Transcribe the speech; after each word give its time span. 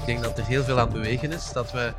Ik 0.00 0.06
denk 0.06 0.22
dat 0.22 0.38
er 0.38 0.44
heel 0.44 0.62
veel 0.62 0.78
aan 0.78 0.84
het 0.84 0.92
bewegen 0.92 1.32
is. 1.32 1.52
Dat 1.52 1.72
we 1.72 1.92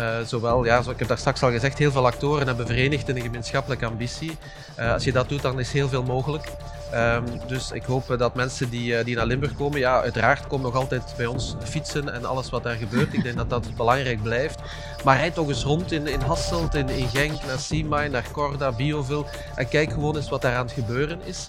uh, 0.00 0.16
zowel, 0.26 0.64
ja, 0.64 0.72
zoals 0.72 0.88
ik 0.92 0.98
heb 0.98 1.08
daar 1.08 1.18
straks 1.18 1.42
al 1.42 1.50
gezegd, 1.50 1.78
heel 1.78 1.92
veel 1.92 2.06
actoren 2.06 2.46
hebben 2.46 2.66
verenigd 2.66 3.08
in 3.08 3.16
een 3.16 3.22
gemeenschappelijke 3.22 3.86
ambitie. 3.86 4.36
Uh, 4.78 4.92
als 4.92 5.04
je 5.04 5.12
dat 5.12 5.28
doet, 5.28 5.42
dan 5.42 5.60
is 5.60 5.72
heel 5.72 5.88
veel 5.88 6.02
mogelijk. 6.02 6.52
Um, 6.94 7.24
dus 7.46 7.70
ik 7.70 7.82
hoop 7.82 8.18
dat 8.18 8.34
mensen 8.34 8.70
die, 8.70 8.98
uh, 8.98 9.04
die 9.04 9.16
naar 9.16 9.26
Limburg 9.26 9.54
komen, 9.54 9.78
ja, 9.78 10.00
uiteraard 10.00 10.46
komen 10.46 10.66
nog 10.66 10.74
altijd 10.74 11.14
bij 11.16 11.26
ons 11.26 11.56
fietsen 11.64 12.12
en 12.12 12.24
alles 12.24 12.50
wat 12.50 12.62
daar 12.62 12.76
gebeurt. 12.76 13.12
Ik 13.12 13.22
denk 13.22 13.36
dat 13.36 13.50
dat 13.50 13.76
belangrijk 13.76 14.22
blijft. 14.22 14.60
Maar 15.04 15.16
rijd 15.16 15.34
toch 15.34 15.48
eens 15.48 15.62
rond 15.62 15.92
in, 15.92 16.06
in 16.06 16.20
Hasselt, 16.20 16.74
in, 16.74 16.88
in 16.88 17.08
Genk, 17.08 17.44
naar 17.46 17.58
Seamine, 17.58 18.08
naar 18.08 18.30
Corda, 18.32 18.72
Bioville 18.72 19.24
en 19.54 19.68
kijk 19.68 19.92
gewoon 19.92 20.16
eens 20.16 20.28
wat 20.28 20.42
daar 20.42 20.56
aan 20.56 20.64
het 20.64 20.74
gebeuren 20.74 21.20
is. 21.24 21.46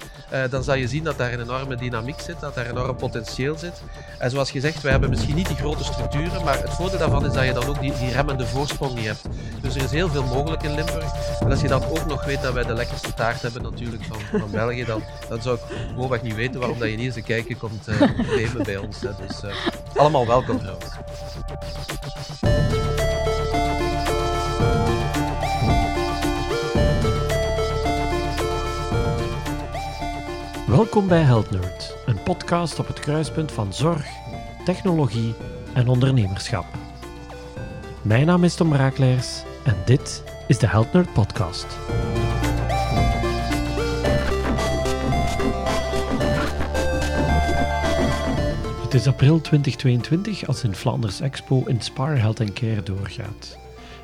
Dan 0.49 0.63
zal 0.63 0.75
je 0.75 0.87
zien 0.87 1.03
dat 1.03 1.17
daar 1.17 1.33
een 1.33 1.41
enorme 1.41 1.75
dynamiek 1.75 2.19
zit, 2.19 2.39
dat 2.39 2.55
daar 2.55 2.65
enorm 2.65 2.95
potentieel 2.95 3.57
zit. 3.57 3.81
En 4.17 4.31
zoals 4.31 4.51
gezegd, 4.51 4.81
wij 4.81 4.91
hebben 4.91 5.09
misschien 5.09 5.35
niet 5.35 5.47
die 5.47 5.55
grote 5.55 5.83
structuren, 5.83 6.43
maar 6.43 6.61
het 6.61 6.73
voordeel 6.73 6.99
daarvan 6.99 7.25
is 7.25 7.33
dat 7.33 7.45
je 7.45 7.53
dan 7.53 7.65
ook 7.65 7.79
die, 7.79 7.93
die 7.99 8.11
remmende 8.11 8.45
voorsprong 8.45 8.95
niet 8.95 9.05
hebt. 9.05 9.21
Dus 9.61 9.75
er 9.75 9.83
is 9.83 9.91
heel 9.91 10.09
veel 10.09 10.23
mogelijk 10.23 10.63
in 10.63 10.75
Limburg. 10.75 11.39
En 11.39 11.51
als 11.51 11.61
je 11.61 11.67
dan 11.67 11.83
ook 11.83 12.05
nog 12.05 12.25
weet 12.25 12.41
dat 12.41 12.53
wij 12.53 12.63
de 12.63 12.73
lekkerste 12.73 13.13
taart 13.13 13.41
hebben 13.41 13.61
natuurlijk 13.61 14.03
van, 14.03 14.39
van 14.39 14.51
België, 14.51 14.85
dan, 14.85 15.03
dan 15.29 15.41
zou 15.41 15.55
ik 15.55 15.61
gewoonweg 15.89 16.21
niet 16.21 16.35
weten 16.35 16.59
waarom 16.59 16.79
dat 16.79 16.89
je 16.89 16.95
niet 16.95 17.05
eens 17.05 17.15
een 17.15 17.23
kijkje 17.23 17.55
komt 17.55 17.87
uh, 17.87 18.01
nemen 18.35 18.63
bij 18.63 18.77
ons. 18.77 18.99
Dus 18.99 19.43
uh, 19.43 19.51
allemaal 19.95 20.27
welkom 20.27 20.59
trouwens. 20.59 20.89
Welkom 30.75 31.07
bij 31.07 31.21
Health 31.21 31.51
Nerd, 31.51 31.95
een 32.05 32.23
podcast 32.23 32.79
op 32.79 32.87
het 32.87 32.99
kruispunt 32.99 33.51
van 33.51 33.73
zorg, 33.73 34.05
technologie 34.65 35.33
en 35.73 35.87
ondernemerschap. 35.87 36.65
Mijn 38.01 38.25
naam 38.25 38.43
is 38.43 38.55
Tom 38.55 38.73
Raakleers 38.73 39.43
en 39.63 39.75
dit 39.85 40.23
is 40.47 40.57
de 40.57 40.67
Health 40.67 40.93
Nerd 40.93 41.13
Podcast. 41.13 41.65
Het 48.81 48.93
is 48.93 49.07
april 49.07 49.41
2022 49.41 50.47
als 50.47 50.63
in 50.63 50.75
Flanders 50.75 51.21
Expo 51.21 51.63
Inspire 51.65 52.15
Health 52.15 52.53
Care 52.53 52.83
doorgaat. 52.83 53.57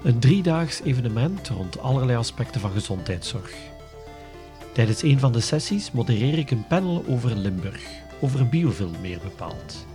Een 0.04 0.20
driedaags 0.20 0.82
evenement 0.84 1.48
rond 1.48 1.80
allerlei 1.80 2.18
aspecten 2.18 2.62
van 2.62 2.72
gezondheidszorg. 2.72 3.71
Tijdens 4.74 5.02
een 5.02 5.20
van 5.20 5.32
de 5.32 5.40
sessies 5.40 5.92
modereer 5.92 6.38
ik 6.38 6.52
een 6.52 6.68
panel 6.68 7.06
over 7.08 7.36
Limburg, 7.36 7.84
over 8.22 8.50
biovil 8.50 8.92
meer 9.02 9.20
bepaald. 9.24 9.86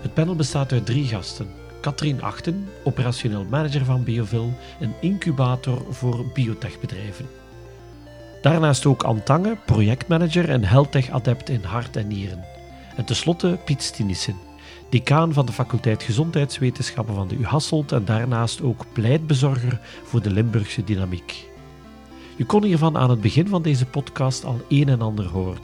Het 0.00 0.14
panel 0.14 0.36
bestaat 0.36 0.72
uit 0.72 0.86
drie 0.86 1.04
gasten. 1.04 1.48
Katrien 1.80 2.22
Achten, 2.22 2.68
operationeel 2.84 3.44
manager 3.50 3.84
van 3.84 4.04
Biovil, 4.04 4.52
een 4.80 4.92
incubator 5.00 5.82
voor 5.90 6.24
biotechbedrijven. 6.34 7.28
Daarnaast 8.42 8.86
ook 8.86 9.02
Antange, 9.02 9.56
projectmanager 9.66 10.48
en 10.48 10.64
healthtech 10.64 11.10
adept 11.10 11.48
in 11.48 11.62
hart 11.62 11.96
en 11.96 12.06
nieren. 12.06 12.44
En 12.96 13.04
tenslotte 13.04 13.58
Piet 13.64 13.82
Stinissen, 13.82 14.36
decaan 14.88 15.32
van 15.32 15.46
de 15.46 15.52
faculteit 15.52 16.02
Gezondheidswetenschappen 16.02 17.14
van 17.14 17.28
de 17.28 17.36
U 17.36 17.44
Hasselt 17.44 17.92
en 17.92 18.04
daarnaast 18.04 18.62
ook 18.62 18.84
pleitbezorger 18.92 19.80
voor 20.04 20.22
de 20.22 20.30
Limburgse 20.30 20.84
dynamiek. 20.84 21.49
Je 22.40 22.46
kon 22.46 22.64
hiervan 22.64 22.96
aan 22.96 23.10
het 23.10 23.20
begin 23.20 23.48
van 23.48 23.62
deze 23.62 23.86
podcast 23.86 24.44
al 24.44 24.60
een 24.68 24.88
en 24.88 25.00
ander 25.00 25.26
horen. 25.26 25.60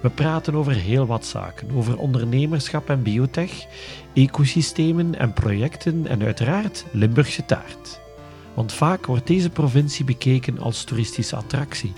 We 0.00 0.10
praten 0.10 0.54
over 0.54 0.72
heel 0.72 1.06
wat 1.06 1.26
zaken, 1.26 1.70
over 1.74 1.98
ondernemerschap 1.98 2.90
en 2.90 3.02
biotech, 3.02 3.66
ecosystemen 4.12 5.18
en 5.18 5.32
projecten 5.32 6.06
en 6.06 6.22
uiteraard 6.22 6.84
Limburgse 6.92 7.44
taart. 7.44 8.00
Want 8.54 8.72
vaak 8.72 9.06
wordt 9.06 9.26
deze 9.26 9.50
provincie 9.50 10.04
bekeken 10.04 10.58
als 10.58 10.84
toeristische 10.84 11.36
attractie. 11.36 11.92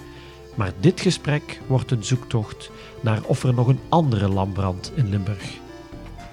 Maar 0.54 0.72
dit 0.80 1.00
gesprek 1.00 1.60
wordt 1.66 1.90
een 1.90 2.04
zoektocht 2.04 2.70
naar 3.00 3.22
of 3.22 3.42
er 3.42 3.54
nog 3.54 3.66
een 3.66 3.80
andere 3.88 4.28
lambrand 4.28 4.92
in 4.94 5.08
Limburg. 5.08 5.54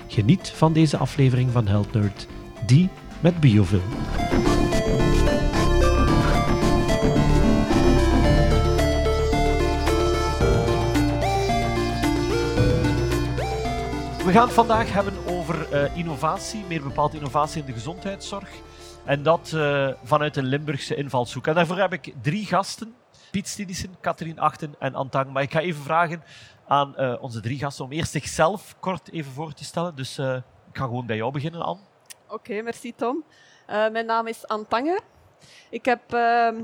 Geniet 0.07 0.50
van 0.50 0.73
deze 0.73 0.97
aflevering 0.97 1.51
van 1.51 1.67
Health 1.67 1.94
Nerd, 1.94 2.28
die 2.66 2.89
met 3.22 3.39
Biovil. 3.39 3.81
We 14.25 14.31
gaan 14.31 14.45
het 14.45 14.53
vandaag 14.53 14.94
hebben 14.94 15.13
over 15.28 15.73
uh, 15.73 15.97
innovatie, 15.97 16.63
meer 16.67 16.84
bepaald 16.84 17.13
innovatie 17.13 17.59
in 17.59 17.66
de 17.66 17.73
gezondheidszorg. 17.73 18.50
En 19.06 19.23
dat 19.23 19.51
uh, 19.56 19.89
vanuit 20.03 20.38
een 20.38 20.45
Limburgse 20.45 20.95
invalshoek. 20.95 21.47
En 21.47 21.53
daarvoor 21.53 21.78
heb 21.78 21.94
ik 21.94 22.13
drie 22.22 22.45
gasten. 22.45 22.95
Piet 23.31 23.47
Stidissen, 23.47 23.95
Katrien 24.00 24.39
Achten 24.39 24.75
en 24.79 24.95
Antang. 24.95 25.31
Maar 25.31 25.44
ik 25.44 25.51
ga 25.51 25.59
even 25.59 25.83
vragen 25.83 26.23
aan 26.67 26.94
uh, 26.97 27.16
onze 27.22 27.41
drie 27.41 27.57
gasten 27.57 27.85
om 27.85 27.91
eerst 27.91 28.12
zichzelf 28.12 28.75
kort 28.79 29.12
even 29.12 29.31
voor 29.31 29.53
te 29.53 29.63
stellen. 29.63 29.95
Dus 29.95 30.17
ik 30.19 30.73
ga 30.73 30.83
gewoon 30.83 31.06
bij 31.06 31.16
jou 31.16 31.31
beginnen, 31.31 31.62
Anne. 31.62 31.81
Oké, 32.28 32.62
merci 32.62 32.95
Tom. 32.95 33.23
mijn 33.67 34.06
naam 34.06 34.28
is 34.28 34.47
Antange. 34.47 35.00
Ik 35.69 35.85
heb 35.85 36.13
ehm, 36.13 36.56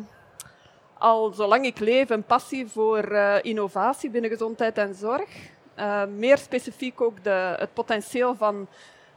al 0.98 1.32
zolang 1.32 1.66
ik 1.66 1.80
leef 1.80 2.10
een 2.10 2.24
passie 2.24 2.68
voor 2.68 3.14
innovatie 3.42 4.10
binnen 4.10 4.30
gezondheid 4.30 4.78
en 4.78 4.96
zorg. 4.96 5.58
Uh, 5.80 6.04
meer 6.06 6.38
specifiek 6.38 7.02
ook 7.02 7.24
de, 7.24 7.56
het 7.58 7.74
potentieel 7.74 8.36
van 8.36 8.68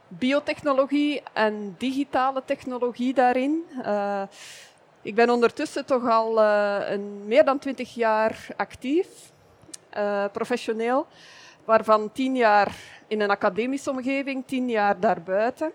biotechnologie 0.07 1.21
en 1.33 1.75
digitale 1.77 2.41
technologie 2.45 3.13
daarin. 3.13 3.65
Uh, 3.85 4.21
ik 5.01 5.15
ben 5.15 5.29
ondertussen 5.29 5.85
toch 5.85 6.09
al 6.09 6.39
uh, 6.39 6.77
een, 6.85 7.27
meer 7.27 7.45
dan 7.45 7.59
twintig 7.59 7.93
jaar 7.93 8.47
actief, 8.57 9.07
professioneel, 10.31 11.07
waarvan 11.65 12.11
tien 12.11 12.35
jaar 12.35 12.75
in 13.07 13.21
een 13.21 13.29
academische 13.29 13.89
omgeving, 13.89 14.43
tien 14.45 14.69
jaar 14.69 14.99
daarbuiten. 14.99 15.71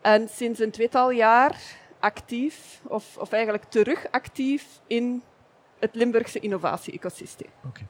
En 0.00 0.28
sinds 0.28 0.60
een 0.60 0.70
tweetal 0.70 1.10
jaar 1.10 1.60
actief, 1.98 2.80
of, 2.86 3.16
of 3.16 3.32
eigenlijk 3.32 3.64
terug 3.64 4.06
actief 4.10 4.80
in 4.86 5.22
het 5.78 5.94
Limburgse 5.94 6.40
innovatie-ecosysteem. 6.40 7.50
Okay. 7.66 7.86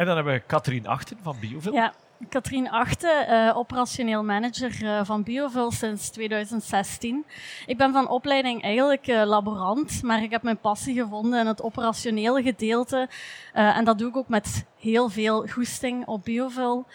En 0.00 0.06
dan 0.06 0.14
hebben 0.14 0.34
we 0.34 0.42
Katrien 0.46 0.86
Achten 0.86 1.18
van 1.22 1.36
Biovil. 1.40 1.72
Ja, 1.72 1.92
Katrien 2.28 2.70
Achten, 2.70 3.30
uh, 3.30 3.56
operationeel 3.56 4.24
manager 4.24 4.82
uh, 4.82 5.00
van 5.04 5.22
Biovil 5.22 5.70
sinds 5.70 6.10
2016. 6.10 7.24
Ik 7.66 7.76
ben 7.76 7.92
van 7.92 8.08
opleiding 8.08 8.62
eigenlijk 8.62 9.06
uh, 9.06 9.22
laborant, 9.24 10.02
maar 10.02 10.22
ik 10.22 10.30
heb 10.30 10.42
mijn 10.42 10.58
passie 10.58 10.94
gevonden 10.94 11.40
in 11.40 11.46
het 11.46 11.62
operationele 11.62 12.42
gedeelte. 12.42 13.08
en 13.52 13.84
dat 13.84 13.98
doe 13.98 14.08
ik 14.08 14.16
ook 14.16 14.28
met 14.28 14.66
heel 14.78 15.08
veel 15.08 15.46
goesting 15.46 16.06
op 16.06 16.24
Biovil. 16.24 16.86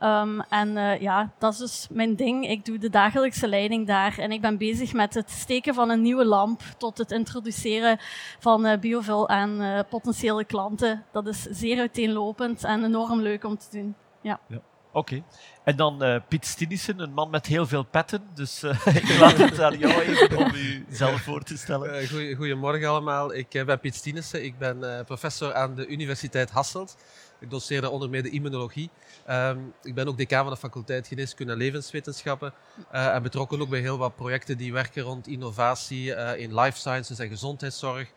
Um, 0.00 0.40
en 0.40 0.68
uh, 0.68 1.00
ja, 1.00 1.30
dat 1.38 1.52
is 1.52 1.58
dus 1.58 1.86
mijn 1.90 2.16
ding. 2.16 2.48
Ik 2.48 2.64
doe 2.64 2.78
de 2.78 2.90
dagelijkse 2.90 3.48
leiding 3.48 3.86
daar 3.86 4.18
en 4.18 4.32
ik 4.32 4.40
ben 4.40 4.58
bezig 4.58 4.92
met 4.92 5.14
het 5.14 5.30
steken 5.30 5.74
van 5.74 5.90
een 5.90 6.02
nieuwe 6.02 6.24
lamp 6.24 6.60
tot 6.78 6.98
het 6.98 7.10
introduceren 7.10 7.98
van 8.38 8.78
Biovil 8.80 9.28
aan 9.28 9.84
potentiële 9.88 10.44
klanten. 10.44 11.04
Dat 11.12 11.26
is 11.26 11.42
zeer 11.42 11.78
uiteenlopend 11.78 12.64
en 12.64 12.84
enorm 12.84 13.20
leuk 13.20 13.44
om 13.44 13.58
te 13.58 13.66
doen. 13.70 13.94
Ja. 14.20 14.40
ja. 14.48 14.60
Oké. 14.94 15.22
En 15.64 15.76
dan 15.76 16.04
uh, 16.04 16.16
Piet 16.28 16.46
Stinissen, 16.46 17.00
een 17.00 17.12
man 17.12 17.30
met 17.30 17.46
heel 17.46 17.66
veel 17.66 17.82
petten. 17.82 18.22
Dus 18.34 18.64
uh, 18.64 18.86
ik 19.02 19.18
laat 19.18 19.36
het 19.36 19.60
aan 19.60 19.78
jou 19.78 20.00
even 20.00 20.36
om 20.36 20.54
u 20.54 20.84
zelf 20.90 21.20
voor 21.22 21.42
te 21.42 21.56
stellen. 21.56 22.08
Goeie, 22.08 22.34
goedemorgen 22.34 22.88
allemaal. 22.88 23.34
Ik 23.34 23.48
ben 23.66 23.80
Piet 23.80 23.94
Stinissen. 23.94 24.44
Ik 24.44 24.58
ben 24.58 25.04
professor 25.04 25.54
aan 25.54 25.74
de 25.74 25.86
Universiteit 25.86 26.50
Hasselt. 26.50 26.96
Ik 27.40 27.88
onder 27.90 28.10
meer 28.10 28.22
de 28.22 28.30
immunologie. 28.30 28.90
Um, 29.30 29.72
ik 29.82 29.94
ben 29.94 30.08
ook 30.08 30.16
decaan 30.16 30.42
van 30.42 30.52
de 30.52 30.58
faculteit 30.58 31.06
Geneeskunde 31.06 31.52
en 31.52 31.58
Levenswetenschappen. 31.58 32.52
En 32.90 33.22
betrokken 33.22 33.60
ook 33.60 33.68
bij 33.68 33.80
heel 33.80 33.98
wat 33.98 34.16
projecten 34.16 34.56
die 34.56 34.72
werken 34.72 35.02
rond 35.02 35.26
innovatie 35.26 36.14
in 36.36 36.60
life 36.60 36.78
sciences 36.78 37.18
en 37.18 37.28
gezondheidszorg. 37.28 38.08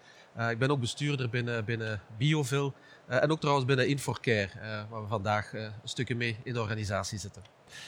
Ik 0.50 0.57
ben 0.57 0.71
ook 0.71 0.80
bestuurder 0.80 1.30
binnen, 1.30 1.65
binnen 1.65 2.01
Biovil. 2.18 2.73
En 3.07 3.31
ook 3.31 3.39
trouwens 3.39 3.68
binnen 3.68 3.88
Inforcare, 3.88 4.50
waar 4.89 5.01
we 5.01 5.07
vandaag 5.07 5.54
een 5.54 5.71
stukje 5.83 6.15
mee 6.15 6.38
in 6.44 6.54
de 6.54 6.62
organisatie 6.62 7.19
zitten. 7.19 7.42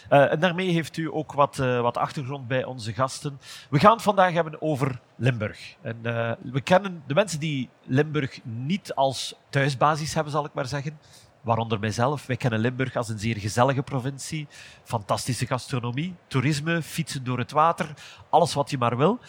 en 0.09 0.39
daarmee 0.39 0.71
heeft 0.71 0.97
u 0.97 1.13
ook 1.13 1.33
wat, 1.33 1.55
wat 1.57 1.97
achtergrond 1.97 2.47
bij 2.47 2.63
onze 2.63 2.93
gasten. 2.93 3.39
We 3.69 3.79
gaan 3.79 3.93
het 3.93 4.01
vandaag 4.01 4.33
hebben 4.33 4.61
over 4.61 4.99
Limburg. 5.15 5.75
En, 5.81 6.01
we 6.51 6.61
kennen 6.63 7.03
de 7.07 7.13
mensen 7.13 7.39
die 7.39 7.69
Limburg 7.83 8.39
niet 8.43 8.93
als 8.93 9.35
thuisbasis 9.49 10.13
hebben, 10.13 10.31
zal 10.31 10.45
ik 10.45 10.53
maar 10.53 10.67
zeggen 10.67 10.99
waaronder 11.41 11.79
mijzelf. 11.79 12.25
Wij 12.25 12.37
kennen 12.37 12.59
Limburg 12.59 12.95
als 12.95 13.09
een 13.09 13.19
zeer 13.19 13.37
gezellige 13.37 13.83
provincie. 13.83 14.47
Fantastische 14.83 15.45
gastronomie, 15.45 16.15
toerisme, 16.27 16.81
fietsen 16.81 17.23
door 17.23 17.37
het 17.37 17.51
water, 17.51 17.93
alles 18.29 18.53
wat 18.53 18.69
je 18.69 18.77
maar 18.77 18.97
wil. 18.97 19.19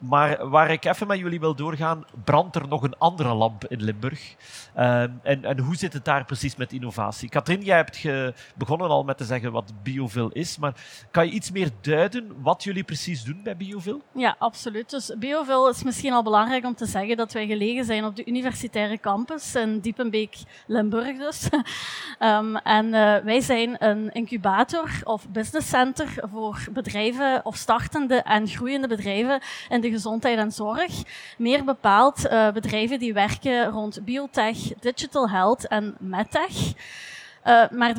Maar 0.00 0.48
waar 0.48 0.70
ik 0.70 0.84
even 0.84 1.06
met 1.06 1.18
jullie 1.18 1.40
wil 1.40 1.54
doorgaan, 1.54 2.04
brandt 2.24 2.56
er 2.56 2.68
nog 2.68 2.82
een 2.82 2.98
andere 2.98 3.34
lamp 3.34 3.64
in 3.64 3.82
Limburg. 3.82 4.34
Ehm, 4.74 5.10
en, 5.22 5.44
en 5.44 5.58
hoe 5.58 5.76
zit 5.76 5.92
het 5.92 6.04
daar 6.04 6.24
precies 6.24 6.56
met 6.56 6.72
innovatie? 6.72 7.28
Katrien, 7.28 7.60
jij 7.60 7.76
hebt 7.76 7.96
ge 7.96 8.34
begonnen 8.56 8.88
al 8.88 9.04
met 9.04 9.16
te 9.16 9.24
zeggen 9.24 9.52
wat 9.52 9.72
Biovil 9.82 10.28
is, 10.28 10.58
maar 10.58 10.74
kan 11.10 11.26
je 11.26 11.32
iets 11.32 11.50
meer 11.50 11.70
duiden 11.80 12.42
wat 12.42 12.64
jullie 12.64 12.84
precies 12.84 13.24
doen 13.24 13.40
bij 13.42 13.56
Biovil? 13.56 14.02
Ja, 14.12 14.36
absoluut. 14.38 14.90
Dus 14.90 15.14
Biovil 15.18 15.68
is 15.68 15.82
misschien 15.82 16.12
al 16.12 16.22
belangrijk 16.22 16.64
om 16.64 16.74
te 16.74 16.86
zeggen 16.86 17.16
dat 17.16 17.32
wij 17.32 17.46
gelegen 17.46 17.84
zijn 17.84 18.04
op 18.04 18.16
de 18.16 18.26
universitaire 18.26 19.00
campus 19.00 19.54
in 19.54 19.80
Diepenbeek, 19.80 20.36
Limburg 20.66 21.18
dus. 21.18 21.48
Ehm, 22.18 22.56
en 22.56 22.86
uh, 22.86 23.16
wij 23.16 23.40
zijn 23.40 23.84
een 23.84 24.12
incubator 24.12 24.90
of 25.04 25.28
business 25.28 25.68
center 25.68 26.14
voor 26.32 26.64
bedrijven 26.72 27.40
of 27.44 27.56
startende 27.56 28.14
en 28.14 28.48
groeiende 28.48 28.88
bedrijven 28.88 29.40
in 29.68 29.80
de 29.80 29.89
gezondheid 29.90 30.38
en 30.38 30.52
zorg. 30.52 31.02
Meer 31.38 31.64
bepaald 31.64 32.24
uh, 32.24 32.50
bedrijven 32.50 32.98
die 32.98 33.12
werken 33.12 33.70
rond 33.70 34.04
biotech, 34.04 34.58
digital 34.80 35.28
health 35.28 35.68
en 35.68 35.96
medtech. 35.98 36.72
Uh, 37.46 37.68
maar 37.70 37.94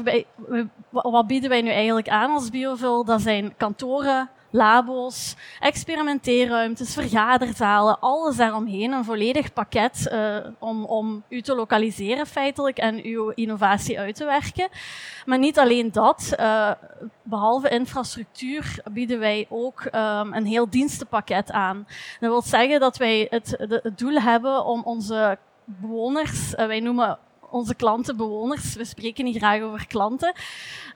wat 0.90 1.28
bieden 1.28 1.50
wij 1.50 1.62
nu 1.62 1.70
eigenlijk 1.70 2.10
aan 2.10 2.32
als 2.32 2.50
Biovil? 2.50 3.06
Dat 3.06 3.22
zijn 3.22 3.54
kantoren, 3.58 4.30
labo's, 4.52 5.36
experimenteerruimtes, 5.60 6.94
vergaderzalen, 6.94 8.00
alles 8.00 8.36
daaromheen. 8.36 8.92
Een 8.92 9.04
volledig 9.04 9.54
pakket 9.54 10.10
uh, 10.12 10.38
om, 10.60 10.86
om 10.86 11.24
u 11.30 11.42
te 11.42 11.56
lokaliseren 11.56 12.28
feitelijk 12.28 12.78
en 12.78 13.04
uw 13.04 13.30
innovatie 13.30 14.00
uit 14.00 14.16
te 14.16 14.26
werken. 14.26 14.70
Maar 15.26 15.40
niet 15.40 15.60
alleen 15.60 15.92
dat. 15.92 16.36
Uh, 16.40 16.72
behalve 17.24 17.70
infrastructuur 17.70 18.80
bieden 18.92 19.20
wij 19.20 19.46
ook 19.50 19.86
um, 19.86 20.34
een 20.34 20.46
heel 20.46 20.70
dienstenpakket 20.70 21.52
aan. 21.52 21.88
Dat 22.20 22.30
wil 22.30 22.42
zeggen 22.42 22.80
dat 22.80 22.98
wij 22.98 23.28
het, 23.30 23.56
het 23.58 23.98
doel 23.98 24.20
hebben 24.22 24.66
om 24.66 24.82
onze 24.84 25.38
bewoners, 25.64 26.54
uh, 26.54 26.66
wij 26.66 26.80
noemen 26.80 27.18
onze 27.50 27.76
klanten 27.76 28.18
bewoners, 28.18 28.76
we 28.76 28.86
spreken 28.86 29.24
niet 29.24 29.38
graag 29.38 29.62
over 29.62 29.88
klanten, 29.88 30.34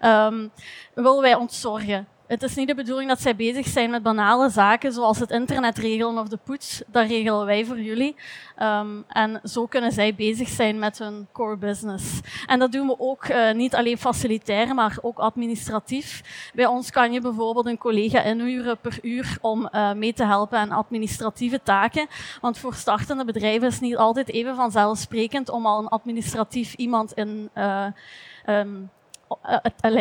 um, 0.02 0.52
willen 0.94 1.22
wij 1.22 1.36
ontzorgen. 1.36 2.08
Het 2.28 2.44
is 2.44 2.56
niet 2.56 2.68
de 2.68 2.76
bedoeling 2.76 3.10
dat 3.10 3.22
zij 3.22 3.36
bezig 3.36 3.68
zijn 3.68 3.90
met 3.90 4.04
banale 4.04 4.50
zaken 4.50 4.92
zoals 4.92 5.20
het 5.20 5.32
internet 5.32 5.78
regelen 5.78 6.18
of 6.18 6.28
de 6.28 6.40
poets. 6.44 6.82
Dat 6.88 7.08
regelen 7.08 7.46
wij 7.46 7.66
voor 7.66 7.80
jullie. 7.80 8.16
Um, 8.62 9.06
en 9.08 9.40
zo 9.44 9.66
kunnen 9.66 9.92
zij 9.92 10.16
bezig 10.16 10.48
zijn 10.48 10.80
met 10.80 10.98
hun 10.98 11.28
core 11.32 11.58
business. 11.58 12.20
En 12.46 12.60
dat 12.60 12.72
doen 12.72 12.88
we 12.88 12.96
ook 13.00 13.28
uh, 13.28 13.52
niet 13.52 13.76
alleen 13.76 13.98
facilitair, 13.98 14.76
maar 14.76 14.98
ook 15.02 15.18
administratief. 15.18 16.22
Bij 16.54 16.66
ons 16.66 16.92
kan 16.92 17.14
je 17.14 17.22
bijvoorbeeld 17.22 17.66
een 17.66 17.78
collega 17.78 18.22
inhuren 18.22 18.78
per 18.78 19.00
uur 19.02 19.38
om 19.42 19.70
uh, 19.72 19.94
mee 19.94 20.14
te 20.14 20.26
helpen 20.26 20.58
aan 20.60 20.72
administratieve 20.72 21.60
taken. 21.64 22.08
Want 22.42 22.58
voor 22.58 22.74
startende 22.74 23.26
bedrijven 23.26 23.68
is 23.68 23.74
het 23.74 23.82
niet 23.82 23.98
altijd 23.98 24.30
even 24.30 24.56
vanzelfsprekend 24.56 25.50
om 25.50 25.66
al 25.66 25.80
een 25.80 25.88
administratief 25.88 26.74
iemand 26.74 27.14
in 27.14 27.50
uh, 27.56 27.86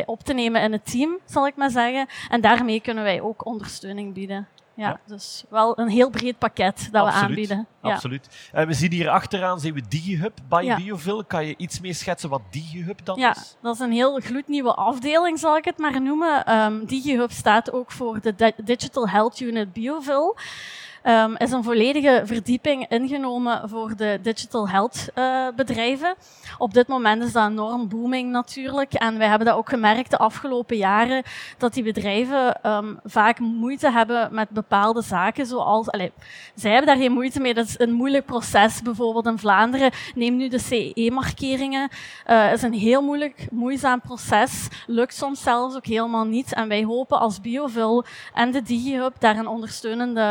op 0.07 0.23
te 0.23 0.33
nemen 0.33 0.63
in 0.63 0.73
het 0.73 0.91
team, 0.91 1.19
zal 1.25 1.47
ik 1.47 1.57
maar 1.57 1.71
zeggen. 1.71 2.07
En 2.29 2.41
daarmee 2.41 2.81
kunnen 2.81 3.05
wij 3.05 3.21
ook 3.21 3.47
ondersteuning 3.47 4.15
bieden. 4.15 4.49
Ja, 4.77 4.89
ja. 4.89 5.01
dus 5.07 5.45
wel 5.49 5.79
een 5.79 5.89
heel 5.89 6.11
breed 6.11 6.39
pakket 6.39 6.89
dat 6.93 7.07
absoluut, 7.07 7.21
we 7.21 7.27
aanbieden. 7.27 7.67
Absoluut. 7.81 8.29
Ja. 8.53 8.61
Uh, 8.61 8.67
we 8.67 8.73
zien 8.73 8.93
hier 8.93 9.09
achteraan 9.09 9.61
zien 9.61 9.75
we 9.75 9.83
DigiHub 9.89 10.39
by 10.49 10.63
ja. 10.65 10.77
Bioville. 10.77 11.25
Kan 11.25 11.47
je 11.47 11.55
iets 11.57 11.81
meer 11.81 11.95
schetsen 11.95 12.29
wat 12.29 12.43
DigiHub 12.51 13.05
dan 13.05 13.19
ja, 13.19 13.31
is? 13.31 13.57
dat 13.63 13.75
is 13.75 13.81
een 13.81 13.93
heel 13.93 14.21
gloednieuwe 14.21 14.75
afdeling, 14.75 15.39
zal 15.39 15.57
ik 15.57 15.65
het 15.65 15.79
maar 15.79 16.03
noemen. 16.03 16.59
Um, 16.59 16.87
DigiHub 16.87 17.31
staat 17.31 17.73
ook 17.73 17.91
voor 17.91 18.21
de 18.21 18.53
Digital 18.65 19.09
Health 19.09 19.41
Unit 19.41 19.73
Bioville. 19.73 20.37
Um, 21.07 21.37
is 21.37 21.51
een 21.51 21.65
volledige 21.65 22.23
verdieping 22.25 22.89
ingenomen 22.89 23.69
voor 23.69 23.97
de 23.97 24.19
digital 24.23 24.69
health 24.69 25.09
uh, 25.15 25.47
bedrijven. 25.57 26.15
Op 26.59 26.75
dit 26.75 26.89
moment 26.89 27.23
is 27.23 27.33
dat 27.33 27.51
enorm 27.51 27.89
booming 27.89 28.31
natuurlijk. 28.31 28.93
En 28.93 29.19
wij 29.19 29.29
hebben 29.29 29.47
dat 29.47 29.57
ook 29.57 29.69
gemerkt 29.69 30.11
de 30.11 30.19
afgelopen 30.19 30.77
jaren, 30.77 31.23
dat 31.59 31.75
die 31.75 31.83
bedrijven 31.83 32.71
um, 32.71 33.01
vaak 33.05 33.39
moeite 33.39 33.91
hebben 33.91 34.35
met 34.35 34.49
bepaalde 34.51 35.03
zaken, 35.03 35.47
zoals, 35.47 35.91
allez, 35.91 36.11
zij 36.55 36.71
hebben 36.71 36.87
daar 36.87 37.03
geen 37.03 37.13
moeite 37.13 37.41
mee, 37.41 37.55
dat 37.55 37.67
is 37.67 37.79
een 37.79 37.93
moeilijk 37.93 38.27
proces. 38.27 38.83
Bijvoorbeeld 38.83 39.27
in 39.27 39.39
Vlaanderen, 39.39 39.91
neem 40.15 40.37
nu 40.37 40.49
de 40.49 40.59
CE-markeringen. 40.59 41.89
Uh, 42.31 42.53
is 42.53 42.63
een 42.63 42.73
heel 42.73 43.03
moeilijk, 43.03 43.47
moeizaam 43.51 44.01
proces. 44.01 44.69
Lukt 44.87 45.15
soms 45.15 45.43
zelfs 45.43 45.77
ook 45.77 45.87
helemaal 45.87 46.25
niet. 46.25 46.55
En 46.55 46.69
wij 46.69 46.85
hopen 46.85 47.21
als 47.21 47.41
Biovil 47.41 48.05
en 48.35 48.51
de 48.51 48.63
DigiHub 48.63 49.15
daar 49.19 49.37
een 49.37 49.47
ondersteunende 49.47 50.23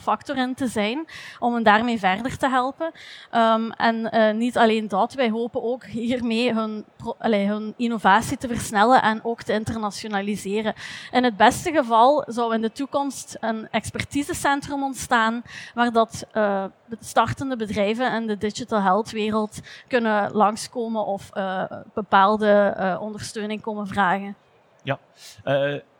factor 0.00 0.14
in 0.24 0.54
te 0.54 0.66
zijn 0.66 1.06
om 1.38 1.54
hen 1.54 1.62
daarmee 1.62 1.98
verder 1.98 2.36
te 2.36 2.48
helpen. 2.48 2.92
Um, 3.34 3.72
en 3.72 4.08
uh, 4.14 4.32
niet 4.32 4.58
alleen 4.58 4.88
dat, 4.88 5.12
wij 5.12 5.30
hopen 5.30 5.62
ook 5.62 5.84
hiermee 5.84 6.54
hun, 6.54 6.84
hun 7.18 7.74
innovatie 7.76 8.36
te 8.36 8.48
versnellen 8.48 9.02
en 9.02 9.20
ook 9.24 9.42
te 9.42 9.52
internationaliseren. 9.52 10.74
In 11.10 11.24
het 11.24 11.36
beste 11.36 11.72
geval 11.72 12.24
zou 12.26 12.54
in 12.54 12.60
de 12.60 12.72
toekomst 12.72 13.36
een 13.40 13.68
expertisecentrum 13.70 14.82
ontstaan 14.82 15.42
waar 15.74 15.92
dat 15.92 16.26
uh, 16.34 16.64
startende 17.00 17.56
bedrijven 17.56 18.12
in 18.12 18.26
de 18.26 18.38
digital 18.38 18.80
health 18.80 19.10
wereld 19.10 19.60
kunnen 19.88 20.32
langskomen 20.32 21.06
of 21.06 21.30
uh, 21.34 21.64
bepaalde 21.94 22.74
ondersteuning 23.00 23.60
komen 23.60 23.86
vragen. 23.86 24.36
Ja, 24.82 24.98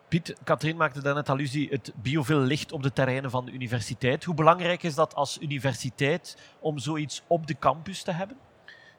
Piet, 0.09 0.35
Katrien 0.45 0.77
maakte 0.77 1.03
daarnet 1.03 1.29
allusie, 1.29 1.69
het 1.69 1.93
bioveel 1.95 2.41
ligt 2.41 2.73
op 2.73 2.83
de 2.83 2.93
terreinen 2.93 3.31
van 3.31 3.45
de 3.45 3.53
universiteit. 3.53 4.25
Hoe 4.25 4.35
belangrijk 4.35 4.83
is 4.83 4.95
dat 4.95 5.15
als 5.15 5.39
universiteit 5.41 6.37
om 6.61 6.79
zoiets 6.79 7.23
op 7.27 7.47
de 7.47 7.57
campus 7.59 8.03
te 8.03 8.13
hebben? 8.13 8.37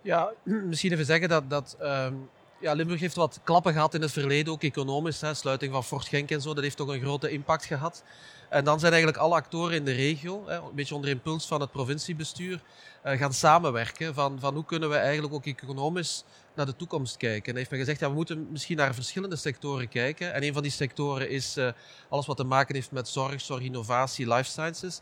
Ja, 0.01 0.33
misschien 0.69 0.91
even 0.91 1.05
zeggen 1.05 1.29
dat, 1.29 1.49
dat 1.49 1.77
um, 1.81 2.29
ja, 2.59 2.73
Limburg 2.73 2.99
heeft 2.99 3.15
wat 3.15 3.39
klappen 3.43 3.73
gehad 3.73 3.93
in 3.93 4.01
het 4.01 4.11
verleden, 4.11 4.53
ook 4.53 4.63
economisch. 4.63 5.21
Hè, 5.21 5.33
sluiting 5.33 5.73
van 5.73 5.83
Fort 5.83 6.07
Genk 6.07 6.31
en 6.31 6.41
zo, 6.41 6.53
dat 6.53 6.63
heeft 6.63 6.77
toch 6.77 6.87
een 6.87 7.01
grote 7.01 7.29
impact 7.29 7.65
gehad. 7.65 8.03
En 8.49 8.63
dan 8.63 8.79
zijn 8.79 8.91
eigenlijk 8.91 9.21
alle 9.21 9.35
actoren 9.35 9.75
in 9.75 9.85
de 9.85 9.91
regio, 9.91 10.43
hè, 10.47 10.55
een 10.55 10.75
beetje 10.75 10.95
onder 10.95 11.09
impuls 11.09 11.45
van 11.45 11.61
het 11.61 11.71
provinciebestuur, 11.71 12.61
uh, 13.05 13.17
gaan 13.17 13.33
samenwerken. 13.33 14.13
Van, 14.13 14.39
van 14.39 14.53
hoe 14.53 14.65
kunnen 14.65 14.89
we 14.89 14.95
eigenlijk 14.95 15.33
ook 15.33 15.45
economisch 15.45 16.23
naar 16.55 16.65
de 16.65 16.75
toekomst 16.75 17.17
kijken. 17.17 17.51
En 17.51 17.57
heeft 17.57 17.71
me 17.71 17.77
gezegd, 17.77 17.99
ja, 17.99 18.09
we 18.09 18.15
moeten 18.15 18.47
misschien 18.51 18.77
naar 18.77 18.93
verschillende 18.93 19.35
sectoren 19.35 19.89
kijken. 19.89 20.33
En 20.33 20.43
een 20.43 20.53
van 20.53 20.61
die 20.61 20.71
sectoren 20.71 21.29
is 21.29 21.57
uh, 21.57 21.69
alles 22.09 22.25
wat 22.25 22.37
te 22.37 22.43
maken 22.43 22.75
heeft 22.75 22.91
met 22.91 23.07
zorg, 23.07 23.41
zorg, 23.41 23.61
innovatie, 23.61 24.27
life 24.33 24.49
sciences. 24.49 25.01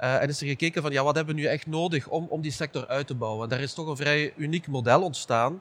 Uh, 0.00 0.22
en 0.22 0.28
is 0.28 0.40
er 0.40 0.46
gekeken 0.46 0.82
van, 0.82 0.92
ja, 0.92 1.04
wat 1.04 1.14
hebben 1.14 1.34
we 1.34 1.40
nu 1.40 1.46
echt 1.46 1.66
nodig 1.66 2.08
om, 2.08 2.26
om 2.28 2.40
die 2.40 2.52
sector 2.52 2.86
uit 2.86 3.06
te 3.06 3.14
bouwen? 3.14 3.42
En 3.42 3.48
daar 3.48 3.60
is 3.60 3.74
toch 3.74 3.86
een 3.86 3.96
vrij 3.96 4.32
uniek 4.36 4.66
model 4.66 5.02
ontstaan. 5.02 5.60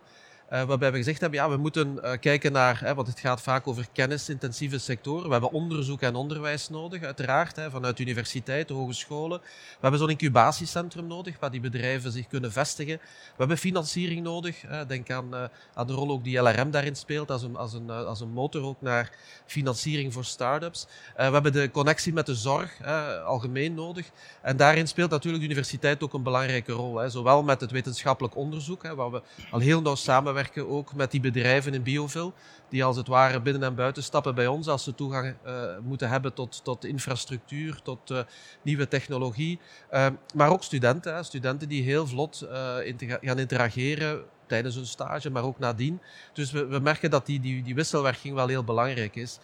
Uh, 0.53 0.63
waarbij 0.63 0.91
we 0.91 0.97
gezegd 0.97 1.21
hebben, 1.21 1.39
ja, 1.39 1.49
we 1.49 1.57
moeten 1.57 1.99
uh, 2.03 2.11
kijken 2.19 2.51
naar, 2.51 2.79
hè, 2.79 2.95
want 2.95 3.07
het 3.07 3.19
gaat 3.19 3.41
vaak 3.41 3.67
over 3.67 3.87
kennisintensieve 3.93 4.77
sectoren. 4.77 5.25
We 5.25 5.31
hebben 5.31 5.51
onderzoek 5.51 6.01
en 6.01 6.15
onderwijs 6.15 6.69
nodig, 6.69 7.03
uiteraard, 7.03 7.55
hè, 7.55 7.69
vanuit 7.69 7.99
universiteiten, 7.99 8.75
hogescholen. 8.75 9.39
We 9.39 9.77
hebben 9.79 9.99
zo'n 9.99 10.09
incubatiecentrum 10.09 11.07
nodig, 11.07 11.39
waar 11.39 11.51
die 11.51 11.59
bedrijven 11.59 12.11
zich 12.11 12.27
kunnen 12.27 12.51
vestigen. 12.51 12.97
We 12.97 13.35
hebben 13.37 13.57
financiering 13.57 14.23
nodig. 14.23 14.61
Hè. 14.61 14.85
Denk 14.85 15.11
aan, 15.11 15.27
uh, 15.33 15.43
aan 15.73 15.87
de 15.87 15.93
rol 15.93 16.09
ook 16.09 16.23
die 16.23 16.39
LRM 16.39 16.71
daarin 16.71 16.95
speelt, 16.95 17.31
als 17.31 17.43
een, 17.43 17.55
als 17.55 17.73
een, 17.73 17.89
als 17.89 18.21
een 18.21 18.31
motor 18.31 18.63
ook 18.63 18.81
naar 18.81 19.11
financiering 19.45 20.13
voor 20.13 20.25
start-ups. 20.25 20.87
we 21.15 21.23
hebben 21.23 21.53
de 21.53 21.71
connectie 21.71 22.13
met 22.13 22.25
de 22.25 22.35
zorg 22.35 22.81
algemeen 23.25 23.73
nodig. 23.73 24.09
En 24.41 24.57
daarin 24.57 24.87
speelt 24.87 25.09
natuurlijk 25.09 25.43
de 25.43 25.49
universiteit 25.49 26.03
ook 26.03 26.13
een 26.13 26.23
belangrijke 26.23 26.71
rol. 26.71 27.09
Zowel 27.09 27.43
met 27.43 27.61
het 27.61 27.71
wetenschappelijk 27.71 28.35
onderzoek, 28.35 28.81
waar 28.81 29.11
we 29.11 29.21
al 29.51 29.59
heel 29.59 29.81
nauw 29.81 29.95
samenwerken 29.95 30.39
ook 30.57 30.93
met 30.93 31.11
die 31.11 31.19
bedrijven 31.19 31.73
in 31.73 31.83
Biovil, 31.83 32.33
die 32.69 32.83
als 32.83 32.97
het 32.97 33.07
ware 33.07 33.41
binnen 33.41 33.63
en 33.63 33.75
buiten 33.75 34.03
stappen 34.03 34.35
bij 34.35 34.47
ons 34.47 34.67
als 34.67 34.83
ze 34.83 34.95
toegang 34.95 35.35
uh, 35.45 35.63
moeten 35.83 36.09
hebben 36.09 36.33
tot, 36.33 36.63
tot 36.63 36.85
infrastructuur, 36.85 37.81
tot 37.83 38.11
uh, 38.11 38.19
nieuwe 38.61 38.87
technologie. 38.87 39.59
Uh, 39.93 40.07
maar 40.33 40.49
ook 40.49 40.63
studenten, 40.63 41.25
studenten 41.25 41.69
die 41.69 41.83
heel 41.83 42.07
vlot 42.07 42.47
inter 42.83 43.19
gaan 43.21 43.39
interageren 43.39 44.23
tijdens 44.47 44.75
hun 44.75 44.85
stage, 44.85 45.29
maar 45.29 45.43
ook 45.43 45.59
nadien. 45.59 46.01
Dus 46.33 46.51
we, 46.51 46.65
we 46.65 46.79
merken 46.79 47.09
dat 47.09 47.25
die, 47.25 47.39
die, 47.39 47.63
die 47.63 47.75
wisselwerking 47.75 48.33
wel 48.33 48.47
heel 48.47 48.63
belangrijk 48.63 49.15
is. 49.15 49.39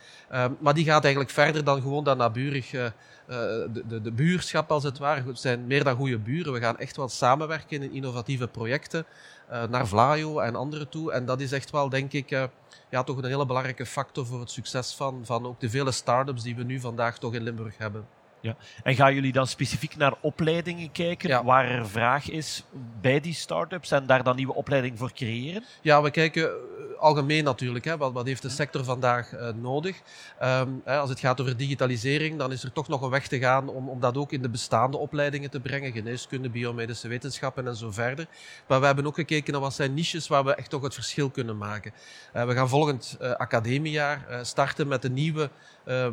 maar 0.59 0.73
die 0.73 0.85
gaat 0.85 1.03
eigenlijk 1.03 1.33
verder 1.33 1.63
dan 1.63 1.81
gewoon 1.81 2.03
dat 2.03 2.17
naburig 2.17 2.69
de, 2.69 2.91
de, 3.87 4.01
de, 4.01 4.11
buurschap 4.11 4.71
als 4.71 4.83
het 4.83 4.97
ware. 4.97 5.23
Het 5.27 5.39
zijn 5.39 5.67
meer 5.67 5.83
dan 5.83 5.95
goede 5.95 6.17
buren. 6.17 6.53
We 6.53 6.59
gaan 6.59 6.77
echt 6.77 6.97
wel 6.97 7.09
samenwerken 7.09 7.83
in 7.83 7.91
innovatieve 7.91 8.47
projecten 8.47 9.05
naar 9.69 9.87
Vlaio 9.87 10.39
en 10.39 10.55
anderen 10.55 10.89
toe. 10.89 11.11
En 11.11 11.25
dat 11.25 11.41
is 11.41 11.51
echt 11.51 11.71
wel, 11.71 11.89
denk 11.89 12.13
ik, 12.13 12.31
uh, 12.31 12.43
ja, 12.89 13.03
toch 13.03 13.17
een 13.17 13.25
hele 13.25 13.45
belangrijke 13.45 13.85
factor 13.85 14.25
voor 14.25 14.39
het 14.39 14.51
succes 14.51 14.93
van, 14.93 15.21
van 15.25 15.45
ook 15.45 15.59
de 15.59 15.69
vele 15.69 15.91
start-ups 15.91 16.43
die 16.43 16.55
we 16.55 16.63
nu 16.63 16.79
vandaag 16.79 17.17
toch 17.17 17.33
in 17.33 17.43
Limburg 17.43 17.77
hebben. 17.77 18.16
Ja. 18.41 18.55
En 18.83 18.95
gaan 18.95 19.13
jullie 19.13 19.31
dan 19.31 19.47
specifiek 19.47 19.95
naar 19.95 20.13
opleidingen 20.21 20.91
kijken 20.91 21.29
Ja. 21.29 21.43
waar 21.43 21.69
er 21.69 21.89
vraag 21.89 22.29
is 22.29 22.63
bij 23.01 23.19
die 23.19 23.33
start-ups 23.33 23.91
en 23.91 24.05
daar 24.05 24.23
dan 24.23 24.35
nieuwe 24.35 24.53
opleidingen 24.55 24.97
voor 24.97 25.13
creëren? 25.13 25.63
Ja, 25.81 26.01
we 26.01 26.11
kijken 26.11 26.43
eh, 26.43 26.55
algemeen 26.99 27.43
natuurlijk. 27.43 27.85
Hè, 27.85 27.97
wat, 27.97 28.13
wat 28.13 28.25
heeft 28.25 28.41
de 28.41 28.49
sector 28.49 28.83
vandaag 28.83 29.33
eh, 29.33 29.49
nodig? 29.53 30.01
Ehm, 30.39 30.69
hè, 30.83 30.97
als 30.97 31.09
het 31.09 31.19
gaat 31.19 31.41
over 31.41 31.57
digitalisering, 31.57 32.37
dan 32.37 32.51
is 32.51 32.63
er 32.63 32.71
toch 32.71 32.87
nog 32.87 33.01
een 33.01 33.09
weg 33.09 33.27
te 33.27 33.39
gaan 33.39 33.69
om, 33.69 33.89
om 33.89 33.99
dat 33.99 34.17
ook 34.17 34.31
in 34.31 34.41
de 34.41 34.49
bestaande 34.49 34.97
opleidingen 34.97 35.49
te 35.49 35.59
brengen. 35.59 35.91
Geneeskunde, 35.91 36.49
biomedische 36.49 37.07
wetenschappen 37.07 37.67
en 37.67 37.75
zo 37.75 37.91
verder. 37.91 38.27
Maar 38.67 38.79
we 38.79 38.85
hebben 38.85 39.05
ook 39.07 39.15
gekeken 39.15 39.51
naar 39.51 39.61
wat 39.61 39.73
zijn 39.73 39.93
niches 39.93 40.27
waar 40.27 40.43
we 40.43 40.55
echt 40.55 40.69
toch 40.69 40.81
het 40.81 40.93
verschil 40.93 41.29
kunnen 41.29 41.57
maken. 41.57 41.91
Eh, 42.33 42.45
we 42.45 42.53
gaan 42.53 42.69
volgend 42.69 43.17
eh, 43.19 43.31
academiejaar 43.31 44.25
starten 44.41 44.87
met 44.87 45.03
een 45.03 45.13
nieuwe 45.13 45.49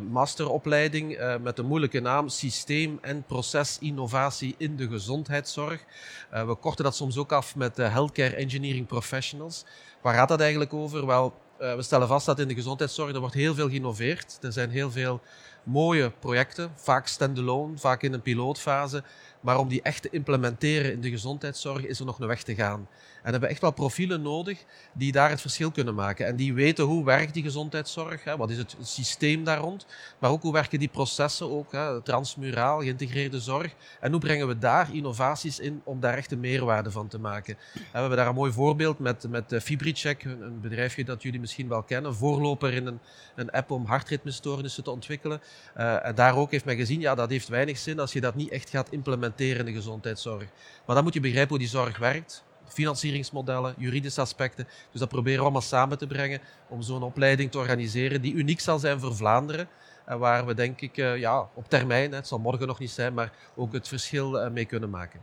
masteropleiding 0.09 1.17
met 1.41 1.59
een 1.59 1.65
moeilijke 1.65 1.99
naam 1.99 2.14
Systeem- 2.23 2.99
en 3.01 3.23
Procesinnovatie 3.23 4.55
in 4.57 4.75
de 4.75 4.87
Gezondheidszorg. 4.87 5.85
Eh, 6.29 6.47
we 6.47 6.55
korten 6.55 6.83
dat 6.83 6.95
soms 6.95 7.17
ook 7.17 7.31
af 7.31 7.55
met 7.55 7.79
eh, 7.79 7.91
Healthcare 7.91 8.35
Engineering 8.35 8.87
Professionals. 8.87 9.65
Waar 10.01 10.13
gaat 10.13 10.27
dat 10.27 10.39
eigenlijk 10.39 10.73
over? 10.73 11.05
Wel, 11.05 11.33
eh, 11.59 11.75
we 11.75 11.81
stellen 11.81 12.07
vast 12.07 12.25
dat 12.25 12.39
in 12.39 12.47
de 12.47 12.53
gezondheidszorg 12.53 13.13
er 13.13 13.19
wordt 13.19 13.35
heel 13.35 13.55
veel 13.55 13.69
geïnnoveerd. 13.69 14.37
Er 14.41 14.51
zijn 14.51 14.69
heel 14.69 14.91
veel 14.91 15.21
mooie 15.63 16.11
projecten, 16.19 16.71
vaak 16.75 17.07
standalone, 17.07 17.77
vaak 17.77 18.01
in 18.01 18.13
een 18.13 18.21
pilootfase. 18.21 19.03
Maar 19.45 19.59
om 19.59 19.67
die 19.67 19.81
echt 19.81 20.01
te 20.01 20.09
implementeren 20.11 20.91
in 20.91 21.01
de 21.01 21.09
gezondheidszorg 21.09 21.85
is 21.85 21.99
er 21.99 22.05
nog 22.05 22.19
een 22.19 22.27
weg 22.27 22.43
te 22.43 22.55
gaan. 22.55 22.79
En 22.79 22.87
we 23.23 23.31
hebben 23.31 23.49
echt 23.49 23.61
wel 23.61 23.71
profielen 23.71 24.21
nodig 24.21 24.65
die 24.93 25.11
daar 25.11 25.29
het 25.29 25.41
verschil 25.41 25.71
kunnen 25.71 25.95
maken. 25.95 26.25
En 26.25 26.35
die 26.35 26.53
weten 26.53 26.85
hoe 26.85 27.05
werkt 27.05 27.33
die 27.33 27.43
gezondheidszorg, 27.43 28.23
hè? 28.23 28.37
wat 28.37 28.49
is 28.49 28.57
het 28.57 28.75
systeem 28.81 29.43
daar 29.43 29.57
rond, 29.57 29.85
maar 30.19 30.29
ook 30.29 30.41
hoe 30.41 30.53
werken 30.53 30.79
die 30.79 30.87
processen 30.87 31.51
ook, 31.51 31.71
hè? 31.71 32.01
transmuraal, 32.01 32.79
geïntegreerde 32.79 33.39
zorg. 33.39 33.75
En 33.99 34.11
hoe 34.11 34.19
brengen 34.19 34.47
we 34.47 34.57
daar 34.57 34.89
innovaties 34.93 35.59
in 35.59 35.81
om 35.83 35.99
daar 35.99 36.17
echt 36.17 36.31
een 36.31 36.39
meerwaarde 36.39 36.91
van 36.91 37.07
te 37.07 37.19
maken. 37.19 37.57
En 37.73 37.81
we 37.91 37.99
hebben 37.99 38.17
daar 38.17 38.27
een 38.27 38.35
mooi 38.35 38.51
voorbeeld 38.51 38.99
met, 38.99 39.25
met 39.29 39.51
eh, 39.51 39.59
FibriCheck, 39.59 40.23
een, 40.23 40.41
een 40.41 40.61
bedrijfje 40.61 41.03
dat 41.03 41.23
jullie 41.23 41.39
misschien 41.39 41.67
wel 41.67 41.83
kennen, 41.83 42.15
voorloper 42.15 42.73
in 42.73 42.85
een, 42.85 42.99
een 43.35 43.51
app 43.51 43.71
om 43.71 43.85
hartritmestoornissen 43.85 44.83
te 44.83 44.91
ontwikkelen. 44.91 45.41
Eh, 45.73 46.05
en 46.05 46.15
daar 46.15 46.35
ook 46.35 46.51
heeft 46.51 46.65
men 46.65 46.75
gezien, 46.75 46.99
ja, 46.99 47.15
dat 47.15 47.29
heeft 47.29 47.47
weinig 47.47 47.77
zin 47.77 47.99
als 47.99 48.13
je 48.13 48.21
dat 48.21 48.35
niet 48.35 48.49
echt 48.49 48.69
gaat 48.69 48.89
implementeren 48.89 49.33
in 49.39 49.65
de 49.65 49.73
gezondheidszorg. 49.73 50.45
Maar 50.85 50.95
dan 50.95 51.03
moet 51.03 51.13
je 51.13 51.19
begrijpen 51.19 51.49
hoe 51.49 51.59
die 51.59 51.67
zorg 51.67 51.97
werkt. 51.97 52.43
Financieringsmodellen, 52.67 53.75
juridische 53.77 54.21
aspecten. 54.21 54.67
Dus 54.91 54.99
dat 54.99 55.09
proberen 55.09 55.37
we 55.37 55.43
allemaal 55.43 55.61
samen 55.61 55.97
te 55.97 56.07
brengen 56.07 56.41
om 56.69 56.81
zo'n 56.81 57.03
opleiding 57.03 57.51
te 57.51 57.57
organiseren 57.57 58.21
die 58.21 58.33
uniek 58.33 58.59
zal 58.59 58.79
zijn 58.79 58.99
voor 58.99 59.15
Vlaanderen. 59.15 59.67
En 60.05 60.19
waar 60.19 60.45
we 60.45 60.53
denk 60.53 60.81
ik 60.81 60.97
eh, 60.97 61.17
ja, 61.17 61.49
op 61.53 61.69
termijn, 61.69 62.11
het 62.11 62.27
zal 62.27 62.39
morgen 62.39 62.67
nog 62.67 62.79
niet 62.79 62.91
zijn, 62.91 63.13
maar 63.13 63.31
ook 63.55 63.73
het 63.73 63.87
verschil 63.87 64.39
eh, 64.39 64.51
mee 64.51 64.65
kunnen 64.65 64.89
maken. 64.89 65.19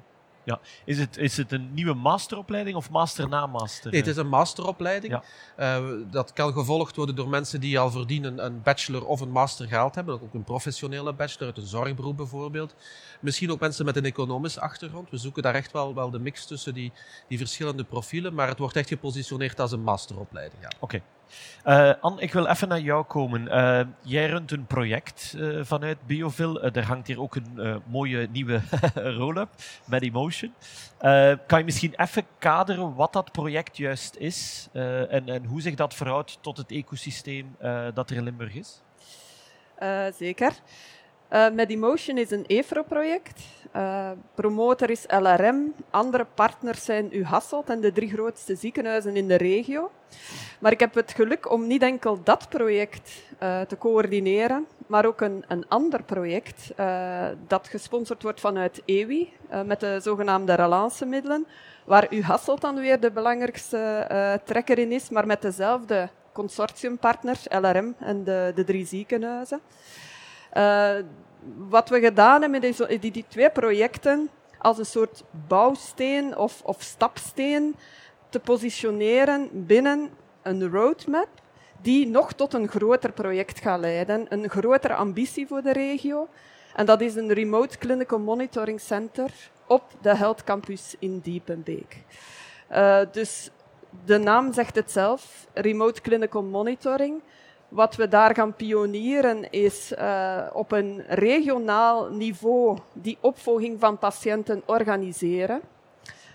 Is 0.85 0.99
het, 0.99 1.17
is 1.17 1.37
het 1.37 1.53
een 1.53 1.75
nieuwe 1.75 1.95
masteropleiding 1.95 2.77
of 2.77 2.91
master 2.91 3.29
na 3.29 3.47
master? 3.47 3.91
Nee, 3.91 4.01
het 4.01 4.09
is 4.09 4.17
een 4.17 4.29
masteropleiding. 4.29 5.13
Ja. 5.13 5.23
Eh, 5.57 5.85
dat 6.11 6.33
kan 6.33 6.53
gevolgd 6.53 6.97
worden 6.97 7.15
door 7.15 7.29
mensen 7.29 7.61
die 7.61 7.79
al 7.79 7.91
voordien 7.91 8.25
een, 8.25 8.45
een 8.45 8.63
bachelor 8.63 9.07
of 9.07 9.21
een 9.21 9.31
master 9.31 9.67
gehaald 9.67 9.95
hebben. 9.95 10.23
Ook 10.23 10.35
een 10.35 10.45
professionele 10.45 11.13
bachelor 11.13 11.47
uit 11.47 11.57
een 11.57 11.67
zorgberoep 11.67 12.17
bijvoorbeeld. 12.17 12.75
Misschien 13.21 13.51
ook 13.51 13.61
mensen 13.61 13.85
met 13.85 13.97
een 13.97 14.05
economische 14.05 14.61
achtergrond. 14.61 15.11
We 15.11 15.17
zoeken 15.17 15.43
daar 15.43 15.55
echt 15.55 15.73
wel, 15.73 15.95
wel 15.95 16.11
de 16.11 16.19
mix 16.19 16.47
tussen 16.47 16.75
die, 16.75 16.93
die 17.29 17.39
verschillende 17.39 17.85
profielen. 17.85 18.35
Maar 18.35 18.49
het 18.49 18.59
wordt 18.59 18.77
echt 18.77 18.89
gepositioneerd 18.89 19.61
als 19.61 19.73
een 19.73 19.83
masteropleiding. 19.83 20.63
Ja. 20.63 20.71
Eh, 21.65 21.93
Anne, 22.01 22.21
ik 22.21 22.33
wil 22.33 22.47
even 22.47 22.69
naar 22.69 22.81
jou 22.81 23.05
komen. 23.05 23.49
Eh, 23.49 23.87
jij 24.03 24.27
runt 24.27 24.51
een 24.51 24.67
project 24.67 25.35
eh, 25.39 25.59
vanuit 25.63 26.07
Biovil. 26.07 26.63
Eh, 26.63 26.77
er 26.77 26.85
hangt 26.87 27.07
hier 27.07 27.21
ook 27.21 27.35
een 27.35 27.83
mooie 27.87 28.29
nieuwe 28.33 28.61
roll-up 29.19 29.49
met 29.85 30.03
Emotion. 30.03 30.55
Kan 31.47 31.59
je 31.59 31.65
misschien 31.65 31.95
even 31.97 32.27
kaderen 32.39 32.95
wat 32.95 33.13
dat 33.13 33.33
project 33.33 33.77
juist 33.77 34.17
is 34.17 34.69
en, 34.73 35.29
en 35.29 35.45
hoe 35.45 35.61
zich 35.61 35.75
dat 35.75 35.95
verhoudt 35.95 36.39
tot 36.41 36.57
het 36.57 36.71
ecosysteem 36.71 37.57
dat 37.95 38.11
er 38.11 38.17
in 38.17 38.23
Limburg 38.23 38.55
is? 38.55 38.83
Eh, 39.83 40.07
zeker. 41.33 41.47
Eh 41.49 41.55
Medimotion 41.55 42.19
is 42.19 42.31
een 42.31 42.47
EFRO-project. 42.47 43.41
Eh, 43.73 44.11
promotor 44.35 44.91
is 44.91 45.05
LRM. 45.09 45.75
Andere 45.91 46.27
partners 46.35 46.85
zijn 46.85 47.09
U 47.13 47.25
Hasselt 47.25 47.71
en 47.71 47.81
de 47.81 47.93
drie 47.93 48.11
grootste 48.11 48.55
ziekenhuizen 48.55 49.17
in 49.17 49.29
de 49.29 49.37
regio. 49.37 49.91
Maar 50.61 50.73
ik 50.73 50.81
heb 50.81 50.95
het 50.95 51.13
geluk 51.13 51.51
om 51.51 51.67
niet 51.67 51.83
enkel 51.83 52.23
dat 52.23 52.49
project 52.49 53.23
eh, 53.39 53.61
te 53.61 53.79
coördineren, 53.79 54.67
maar 54.87 55.07
ook 55.07 55.21
een, 55.21 55.45
een 55.49 55.69
ander 55.69 56.03
project 56.03 56.73
dat 57.47 57.69
gesponsord 57.69 58.23
wordt 58.23 58.41
vanuit 58.41 58.83
EWI 58.85 59.33
met 59.65 59.81
de 59.81 60.01
zogenaamde 60.03 60.55
relancemiddelen, 60.55 61.47
waar 61.85 62.07
U 62.11 62.23
Hasselt 62.23 62.61
dan 62.61 62.81
weer 62.81 63.01
de 63.01 63.11
belangrijkste 63.11 64.41
trekker 64.45 64.79
in 64.79 64.93
is, 64.93 65.11
maar 65.11 65.27
met 65.27 65.43
dezelfde 65.43 66.09
consortiumpartner, 66.33 67.39
LRM 67.49 67.95
en 67.99 68.25
de, 68.25 68.53
de 68.55 68.65
drie 68.65 68.87
ziekenhuizen. 68.87 69.61
Eh, 70.53 70.95
wat 71.69 71.89
we 71.89 72.01
gedaan 72.01 72.41
hebben 72.41 72.61
met 72.61 73.01
die, 73.01 73.11
die 73.11 73.25
twee 73.29 73.51
projecten 73.51 74.31
als 74.59 74.79
een 74.79 74.87
soort 74.87 75.25
bouwsteen 75.49 76.37
of, 76.37 76.63
of 76.65 76.83
stapsteen 76.83 77.77
te 78.29 78.41
positioneren 78.41 79.67
binnen 79.67 80.11
een 80.43 80.71
roadmap 80.71 81.29
die 81.81 82.07
nog 82.07 82.33
tot 82.33 82.55
een 82.55 82.69
groter 82.69 83.13
project 83.13 83.61
gaat 83.61 83.81
leiden, 83.81 84.27
een 84.29 84.51
grotere 84.51 84.95
ambitie 84.95 85.47
voor 85.47 85.63
de 85.63 85.73
regio. 85.73 86.29
En 86.75 86.87
dat 86.87 87.01
is 87.01 87.15
een 87.15 87.33
Remote 87.33 87.79
Clinical 87.79 88.19
Monitoring 88.19 88.81
Center 88.81 89.31
op 89.67 89.83
de 90.01 90.17
Health 90.17 90.45
Campus 90.45 90.95
in 90.99 91.19
Diepenbeek. 91.19 91.97
Eh, 92.69 93.01
dus 93.13 93.51
de 94.05 94.19
naam 94.19 94.53
zegt 94.53 94.75
het 94.75 94.91
zelf, 94.91 95.47
Remote 95.53 96.01
Clinical 96.01 96.43
Monitoring. 96.43 97.21
Wat 97.73 97.97
we 97.97 98.09
daar 98.09 98.35
gaan 98.35 98.55
pionieren 98.55 99.51
is 99.51 99.95
eh, 99.95 100.47
op 100.53 100.73
een 100.73 101.05
regionaal 101.09 102.11
niveau 102.11 102.79
die 102.93 103.19
opvolging 103.21 103.81
van 103.81 103.99
patiënten 103.99 104.63
organiseren. 104.67 105.61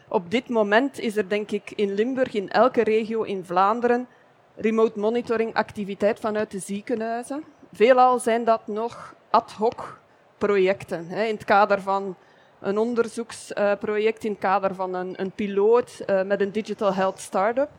Op 0.08 0.32
dit 0.32 0.50
moment 0.50 1.00
is 1.00 1.18
er 1.18 1.30
denk 1.30 1.52
ik 1.52 1.72
in 1.76 1.94
Limburg, 1.94 2.34
in 2.34 2.50
elke 2.50 2.84
regio 2.84 3.24
in 3.24 3.46
Vlaanderen, 3.46 4.08
remote 4.56 5.00
monitoring 5.00 5.54
activiteit 5.54 6.20
vanuit 6.20 6.52
de 6.52 6.60
ziekenhuizen. 6.60 7.44
Veelal 7.74 8.20
zijn 8.20 8.44
dat 8.44 8.68
nog 8.68 9.16
ad 9.30 9.52
hoc 9.52 10.00
projecten. 10.38 11.08
Hè, 11.08 11.24
in 11.24 11.34
het 11.34 11.46
kader 11.46 11.82
van 11.82 12.16
een 12.60 12.78
onderzoeksproject, 12.78 14.24
in 14.24 14.32
het 14.32 14.40
kader 14.40 14.76
van 14.76 14.94
een, 14.94 15.22
een 15.22 15.32
piloot 15.32 16.00
eh, 16.06 16.22
met 16.24 16.42
een 16.42 16.52
digital 16.52 16.94
health 16.94 17.20
startup. 17.20 17.70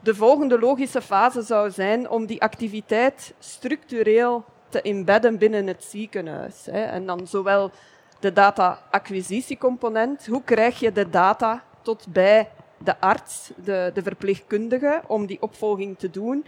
De 0.00 0.14
volgende 0.14 0.58
logische 0.58 1.02
fase 1.02 1.42
zou 1.42 1.70
zijn 1.70 2.10
om 2.10 2.26
die 2.26 2.42
activiteit 2.42 3.34
structureel 3.38 4.44
te 4.68 4.82
embedden 4.82 5.38
binnen 5.38 5.66
het 5.66 5.84
ziekenhuis. 5.84 6.66
Hè. 6.70 6.82
En 6.82 7.06
dan 7.06 7.26
zowel 7.26 7.70
de 8.20 8.32
data-acquisitiecomponent, 8.32 10.26
hoe 10.26 10.42
krijg 10.44 10.80
je 10.80 10.92
de 10.92 11.10
data 11.10 11.62
tot 11.82 12.06
bij 12.08 12.50
de 12.78 13.00
arts, 13.00 13.50
de, 13.56 13.90
de 13.94 14.02
verpleegkundige, 14.02 15.02
om 15.06 15.26
die 15.26 15.42
opvolging 15.42 15.98
te 15.98 16.10
doen. 16.10 16.46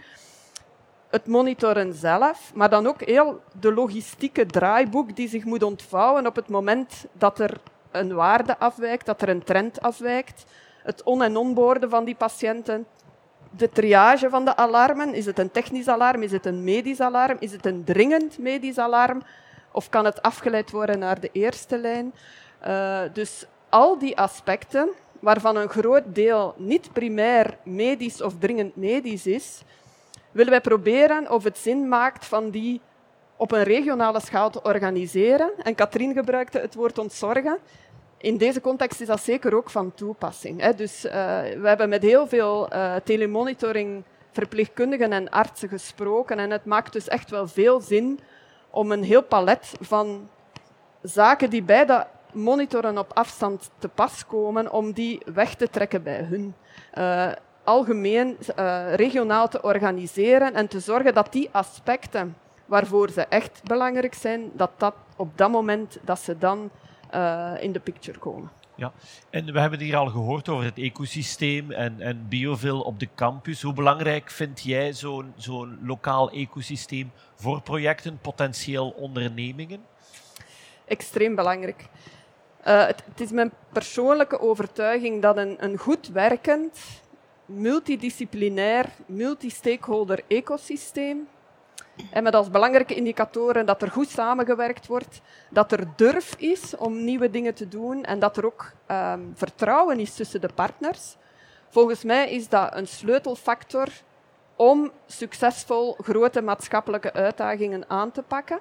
Het 1.09 1.27
monitoren 1.27 1.93
zelf, 1.93 2.51
maar 2.55 2.69
dan 2.69 2.87
ook 2.87 3.01
heel 3.01 3.41
de 3.59 3.73
logistieke 3.73 4.45
draaiboek 4.45 5.15
die 5.15 5.27
zich 5.27 5.45
moet 5.45 5.63
ontvouwen 5.63 6.27
op 6.27 6.35
het 6.35 6.47
moment 6.47 7.05
dat 7.13 7.39
er 7.39 7.57
een 7.91 8.13
waarde 8.13 8.57
afwijkt, 8.57 9.05
dat 9.05 9.21
er 9.21 9.29
een 9.29 9.43
trend 9.43 9.81
afwijkt. 9.81 10.45
Het 10.83 11.03
on- 11.03 11.23
en 11.23 11.37
onboorden 11.37 11.89
van 11.89 12.05
die 12.05 12.15
patiënten, 12.15 12.85
de 13.57 13.69
triage 13.69 14.29
van 14.29 14.45
de 14.45 14.55
alarmen. 14.55 15.13
Is 15.13 15.25
het 15.25 15.39
een 15.39 15.51
technisch 15.51 15.87
alarm? 15.87 16.21
Is 16.21 16.31
het 16.31 16.45
een 16.45 16.63
medisch 16.63 16.99
alarm? 16.99 17.37
Is 17.39 17.51
het 17.51 17.65
een 17.65 17.83
dringend 17.83 18.37
medisch 18.37 18.77
alarm? 18.77 19.21
Of 19.71 19.89
kan 19.89 20.05
het 20.05 20.21
afgeleid 20.21 20.71
worden 20.71 20.99
naar 20.99 21.19
de 21.19 21.29
eerste 21.31 21.77
lijn? 21.77 22.13
Uh, 22.67 23.01
dus 23.13 23.45
al 23.69 23.97
die 23.97 24.17
aspecten, 24.17 24.89
waarvan 25.19 25.55
een 25.55 25.69
groot 25.69 26.03
deel 26.05 26.53
niet 26.57 26.93
primair 26.93 27.57
medisch 27.63 28.21
of 28.21 28.33
dringend 28.39 28.75
medisch 28.75 29.25
is, 29.25 29.61
willen 30.31 30.51
wij 30.51 30.61
proberen 30.61 31.31
of 31.31 31.43
het 31.43 31.57
zin 31.57 31.87
maakt 31.87 32.25
van 32.25 32.49
die 32.49 32.81
op 33.35 33.51
een 33.51 33.63
regionale 33.63 34.19
schaal 34.19 34.49
te 34.49 34.61
organiseren. 34.61 35.51
En 35.63 35.75
Katrien 35.75 36.13
gebruikte 36.13 36.59
het 36.59 36.75
woord 36.75 36.97
ontzorgen. 36.97 37.57
In 38.21 38.37
deze 38.37 38.61
context 38.61 39.01
is 39.01 39.07
dat 39.07 39.21
zeker 39.21 39.55
ook 39.55 39.69
van 39.69 39.93
toepassing. 39.93 40.61
Hè. 40.61 40.73
Dus 40.73 41.05
uh, 41.05 41.11
we 41.41 41.67
hebben 41.67 41.89
met 41.89 42.01
heel 42.01 42.27
veel 42.27 42.73
uh, 42.73 42.95
telemonitoring 43.03 44.03
verpleegkundigen 44.31 45.11
en 45.11 45.29
artsen 45.29 45.69
gesproken 45.69 46.39
en 46.39 46.49
het 46.49 46.65
maakt 46.65 46.93
dus 46.93 47.07
echt 47.07 47.29
wel 47.29 47.47
veel 47.47 47.81
zin 47.81 48.19
om 48.69 48.91
een 48.91 49.03
heel 49.03 49.23
palet 49.23 49.71
van 49.79 50.29
zaken 51.01 51.49
die 51.49 51.63
bij 51.63 51.85
dat 51.85 52.07
monitoren 52.33 52.97
op 52.97 53.11
afstand 53.13 53.69
te 53.77 53.87
pas 53.87 54.25
komen, 54.25 54.71
om 54.71 54.91
die 54.91 55.21
weg 55.33 55.55
te 55.55 55.69
trekken 55.69 56.03
bij 56.03 56.23
hun. 56.23 56.55
Uh, 56.97 57.31
algemeen 57.63 58.37
regionaal 58.95 59.47
te 59.47 59.61
organiseren 59.61 60.53
en 60.53 60.67
te 60.67 60.79
zorgen 60.79 61.13
dat 61.13 61.31
die 61.31 61.49
aspecten 61.51 62.35
waarvoor 62.65 63.09
ze 63.09 63.21
echt 63.21 63.61
belangrijk 63.63 64.13
zijn, 64.13 64.51
dat 64.53 64.71
dat 64.77 64.93
op 65.15 65.37
dat 65.37 65.51
moment 65.51 65.97
dat 66.03 66.19
ze 66.19 66.37
dan 66.37 66.71
uh, 67.13 67.53
in 67.59 67.71
de 67.71 67.79
picture 67.79 68.19
komen. 68.19 68.51
Ja, 68.75 68.91
en 69.29 69.53
we 69.53 69.59
hebben 69.59 69.79
hier 69.79 69.95
al 69.95 70.07
gehoord 70.07 70.49
over 70.49 70.65
het 70.65 70.77
ecosysteem 70.77 71.71
en, 71.71 72.01
en 72.01 72.25
biovil 72.29 72.81
op 72.81 72.99
de 72.99 73.07
campus. 73.15 73.61
Hoe 73.61 73.73
belangrijk 73.73 74.29
vind 74.29 74.61
jij 74.61 74.93
zo'n 74.93 75.33
zo'n 75.35 75.79
lokaal 75.83 76.31
ecosysteem 76.31 77.11
voor 77.35 77.61
projecten, 77.61 78.19
potentieel 78.21 78.89
ondernemingen? 78.89 79.81
Extreem 80.85 81.35
belangrijk. 81.35 81.85
Uh, 82.67 82.85
het, 82.85 83.03
het, 83.05 83.21
is 83.21 83.31
mijn 83.31 83.51
persoonlijke 83.71 84.39
overtuiging 84.39 85.21
dat 85.21 85.37
een, 85.37 85.55
een 85.63 85.77
goed 85.77 86.07
werkend, 86.07 86.79
multidisciplinair, 87.45 88.85
multi-stakeholder 89.05 90.21
ecosysteem 90.27 91.27
en 92.09 92.23
met 92.23 92.35
als 92.35 92.49
belangrijke 92.49 92.95
indicatoren 92.95 93.65
dat 93.65 93.81
er 93.81 93.91
goed 93.91 94.09
samengewerkt 94.09 94.87
wordt, 94.87 95.21
dat 95.49 95.71
er 95.71 95.87
durf 95.95 96.35
is 96.37 96.75
om 96.77 97.03
nieuwe 97.03 97.29
dingen 97.29 97.53
te 97.53 97.67
doen 97.67 98.03
en 98.03 98.19
dat 98.19 98.37
er 98.37 98.45
ook 98.45 98.71
um, 98.91 99.31
vertrouwen 99.35 99.99
is 99.99 100.13
tussen 100.13 100.41
de 100.41 100.49
partners. 100.55 101.15
Volgens 101.69 102.03
mij 102.03 102.31
is 102.31 102.49
dat 102.49 102.75
een 102.75 102.87
sleutelfactor 102.87 103.87
om 104.55 104.91
succesvol 105.05 105.95
grote 106.01 106.41
maatschappelijke 106.41 107.13
uitdagingen 107.13 107.83
aan 107.87 108.11
te 108.11 108.21
pakken. 108.21 108.59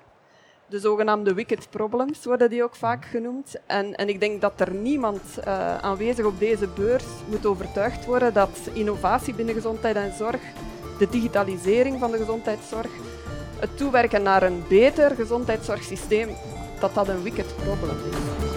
De 0.67 0.79
zogenaamde 0.79 1.35
wicked 1.35 1.71
problems 1.71 2.25
worden 2.25 2.51
die 2.51 2.63
ook 2.63 2.77
vaak 2.77 3.05
genoemd. 3.05 3.57
En, 3.67 3.95
en 3.95 4.09
ik 4.09 4.21
denk 4.21 4.41
dat 4.41 4.61
er 4.61 4.75
niemand 4.75 5.23
uh, 5.39 5.79
aanwezig 5.79 6.25
op 6.25 6.39
deze 6.39 6.67
beurs 6.67 7.05
moet 7.29 7.47
overtuigd 7.47 8.05
worden 8.05 8.33
dat 8.33 8.59
innovatie 8.73 9.35
binnen 9.35 9.55
gezondheid 9.55 9.97
en 9.97 10.13
zorg, 10.13 10.41
de 10.99 11.09
digitalisering 11.09 11.99
van 11.99 12.11
de 12.11 12.19
gezondheidszorg, 12.19 12.91
het 13.61 13.77
toewerken 13.77 14.23
naar 14.23 14.43
een 14.43 14.65
beter 14.69 15.11
gezondheidszorgsysteem, 15.15 16.29
dat 16.81 16.95
dat 16.95 17.09
een 17.09 17.23
wicked 17.23 17.55
probleem 17.57 17.97
is. 18.43 18.50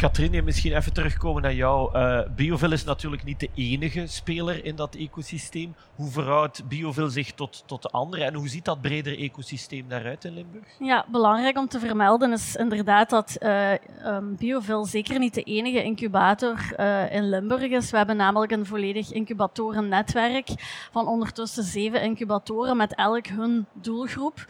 Katrien, 0.00 0.44
misschien 0.44 0.76
even 0.76 0.92
terugkomen 0.92 1.42
naar 1.42 1.54
jou. 1.54 1.98
Uh, 1.98 2.20
Biovil 2.36 2.72
is 2.72 2.84
natuurlijk 2.84 3.24
niet 3.24 3.40
de 3.40 3.50
enige 3.54 4.06
speler 4.06 4.64
in 4.64 4.76
dat 4.76 4.94
ecosysteem. 4.94 5.74
Hoe 5.94 6.10
verhoudt 6.10 6.68
Biovil 6.68 7.08
zich 7.08 7.32
tot, 7.32 7.62
tot 7.66 7.82
de 7.82 7.88
anderen 7.88 8.26
en 8.26 8.34
hoe 8.34 8.48
ziet 8.48 8.64
dat 8.64 8.80
breder 8.80 9.18
ecosysteem 9.18 9.88
daaruit 9.88 10.24
in 10.24 10.34
Limburg? 10.34 10.64
Ja, 10.78 11.06
belangrijk 11.08 11.58
om 11.58 11.68
te 11.68 11.78
vermelden 11.78 12.32
is 12.32 12.56
inderdaad 12.56 13.10
dat 13.10 13.36
uh, 13.40 13.72
um, 14.06 14.36
Biovil 14.36 14.84
zeker 14.84 15.18
niet 15.18 15.34
de 15.34 15.42
enige 15.42 15.82
incubator 15.82 16.74
uh, 16.78 17.14
in 17.14 17.28
Limburg 17.28 17.70
is. 17.70 17.90
We 17.90 17.96
hebben 17.96 18.16
namelijk 18.16 18.52
een 18.52 18.66
volledig 18.66 19.12
incubatorennetwerk 19.12 20.48
van 20.90 21.06
ondertussen 21.06 21.64
zeven 21.64 22.02
incubatoren 22.02 22.76
met 22.76 22.94
elk 22.94 23.26
hun 23.26 23.66
doelgroep. 23.72 24.46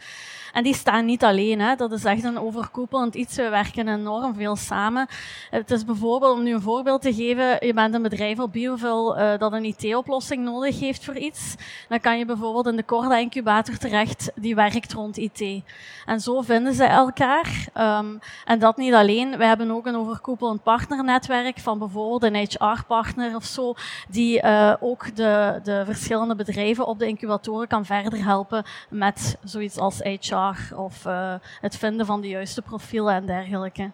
En 0.53 0.63
die 0.63 0.75
staan 0.75 1.05
niet 1.05 1.25
alleen. 1.25 1.61
Hè. 1.61 1.75
Dat 1.75 1.93
is 1.93 2.05
echt 2.05 2.25
een 2.25 2.39
overkoepelend 2.39 3.15
iets. 3.15 3.37
We 3.37 3.49
werken 3.49 3.89
enorm 3.89 4.35
veel 4.35 4.57
samen. 4.57 5.07
Het 5.51 5.71
is 5.71 5.85
bijvoorbeeld, 5.85 6.37
om 6.37 6.43
nu 6.43 6.55
een 6.55 6.61
voorbeeld 6.61 7.03
te 7.03 7.15
geven, 7.15 7.67
je 7.67 7.75
bent 7.75 7.95
een 7.95 8.03
bedrijf 8.03 8.39
op 8.39 8.53
Biovil 8.53 9.19
uh, 9.19 9.39
dat 9.39 9.53
een 9.53 9.65
IT-oplossing 9.65 10.45
nodig 10.45 10.81
heeft 10.81 11.05
voor 11.05 11.17
iets. 11.17 11.55
Dan 11.89 12.01
kan 12.01 12.19
je 12.19 12.25
bijvoorbeeld 12.25 12.67
in 12.67 12.77
de 12.77 12.85
Corda 12.85 13.17
incubator 13.17 13.77
terecht, 13.77 14.31
die 14.35 14.55
werkt 14.55 14.93
rond 14.93 15.17
IT. 15.17 15.63
En 16.07 16.21
zo 16.21 16.41
vinden 16.41 16.75
ze 16.75 16.85
elkaar. 16.85 17.69
Um, 17.79 18.19
en 18.45 18.59
dat 18.59 18.77
niet 18.77 18.95
alleen. 18.95 19.37
We 19.37 19.45
hebben 19.45 19.71
ook 19.71 19.87
een 19.87 19.97
overkoepelend 19.97 20.63
partnernetwerk 20.63 21.59
van 21.59 21.79
bijvoorbeeld 21.79 22.23
een 22.23 22.37
HR-partner 22.37 23.37
of 23.37 23.45
zo, 23.45 23.75
die 24.09 24.43
uh, 24.43 24.75
ook 24.81 25.17
de, 25.17 25.61
de 25.63 25.83
verschillende 25.85 26.35
bedrijven 26.35 26.87
op 26.87 26.99
de 26.99 27.07
incubatoren 27.07 27.69
kan 27.69 27.85
verder 27.85 28.25
helpen 28.25 28.65
met 28.89 29.37
zoiets 29.45 29.79
als 29.79 29.99
HR 29.99 30.40
of 30.75 31.05
uh, 31.05 31.35
het 31.61 31.77
vinden 31.77 32.07
van 32.07 32.21
de 32.21 32.29
juiste 32.29 32.63
profielen 32.63 33.15
en 33.15 33.27
dergelijke. 33.27 33.91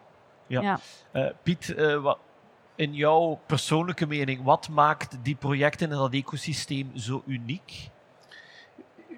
Ja. 0.47 0.61
ja. 0.61 0.79
Uh, 1.13 1.31
Piet, 1.43 1.75
uh, 1.77 2.03
wat, 2.03 2.19
in 2.77 2.95
jouw 2.95 3.41
persoonlijke 3.47 4.07
mening, 4.07 4.43
wat 4.43 4.69
maakt 4.69 5.19
die 5.23 5.35
projecten 5.35 5.91
en 5.91 5.97
dat 5.97 6.13
ecosysteem 6.13 6.91
zo 6.95 7.23
uniek? 7.27 7.91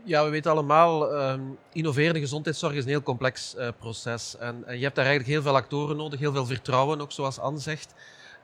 Ja, 0.05 0.25
we 0.25 0.31
weten 0.31 0.51
allemaal, 0.51 1.15
um, 1.31 1.59
innoverende 1.73 2.21
gezondheidszorg 2.21 2.75
is 2.75 2.83
een 2.83 2.89
heel 2.89 3.03
complex 3.03 3.55
uh, 3.59 3.69
proces. 3.79 4.37
En, 4.37 4.63
en, 4.67 4.77
je 4.77 4.83
hebt 4.83 4.95
daar 4.95 5.05
eigenlijk 5.05 5.35
heel 5.35 5.43
veel 5.43 5.57
actoren 5.57 5.97
nodig, 5.97 6.21
heel 6.21 6.33
veel 6.33 6.47
vertrouwen 6.47 7.01
ook, 7.01 7.13
zoals 7.13 7.39
Anne 7.39 7.59
zegt. 7.59 7.95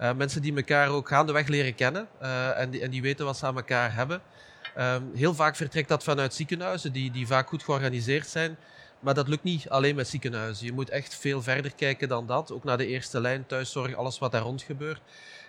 Uh, 0.00 0.12
mensen 0.12 0.42
die 0.42 0.56
elkaar 0.56 0.88
ook 0.88 1.08
gaandeweg 1.08 1.46
leren 1.46 1.74
kennen 1.74 2.08
uh, 2.22 2.60
en, 2.60 2.70
die, 2.70 2.80
en 2.80 2.90
die 2.90 3.02
weten 3.02 3.24
wat 3.24 3.36
ze 3.36 3.46
aan 3.46 3.56
elkaar 3.56 3.94
hebben. 3.94 4.22
Um, 4.78 5.10
heel 5.14 5.34
vaak 5.34 5.56
vertrekt 5.56 5.88
dat 5.88 6.04
vanuit 6.04 6.34
ziekenhuizen, 6.34 6.92
die, 6.92 7.10
die 7.10 7.26
vaak 7.26 7.48
goed 7.48 7.62
georganiseerd 7.62 8.26
zijn. 8.26 8.56
Maar 9.04 9.14
dat 9.14 9.28
lukt 9.28 9.42
niet 9.42 9.68
alleen 9.68 9.94
met 9.94 10.08
ziekenhuizen. 10.08 10.66
Je 10.66 10.72
moet 10.72 10.90
echt 10.90 11.14
veel 11.14 11.42
verder 11.42 11.74
kijken 11.74 12.08
dan 12.08 12.26
dat. 12.26 12.52
Ook 12.52 12.64
naar 12.64 12.76
de 12.76 12.86
eerste 12.86 13.20
lijn, 13.20 13.46
thuiszorg, 13.46 13.94
alles 13.94 14.18
wat 14.18 14.32
daar 14.32 14.42
rond 14.42 14.62
gebeurt. 14.62 15.00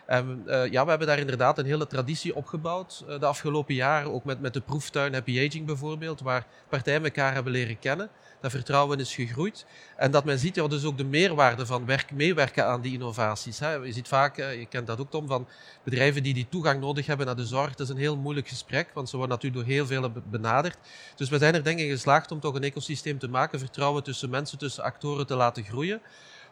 En 0.05 0.43
uh, 0.47 0.71
ja, 0.71 0.83
we 0.83 0.89
hebben 0.89 1.07
daar 1.07 1.19
inderdaad 1.19 1.57
een 1.57 1.65
hele 1.65 1.87
traditie 1.87 2.35
opgebouwd 2.35 3.03
uh, 3.09 3.19
de 3.19 3.25
afgelopen 3.25 3.75
jaren. 3.75 4.13
Ook 4.13 4.23
met, 4.23 4.41
met 4.41 4.53
de 4.53 4.61
proeftuin 4.61 5.13
Happy 5.13 5.45
Aging 5.47 5.65
bijvoorbeeld, 5.65 6.21
waar 6.21 6.45
partijen 6.69 7.03
elkaar 7.03 7.33
hebben 7.33 7.51
leren 7.51 7.79
kennen 7.79 8.09
dat 8.45 8.53
vertrouwen 8.53 8.99
is 8.99 9.15
gegroeid. 9.15 9.65
En 9.97 10.11
dat 10.11 10.25
men 10.25 10.39
ziet 10.39 10.55
ja, 10.55 10.67
dus 10.67 10.85
ook 10.85 10.97
de 10.97 11.03
meerwaarde 11.03 11.65
van 11.65 11.85
werk, 11.85 12.11
meewerken 12.11 12.65
aan 12.65 12.81
die 12.81 12.93
innovaties. 12.93 13.59
Hè. 13.59 13.73
Je 13.73 13.91
ziet 13.91 14.07
vaak, 14.07 14.35
je 14.35 14.65
kent 14.69 14.87
dat 14.87 14.99
ook 14.99 15.11
Tom, 15.11 15.27
van 15.27 15.47
bedrijven 15.83 16.23
die 16.23 16.33
die 16.33 16.47
toegang 16.49 16.81
nodig 16.81 17.05
hebben 17.05 17.25
naar 17.25 17.35
de 17.35 17.45
zorg. 17.45 17.75
Dat 17.75 17.87
is 17.87 17.93
een 17.93 17.99
heel 17.99 18.17
moeilijk 18.17 18.47
gesprek, 18.47 18.89
want 18.93 19.09
ze 19.09 19.17
worden 19.17 19.35
natuurlijk 19.35 19.65
door 19.65 19.73
heel 19.73 19.85
veel 19.85 20.11
benaderd. 20.29 20.77
Dus 21.15 21.29
we 21.29 21.37
zijn 21.37 21.53
er 21.53 21.63
denk 21.63 21.79
ik 21.79 21.89
geslaagd 21.89 22.31
om 22.31 22.39
toch 22.39 22.55
een 22.55 22.63
ecosysteem 22.63 23.19
te 23.19 23.27
maken, 23.27 23.59
vertrouwen 23.59 24.03
tussen 24.03 24.29
mensen, 24.29 24.57
tussen 24.57 24.83
actoren 24.83 25.27
te 25.27 25.35
laten 25.35 25.63
groeien 25.63 26.01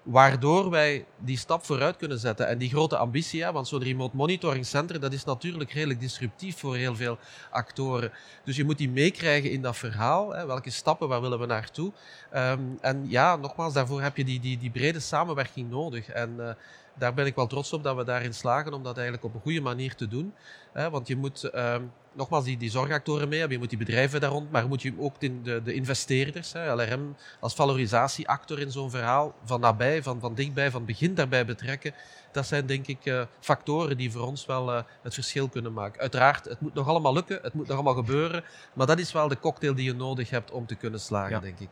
waardoor 0.04 0.70
wij 0.70 1.06
die 1.18 1.38
stap 1.38 1.66
vooruit 1.66 1.98
kunnen 1.98 2.20
zetten. 2.20 2.48
En 2.48 2.58
die 2.58 2.70
grote 2.70 2.98
ambitie, 2.98 3.44
hè, 3.44 3.52
want 3.52 3.68
zo'n 3.68 3.84
remote 3.84 4.16
monitoring 4.16 4.66
center, 4.66 5.00
dat 5.00 5.14
is 5.14 5.24
natuurlijk 5.24 5.72
redelijk 5.72 6.00
disruptief 6.00 6.58
voor 6.58 6.76
heel 6.76 6.96
veel 6.96 7.18
actoren. 7.50 8.12
Dus 8.44 8.56
je 8.56 8.64
moet 8.64 8.78
die 8.78 8.90
meekrijgen 8.90 9.52
in 9.52 9.62
dat 9.62 9.78
verhaal. 9.78 10.34
Hè, 10.34 10.46
welke 10.46 10.70
stappen, 10.70 11.08
waar 11.08 11.22
willen 11.22 11.40
we 11.40 11.46
naartoe? 11.46 11.92
Um, 12.36 12.78
en 12.82 13.06
ja, 13.10 13.36
nogmaals, 13.36 13.74
daarvoor 13.74 14.02
heb 14.02 14.18
je 14.18 14.24
die, 14.24 14.40
die, 14.40 14.58
die 14.58 14.72
brede 14.72 15.00
samenwerking 15.00 15.70
nodig. 15.70 16.10
En 16.10 16.36
uh, 16.40 16.50
daar 16.98 17.14
ben 17.14 17.26
ik 17.26 17.36
wel 17.36 17.48
trots 17.48 17.74
op 17.74 17.84
dat 17.84 17.96
we 17.96 18.04
daarin 18.04 18.34
slagen 18.34 18.74
om 18.74 18.84
dat 18.84 18.96
eigenlijk 18.96 19.26
op 19.26 19.34
een 19.34 19.42
goede 19.42 19.62
manier 19.62 19.96
te 19.96 20.08
doen. 20.08 20.34
Want 20.74 21.08
je 21.08 21.16
moet... 21.16 21.56
Um, 21.56 21.92
nogmaals 22.16 22.44
die, 22.44 22.58
die 22.58 22.70
zorgactoren 22.70 23.30
mee 23.30 23.40
hebben. 23.40 23.58
Je 23.58 23.64
moet 23.64 23.78
die 23.78 23.86
bedrijven 23.86 24.22
daar 24.22 24.30
rond, 24.30 24.52
maar 24.52 24.68
moet 24.68 24.82
je 24.82 24.94
ook 24.98 25.20
de, 25.20 25.42
de, 25.42 25.62
de 25.64 25.74
investeerders, 25.74 26.54
LRM 26.54 27.16
als 27.40 27.54
valorisatieactor 27.54 28.60
in 28.60 28.72
zo'n 28.72 28.90
verhaal, 28.90 29.36
van 29.44 29.60
nabij, 29.60 30.04
van, 30.04 30.20
van 30.20 30.36
dichtbij, 30.36 30.72
van 30.72 30.86
begin 30.86 31.16
daarbij 31.16 31.46
betrekken. 31.46 31.94
Dat 32.32 32.48
zijn 32.48 32.66
denk 32.66 32.88
ik 32.88 33.06
uh, 33.06 33.24
factoren 33.40 33.98
die 33.98 34.12
voor 34.12 34.28
ons 34.28 34.46
wel 34.46 34.74
uh, 34.74 34.82
het 35.02 35.14
verschil 35.14 35.50
kunnen 35.50 35.74
maken. 35.74 36.02
Uiteraard, 36.02 36.46
het 36.46 36.60
moet 36.60 36.74
nog 36.74 36.88
allemaal 36.88 37.14
lukken, 37.14 37.40
het 37.42 37.54
moet 37.54 37.68
nog 37.68 37.76
allemaal 37.76 37.94
gebeuren, 37.94 38.44
maar 38.74 38.88
dat 38.88 39.00
is 39.00 39.12
wel 39.12 39.28
de 39.28 39.40
cocktail 39.40 39.76
die 39.76 39.86
je 39.86 39.94
nodig 39.94 40.30
hebt 40.30 40.52
om 40.52 40.66
te 40.66 40.76
kunnen 40.76 41.00
slagen, 41.00 41.32
ja. 41.32 41.40
denk 41.40 41.60
ik. 41.60 41.70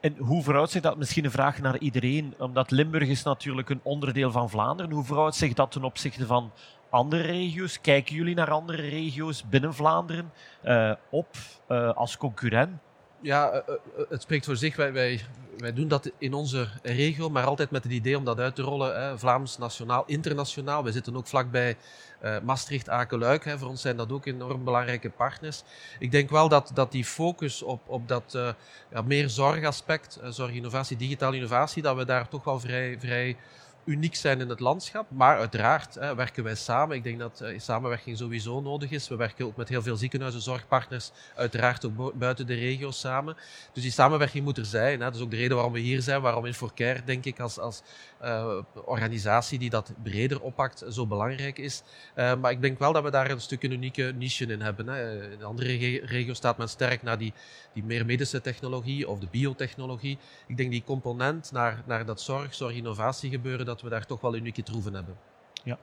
En 0.00 0.16
hoe 0.16 0.42
verhoudt 0.42 0.70
zich 0.70 0.82
dat, 0.82 0.96
misschien 0.96 1.24
een 1.24 1.30
vraag 1.30 1.60
naar 1.60 1.78
iedereen, 1.78 2.34
omdat 2.38 2.70
Limburg 2.70 3.08
is 3.08 3.22
natuurlijk 3.22 3.70
een 3.70 3.80
onderdeel 3.82 4.30
van 4.30 4.50
Vlaanderen, 4.50 4.92
hoe 4.92 5.04
verhoudt 5.04 5.36
zich 5.36 5.52
dat 5.52 5.70
ten 5.70 5.84
opzichte 5.84 6.26
van 6.26 6.52
andere 6.90 7.22
regio's? 7.22 7.80
Kijken 7.80 8.14
jullie 8.14 8.34
naar 8.34 8.50
andere 8.50 8.82
regio's 8.82 9.48
binnen 9.48 9.74
Vlaanderen 9.74 10.32
uh, 10.64 10.92
op 11.10 11.28
uh, 11.68 11.92
als 11.92 12.16
concurrent? 12.16 12.70
Ja, 13.20 13.52
uh, 13.54 13.74
het 14.08 14.22
spreekt 14.22 14.44
voor 14.44 14.56
zich. 14.56 14.76
Wij, 14.76 14.92
wij, 14.92 15.72
doen 15.72 15.88
dat 15.88 16.10
in 16.18 16.34
onze 16.34 16.68
regio, 16.82 17.30
maar 17.30 17.44
altijd 17.44 17.70
met 17.70 17.84
het 17.84 17.92
idee 17.92 18.16
om 18.16 18.24
dat 18.24 18.40
uit 18.40 18.54
te 18.54 18.62
rollen. 18.62 19.00
Hè. 19.02 19.18
Vlaams, 19.18 19.58
nationaal, 19.58 20.04
internationaal. 20.06 20.84
We 20.84 20.92
zitten 20.92 21.16
ook 21.16 21.26
vlakbij 21.26 21.76
Maastricht, 22.42 22.88
Aken-Luik. 22.88 23.44
Hè. 23.44 23.58
Voor 23.58 23.68
ons 23.68 23.80
zijn 23.80 23.96
dat 23.96 24.12
ook 24.12 24.26
enorm 24.26 24.64
belangrijke 24.64 25.10
partners. 25.10 25.62
Ik 25.98 26.10
denk 26.10 26.30
wel 26.30 26.48
dat, 26.48 26.70
dat 26.74 26.92
die 26.92 27.04
focus 27.04 27.62
op, 27.62 27.80
op 27.86 28.08
dat 28.08 28.38
ja, 28.90 29.02
meer 29.02 29.28
zorgaspect, 29.28 30.20
zorginnovatie, 30.28 30.96
digitale 30.96 31.36
innovatie, 31.36 31.82
dat 31.82 31.96
we 31.96 32.04
daar 32.04 32.28
toch 32.28 32.44
wel 32.44 32.60
vrij, 32.60 32.96
vrij 33.00 33.36
uniek 33.86 34.14
zijn 34.14 34.40
in 34.40 34.48
het 34.48 34.60
landschap. 34.60 35.10
Maar 35.10 35.38
uiteraard 35.38 35.94
hè, 35.94 36.14
werken 36.14 36.44
wij 36.44 36.54
samen. 36.54 36.96
Ik 36.96 37.02
denk 37.02 37.18
dat 37.18 37.40
uh, 37.42 37.58
samenwerking 37.58 38.16
sowieso 38.16 38.60
nodig 38.60 38.90
is. 38.90 39.08
We 39.08 39.16
werken 39.16 39.46
ook 39.46 39.56
met 39.56 39.68
heel 39.68 39.82
veel 39.82 39.96
ziekenhuizen, 39.96 40.42
zorgpartners, 40.42 41.10
uiteraard 41.34 41.84
ook 41.86 42.14
buiten 42.14 42.46
de 42.46 42.54
regio 42.54 42.90
samen. 42.90 43.36
Dus 43.72 43.82
die 43.82 43.92
samenwerking 43.92 44.44
moet 44.44 44.58
er 44.58 44.64
zijn. 44.64 44.98
Hè. 44.98 45.04
Dat 45.04 45.14
is 45.14 45.20
ook 45.20 45.30
de 45.30 45.36
reden 45.36 45.54
waarom 45.54 45.72
we 45.72 45.78
hier 45.78 46.02
zijn, 46.02 46.20
waarom 46.20 46.44
Inforcare, 46.44 47.04
denk 47.04 47.24
ik, 47.24 47.40
als, 47.40 47.58
als 47.58 47.82
organisatie 48.84 49.58
die 49.58 49.70
dat 49.70 49.92
breder 50.02 50.40
oppakt 50.40 50.84
zo 50.88 51.06
belangrijk 51.06 51.58
is. 51.58 51.82
maar 52.14 52.50
ik 52.50 52.60
denk 52.60 52.78
wel 52.78 52.92
dat 52.92 53.02
we 53.02 53.10
daar 53.10 53.30
een 53.30 53.40
stuk 53.40 53.62
een 53.62 53.72
unieke 53.72 54.12
niche 54.16 54.46
in 54.46 54.60
hebben. 54.60 54.86
Hè. 54.86 55.32
In 55.32 55.44
andere 55.44 55.76
regio's 56.04 56.36
staat 56.36 56.58
men 56.58 56.68
sterk 56.68 57.02
naar 57.02 57.18
die, 57.18 57.32
die 57.72 57.84
meer 57.84 58.06
medische 58.06 58.40
technologie 58.40 59.08
of 59.08 59.18
de 59.18 59.28
biotechnologie. 59.30 60.18
Ik 60.46 60.56
denk 60.56 60.70
die 60.70 60.84
component 60.84 61.52
naar, 61.52 61.82
naar 61.86 62.06
dat 62.06 62.20
zorg, 62.20 62.54
zorg-innovatie 62.54 63.30
gebeuren, 63.30 63.66
dat 63.66 63.82
we 63.82 63.88
daar 63.88 64.06
toch 64.06 64.20
wel 64.20 64.36
unieke 64.36 64.62
troeven 64.62 64.94
hebben. 64.94 65.16
Ja. 65.64 65.78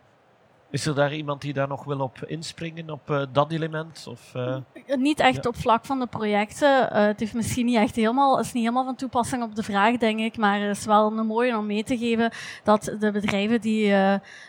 Is 0.73 0.85
er 0.85 0.95
daar 0.95 1.13
iemand 1.13 1.41
die 1.41 1.53
daar 1.53 1.67
nog 1.67 1.83
wil 1.83 1.99
op 1.99 2.17
inspringen, 2.25 2.89
op 2.89 3.09
uh, 3.09 3.21
dat 3.31 3.51
element? 3.51 4.05
Of, 4.09 4.33
uh... 4.35 4.55
Niet 4.87 5.19
echt 5.19 5.45
op 5.45 5.55
vlak 5.55 5.85
van 5.85 5.99
de 5.99 6.05
projecten. 6.05 6.89
Uh, 6.91 7.05
het 7.05 7.19
heeft 7.19 7.33
misschien 7.33 7.65
niet 7.65 7.75
echt 7.75 7.95
helemaal, 7.95 8.39
is 8.39 8.53
niet 8.53 8.63
helemaal 8.63 8.85
van 8.85 8.95
toepassing 8.95 9.43
op 9.43 9.55
de 9.55 9.63
vraag, 9.63 9.97
denk 9.97 10.19
ik. 10.19 10.37
Maar 10.37 10.59
het 10.59 10.77
is 10.77 10.85
wel 10.85 11.17
een 11.17 11.25
mooie 11.25 11.57
om 11.57 11.65
mee 11.65 11.83
te 11.83 11.97
geven 11.97 12.31
dat 12.63 12.95
de 12.99 13.11
bedrijven 13.11 13.61
die 13.61 13.89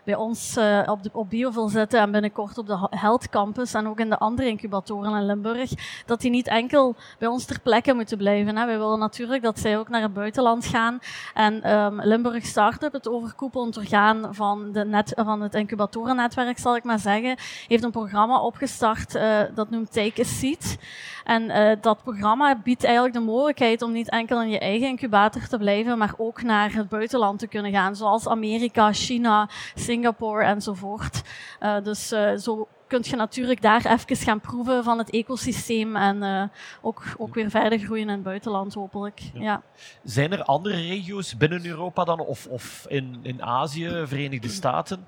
bij 0.05 0.15
ons 0.15 0.59
op, 0.87 1.03
de, 1.03 1.11
op 1.13 1.31
Biovil 1.31 1.69
zitten 1.69 2.01
en 2.01 2.11
binnenkort 2.11 2.59
op 2.59 2.67
de 2.67 2.87
Health 2.91 3.29
Campus 3.29 3.75
en 3.75 3.89
ook 3.89 4.01
in 4.01 4.11
de 4.11 4.19
andere 4.19 4.49
incubatoren 4.49 5.15
in 5.15 5.27
Limburg, 5.27 5.71
dat 6.07 6.21
die 6.21 6.31
niet 6.31 6.49
enkel 6.49 6.95
bij 7.19 7.29
ons 7.29 7.45
ter 7.45 7.61
plekke 7.61 7.95
moeten 7.95 8.19
blijven. 8.19 8.57
Hè. 8.57 8.67
Wij 8.67 8.79
willen 8.79 8.99
natuurlijk 8.99 9.43
dat 9.43 9.59
zij 9.59 9.79
ook 9.79 9.89
naar 9.89 10.03
het 10.03 10.15
buitenland 10.15 10.67
gaan. 10.67 10.99
En 11.35 11.73
um, 11.73 12.01
Limburg 12.03 12.45
Startup, 12.45 12.93
het 12.93 13.09
overkoepelend 13.09 13.77
orgaan 13.77 14.35
van, 14.35 14.73
de 14.73 14.85
net, 14.85 15.13
van 15.17 15.41
het 15.41 15.55
incubatoren 15.55 16.13
netwerk, 16.15 16.59
zal 16.59 16.77
ik 16.77 16.85
maar 16.85 16.99
zeggen, 16.99 17.37
heeft 17.69 17.85
een 17.85 17.91
programma 17.91 18.41
opgestart 18.41 19.15
uh, 19.15 19.41
dat 19.55 19.71
noemt 19.71 19.93
Take 19.93 20.21
a 20.21 20.25
Seat. 20.25 20.77
En 21.25 21.43
uh, 21.43 21.73
dat 21.81 22.03
programma 22.03 22.61
biedt 22.65 22.85
eigenlijk 22.85 23.15
de 23.15 23.21
mogelijkheid 23.21 23.83
om 23.83 23.93
niet 23.93 24.11
enkel 24.11 24.43
in 24.43 24.49
je 24.49 24.59
eigen 24.59 24.89
incubator 24.89 25.49
te 25.49 25.59
blijven, 25.59 25.99
maar 25.99 26.15
ook 26.17 26.43
naar 26.43 26.73
het 26.73 26.89
buitenland 26.89 27.39
te 27.39 27.47
kunnen 27.47 27.73
gaan, 27.73 27.97
zoals 27.97 28.29
Amerika, 28.29 28.93
China, 28.93 29.49
Singapore 29.75 30.45
enzovoort. 30.45 31.23
Uh, 31.61 31.77
dus 31.83 32.09
zo 32.39 32.69
kun 32.87 33.01
je 33.03 33.17
natuurlijk 33.17 33.63
daar 33.63 33.87
even 33.87 34.17
gaan 34.17 34.41
proeven 34.41 34.85
van 34.85 34.99
het 34.99 35.11
ecosysteem 35.11 35.97
en 35.97 36.23
uh, 36.23 36.43
ook, 36.83 37.03
ook 37.19 37.35
weer 37.35 37.51
verder 37.51 37.79
groeien 37.79 38.09
in 38.09 38.15
het 38.15 38.23
buitenland, 38.23 38.75
hopelijk. 38.75 39.21
Ja. 39.35 39.63
Zijn 40.03 40.33
er 40.33 40.43
andere 40.43 40.75
regio's 40.75 41.37
binnen 41.37 41.67
Europa 41.67 42.05
dan, 42.05 42.21
of, 42.21 42.47
of 42.47 42.85
in, 42.89 43.19
in 43.23 43.43
Azië, 43.43 44.03
Verenigde 44.05 44.49
Staten, 44.49 45.07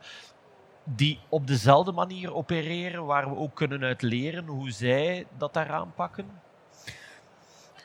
die 0.86 1.18
op 1.28 1.46
dezelfde 1.46 1.92
manier 1.92 2.34
opereren, 2.34 3.06
waar 3.06 3.28
we 3.28 3.36
ook 3.36 3.54
kunnen 3.54 3.82
uit 3.82 4.02
leren 4.02 4.46
hoe 4.46 4.70
zij 4.70 5.26
dat 5.38 5.54
daar 5.54 5.70
aanpakken? 5.70 6.26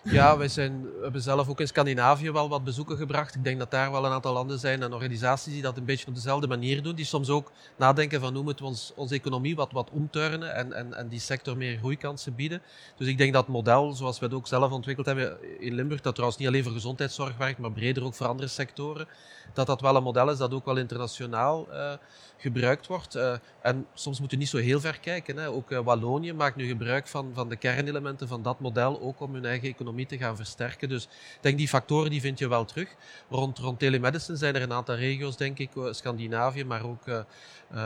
Ja, 0.03 0.37
wij 0.37 0.47
zijn, 0.47 0.85
hebben 1.01 1.21
zelf 1.21 1.49
ook 1.49 1.59
in 1.59 1.67
Scandinavië 1.67 2.31
wel 2.31 2.49
wat 2.49 2.63
bezoeken 2.63 2.97
gebracht. 2.97 3.35
Ik 3.35 3.43
denk 3.43 3.59
dat 3.59 3.71
daar 3.71 3.91
wel 3.91 4.05
een 4.05 4.11
aantal 4.11 4.33
landen 4.33 4.59
zijn 4.59 4.81
en 4.81 4.93
organisaties 4.93 5.53
die 5.53 5.61
dat 5.61 5.77
een 5.77 5.85
beetje 5.85 6.07
op 6.07 6.15
dezelfde 6.15 6.47
manier 6.47 6.83
doen. 6.83 6.95
Die 6.95 7.05
soms 7.05 7.29
ook 7.29 7.51
nadenken 7.77 8.19
van 8.19 8.33
hoe 8.33 8.43
moeten 8.43 8.65
we 8.65 8.71
ons, 8.71 8.91
onze 8.95 9.15
economie 9.15 9.55
wat, 9.55 9.71
wat 9.71 9.89
omturnen 9.89 10.55
en, 10.55 10.73
en, 10.73 10.93
en 10.93 11.07
die 11.07 11.19
sector 11.19 11.57
meer 11.57 11.77
groeikansen 11.77 12.35
bieden. 12.35 12.61
Dus 12.97 13.07
ik 13.07 13.17
denk 13.17 13.33
dat 13.33 13.47
model, 13.47 13.91
zoals 13.93 14.19
we 14.19 14.25
het 14.25 14.33
ook 14.33 14.47
zelf 14.47 14.71
ontwikkeld 14.71 15.07
hebben 15.07 15.37
in 15.59 15.73
Limburg, 15.73 16.01
dat 16.01 16.13
trouwens 16.13 16.39
niet 16.39 16.49
alleen 16.49 16.63
voor 16.63 16.71
gezondheidszorg 16.71 17.37
werkt, 17.37 17.59
maar 17.59 17.71
breder 17.71 18.03
ook 18.03 18.13
voor 18.13 18.27
andere 18.27 18.47
sectoren, 18.47 19.07
dat 19.53 19.67
dat 19.67 19.81
wel 19.81 19.95
een 19.95 20.03
model 20.03 20.29
is 20.29 20.37
dat 20.37 20.53
ook 20.53 20.65
wel 20.65 20.77
internationaal 20.77 21.67
uh, 21.71 21.93
gebruikt 22.37 22.87
wordt. 22.87 23.15
Uh, 23.15 23.33
en 23.61 23.85
soms 23.93 24.19
moeten 24.19 24.37
we 24.37 24.43
niet 24.43 24.53
zo 24.53 24.57
heel 24.57 24.79
ver 24.79 24.99
kijken. 24.99 25.37
Hè. 25.37 25.49
Ook 25.49 25.71
uh, 25.71 25.79
Wallonië 25.79 26.33
maakt 26.33 26.55
nu 26.55 26.67
gebruik 26.67 27.07
van, 27.07 27.31
van 27.33 27.49
de 27.49 27.55
kernelementen 27.55 28.27
van 28.27 28.41
dat 28.41 28.59
model, 28.59 29.01
ook 29.01 29.19
om 29.19 29.33
hun 29.33 29.45
eigen 29.45 29.67
economie 29.67 29.90
te 30.05 30.17
gaan 30.17 30.35
versterken. 30.35 30.89
Dus 30.89 31.03
ik 31.03 31.37
denk 31.41 31.57
die 31.57 31.67
factoren 31.67 32.09
die 32.09 32.21
vind 32.21 32.39
je 32.39 32.47
wel 32.47 32.65
terug. 32.65 32.95
Rond, 33.29 33.57
rond 33.57 33.79
telemedicine 33.79 34.37
zijn 34.37 34.55
er 34.55 34.61
een 34.61 34.73
aantal 34.73 34.95
regio's, 34.95 35.37
denk 35.37 35.59
ik, 35.59 35.69
Scandinavië, 35.91 36.63
maar 36.65 36.85
ook 36.85 37.25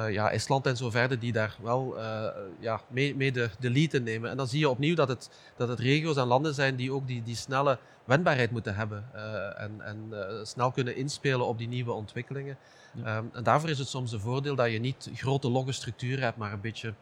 ja, 0.10 0.32
Estland 0.32 0.66
en 0.66 0.78
zo 0.78 0.90
verder, 0.90 1.20
die 1.20 1.32
daar 1.32 1.56
wel 1.62 1.96
ja, 2.60 2.82
mee, 2.88 3.16
mee 3.16 3.32
de, 3.32 3.50
de 3.60 3.70
lead 3.70 3.94
in 3.94 4.04
nemen. 4.04 4.30
En 4.30 4.38
dan 4.38 4.48
zie 4.48 4.60
je 4.60 4.70
opnieuw 4.70 4.96
dat 4.96 5.08
het, 5.08 5.30
dat 5.58 5.68
het 5.68 5.80
regio's 5.80 6.18
en 6.18 6.28
landen 6.28 6.54
zijn 6.54 6.76
die 6.76 6.92
ook 6.92 7.08
die, 7.08 7.24
die 7.24 7.36
snelle 7.36 7.80
wendbaarheid 8.06 8.52
moeten 8.52 8.76
hebben 8.76 9.10
uh, 9.16 9.62
en, 9.62 9.82
en 9.82 10.08
uh, 10.12 10.20
snel 10.44 10.72
kunnen 10.72 10.96
inspelen 10.96 11.46
op 11.46 11.58
die 11.58 11.68
nieuwe 11.68 11.92
ontwikkelingen. 11.92 12.58
Ja. 12.94 13.18
Um, 13.18 13.30
en 13.34 13.44
daarvoor 13.44 13.70
is 13.70 13.80
het 13.80 13.88
soms 13.88 14.12
een 14.12 14.20
voordeel 14.20 14.56
dat 14.56 14.72
je 14.72 14.80
niet 14.80 15.10
grote 15.16 15.50
logge 15.50 15.72
structuren 15.72 16.24
hebt, 16.24 16.38
maar 16.38 16.54
een 16.54 16.62
beetje 16.62 16.94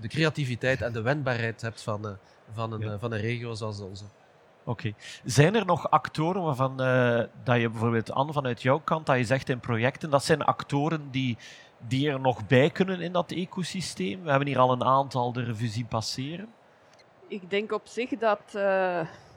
de 0.00 0.08
creativiteit 0.08 0.82
en 0.82 0.92
de 0.92 1.00
wendbaarheid 1.00 1.60
hebt 1.60 1.82
van, 1.82 2.06
uh, 2.06 2.12
van, 2.52 2.72
een, 2.72 2.80
ja. 2.80 2.98
van 2.98 3.12
een 3.12 3.20
regio 3.20 3.54
zoals 3.54 3.80
onze. 3.80 4.04
Oké. 4.64 4.92
Zijn 5.24 5.54
er 5.54 5.66
nog 5.66 5.90
actoren 5.90 6.42
waarvan 6.42 6.76
dat 7.44 7.60
je 7.60 7.70
bijvoorbeeld, 7.70 8.12
Anne, 8.12 8.32
vanuit 8.32 8.62
jouw 8.62 8.80
kant, 8.84 9.06
dat 9.06 9.16
je 9.16 9.24
zegt 9.24 9.48
in 9.48 9.60
projecten, 9.60 10.10
dat 10.10 10.24
zijn 10.24 10.42
actoren 10.42 11.08
die, 11.10 11.36
die 11.78 12.10
er 12.10 12.20
nog 12.20 12.46
bij 12.46 12.70
kunnen 12.70 13.00
in 13.00 13.12
dat 13.12 13.30
ecosysteem? 13.30 14.22
We 14.22 14.30
hebben 14.30 14.48
hier 14.48 14.58
al 14.58 14.72
een 14.72 14.84
aantal 14.84 15.32
de 15.32 15.42
revue 15.42 15.68
zien 15.68 15.86
passeren. 15.86 16.48
Ik 17.28 17.50
denk 17.50 17.72
op 17.72 17.86
zich 17.86 18.10
dat 18.10 18.58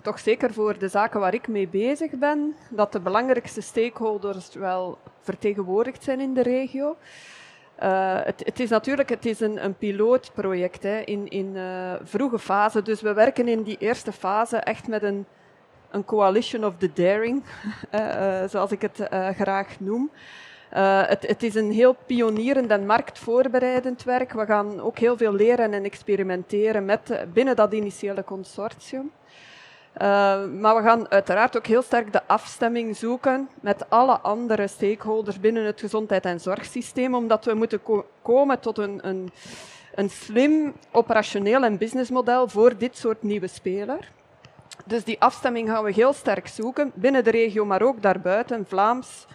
toch 0.01 0.19
zeker 0.19 0.53
voor 0.53 0.77
de 0.77 0.87
zaken 0.87 1.19
waar 1.19 1.33
ik 1.33 1.47
mee 1.47 1.67
bezig 1.67 2.11
ben, 2.11 2.55
dat 2.69 2.91
de 2.91 2.99
belangrijkste 2.99 3.61
stakeholders 3.61 4.53
wel 4.53 4.97
vertegenwoordigd 5.21 6.03
zijn 6.03 6.19
in 6.19 6.33
de 6.33 6.43
regio. 6.43 6.97
Uh, 7.83 8.19
het, 8.23 8.41
het, 8.45 8.59
is 8.59 8.69
natuurlijk 8.69 9.09
het 9.09 9.25
is 9.25 9.39
een, 9.39 9.63
een 9.63 9.75
pilootproject 9.75 10.85
in, 10.85 11.27
in 11.27 11.55
uh, 11.55 11.93
vroege 12.03 12.39
fase. 12.39 12.81
Dus 12.81 13.01
we 13.01 13.13
werken 13.13 13.47
in 13.47 13.63
die 13.63 13.77
eerste 13.77 14.11
fase 14.11 14.57
echt 14.57 14.87
met 14.87 15.03
een, 15.03 15.25
een 15.91 16.05
coalition 16.05 16.65
of 16.65 16.73
the 16.77 16.93
daring, 16.93 17.43
uh, 17.95 18.43
zoals 18.51 18.71
ik 18.71 18.81
het 18.81 19.07
graag 19.35 19.79
noem. 19.79 20.11
Het, 20.69 21.27
het, 21.27 21.43
is 21.43 21.55
een 21.55 21.71
heel 21.71 21.95
pionierend 22.05 22.71
en 22.71 22.85
marktvoorbereidend 22.85 24.03
werk. 24.03 24.33
We 24.33 24.45
gaan 24.45 24.81
ook 24.81 24.97
heel 24.97 25.17
veel 25.17 25.33
leren 25.33 25.73
en 25.73 25.83
experimenteren 25.83 26.85
met, 26.85 27.25
binnen 27.33 27.55
dat 27.55 27.73
initiële 27.73 28.23
consortium. 28.23 29.11
Uh, 29.93 30.45
maar 30.45 30.75
we 30.75 30.81
gaan 30.81 31.11
uiteraard 31.11 31.57
ook 31.57 31.67
heel 31.67 31.81
sterk 31.81 32.13
de 32.13 32.21
afstemming 32.27 32.97
zoeken 32.97 33.49
met 33.61 33.89
alle 33.89 34.19
andere 34.19 34.67
stakeholders 34.67 35.39
binnen 35.39 35.65
het 35.65 35.79
gezondheid- 35.79 36.25
en 36.25 36.39
zorgsysteem, 36.39 37.15
omdat 37.15 37.45
we 37.45 37.53
moeten 37.53 37.83
ko 37.83 38.05
komen 38.21 38.59
tot 38.59 38.77
een, 38.77 38.99
een, 39.07 39.31
een 39.95 40.09
slim 40.09 40.73
operationeel 40.91 41.63
en 41.63 41.77
businessmodel 41.77 42.47
voor 42.47 42.77
dit 42.77 42.97
soort 42.97 43.23
nieuwe 43.23 43.47
speler. 43.47 44.11
Dus 44.85 45.03
die 45.03 45.21
afstemming 45.21 45.69
gaan 45.69 45.83
we 45.83 45.91
heel 45.91 46.13
sterk 46.13 46.47
zoeken, 46.47 46.91
binnen 46.93 47.23
de 47.23 47.31
regio, 47.31 47.65
maar 47.65 47.81
ook 47.81 48.01
daarbuiten, 48.01 48.65
Vlaams, 48.67 49.25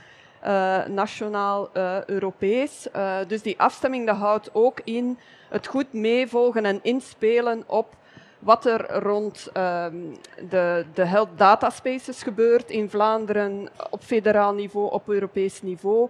uh, 0.44 0.84
nationaal, 0.86 1.70
uh, 1.74 2.04
Europees. 2.04 2.86
Uh, 2.96 3.16
dus 3.28 3.42
die 3.42 3.60
afstemming 3.60 4.06
dat 4.06 4.16
houdt 4.16 4.50
ook 4.52 4.80
in 4.84 5.18
het 5.48 5.66
goed 5.66 5.92
meevolgen 5.92 6.64
en 6.64 6.78
inspelen 6.82 7.62
op 7.66 7.96
wat 8.38 8.66
er 8.66 9.02
rond 9.02 9.48
um, 9.56 10.16
de, 10.48 10.84
de 10.94 11.04
health 11.04 11.28
data 11.36 11.70
spaces 11.70 12.22
gebeurt 12.22 12.70
in 12.70 12.90
Vlaanderen 12.90 13.68
op 13.90 14.02
federaal 14.02 14.54
niveau, 14.54 14.92
op 14.92 15.08
Europees 15.08 15.62
niveau. 15.62 16.08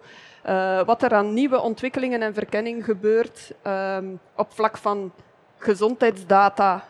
Uh, 0.48 0.84
wat 0.84 1.02
er 1.02 1.14
aan 1.14 1.34
nieuwe 1.34 1.60
ontwikkelingen 1.60 2.22
en 2.22 2.34
verkenning 2.34 2.84
gebeurt 2.84 3.52
um, 3.66 4.20
op 4.36 4.52
vlak 4.52 4.76
van 4.76 5.12
gezondheidsdata 5.56 6.84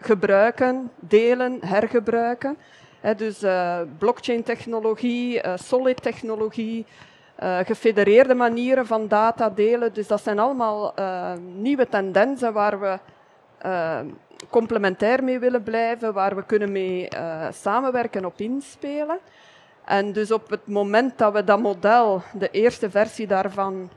gebruiken, 0.00 0.90
delen, 0.98 1.58
hergebruiken. 1.60 2.56
He, 3.00 3.14
dus 3.14 3.42
uh, 3.42 3.80
blockchain-technologie, 3.98 5.42
uh, 5.42 5.52
solid-technologie, 5.56 6.86
uh, 7.42 7.58
gefedereerde 7.58 8.34
manieren 8.34 8.86
van 8.86 9.08
data 9.08 9.50
delen. 9.50 9.92
Dus 9.92 10.06
dat 10.06 10.22
zijn 10.22 10.38
allemaal 10.38 10.94
nieuwe 11.56 11.88
tendensen 11.88 12.52
waar 12.52 12.80
we 12.80 12.98
complementair 14.50 15.24
mee 15.24 15.38
willen 15.38 15.62
blijven, 15.62 16.12
waar 16.12 16.36
we 16.36 16.44
kunnen 16.44 16.72
mee 16.72 17.08
uh, 17.14 17.46
samenwerken 17.52 18.24
op 18.24 18.40
inspelen. 18.40 19.18
En 19.84 20.12
dus 20.12 20.30
op 20.30 20.50
het 20.50 20.66
moment 20.66 21.18
dat 21.18 21.32
we 21.32 21.44
dat 21.44 21.60
model, 21.60 22.22
de 22.32 22.50
eerste 22.50 22.90
versie 22.90 23.26
daarvan, 23.26 23.90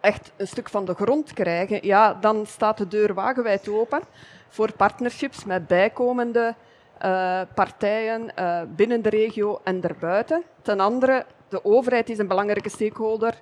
echt 0.00 0.32
een 0.36 0.46
stuk 0.46 0.68
van 0.68 0.84
de 0.84 0.94
grond 0.94 1.32
krijgen, 1.32 1.78
ja, 1.82 2.14
dan 2.20 2.46
staat 2.46 2.78
de 2.78 2.88
deur 2.88 3.14
wagenwijd 3.14 3.68
open 3.68 4.00
voor 4.48 4.72
partnerships 4.72 5.44
met 5.44 5.66
bijkomende 5.66 6.54
uh, 7.04 7.40
partijen 7.54 8.28
uh, 8.38 8.60
binnen 8.76 9.02
de 9.02 9.08
regio 9.08 9.60
en 9.64 9.80
daarbuiten. 9.80 10.42
Ten 10.62 10.80
andere, 10.80 11.26
de 11.48 11.64
overheid 11.64 12.10
is 12.10 12.18
een 12.18 12.28
belangrijke 12.28 12.68
stakeholder 12.68 13.34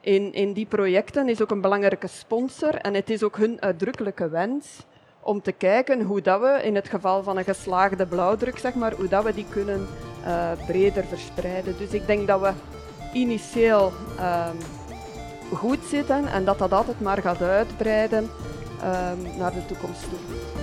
in, 0.00 0.32
in 0.32 0.52
die 0.52 0.66
projecten, 0.66 1.28
is 1.28 1.42
ook 1.42 1.50
een 1.50 1.60
belangrijke 1.60 2.06
sponsor 2.06 2.74
en 2.74 2.94
het 2.94 3.10
is 3.10 3.22
ook 3.22 3.36
hun 3.36 3.62
uitdrukkelijke 3.62 4.28
wens 4.28 4.86
om 5.24 5.42
te 5.42 5.52
kijken 5.52 6.02
hoe 6.02 6.20
dat 6.20 6.40
we 6.40 6.60
in 6.62 6.74
het 6.74 6.88
geval 6.88 7.22
van 7.22 7.36
een 7.36 7.44
geslaagde 7.44 8.06
blauwdruk, 8.06 8.58
zeg 8.58 8.74
maar, 8.74 8.92
hoe 8.92 9.08
dat 9.08 9.24
we 9.24 9.34
die 9.34 9.46
kunnen 9.50 9.86
uh, 10.26 10.50
breder 10.66 11.04
verspreiden. 11.04 11.78
Dus 11.78 11.90
ik 11.90 12.06
denk 12.06 12.26
dat 12.26 12.40
we 12.40 12.52
initieel 13.12 13.92
um, 14.20 14.58
goed 15.56 15.84
zitten 15.88 16.26
en 16.26 16.44
dat 16.44 16.58
dat 16.58 16.72
altijd 16.72 17.00
maar 17.00 17.22
gaat 17.22 17.42
uitbreiden 17.42 18.22
um, 18.22 19.38
naar 19.38 19.52
de 19.52 19.66
toekomst 19.66 20.02
toe. 20.02 20.53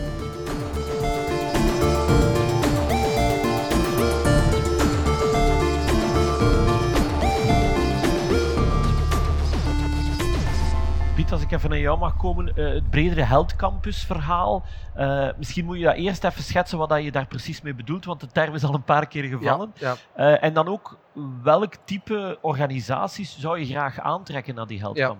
Als 11.31 11.41
ik 11.41 11.51
even 11.51 11.69
naar 11.69 11.79
jou 11.79 11.99
mag 11.99 12.17
komen, 12.17 12.53
uh, 12.55 12.73
het 12.73 12.89
bredere 12.89 13.23
Health 13.23 13.55
Campus 13.55 14.03
verhaal. 14.03 14.65
Uh, 14.97 15.29
misschien 15.37 15.65
moet 15.65 15.77
je 15.77 15.83
dat 15.83 15.95
eerst 15.95 16.23
even 16.23 16.43
schetsen 16.43 16.77
wat 16.77 17.03
je 17.03 17.11
daar 17.11 17.25
precies 17.25 17.61
mee 17.61 17.73
bedoelt, 17.73 18.05
want 18.05 18.19
de 18.19 18.27
term 18.27 18.55
is 18.55 18.63
al 18.63 18.73
een 18.73 18.83
paar 18.83 19.07
keer 19.07 19.23
gevallen. 19.23 19.73
Ja, 19.75 19.95
Uh, 20.17 20.43
en 20.43 20.53
dan 20.53 20.67
ook, 20.67 20.97
welk 21.43 21.73
type 21.85 22.37
organisaties 22.41 23.39
zou 23.39 23.59
je 23.59 23.65
graag 23.65 23.99
aantrekken 23.99 24.55
naar 24.55 24.67
die 24.67 24.79
Health 24.79 24.97
Ja. 24.97 25.15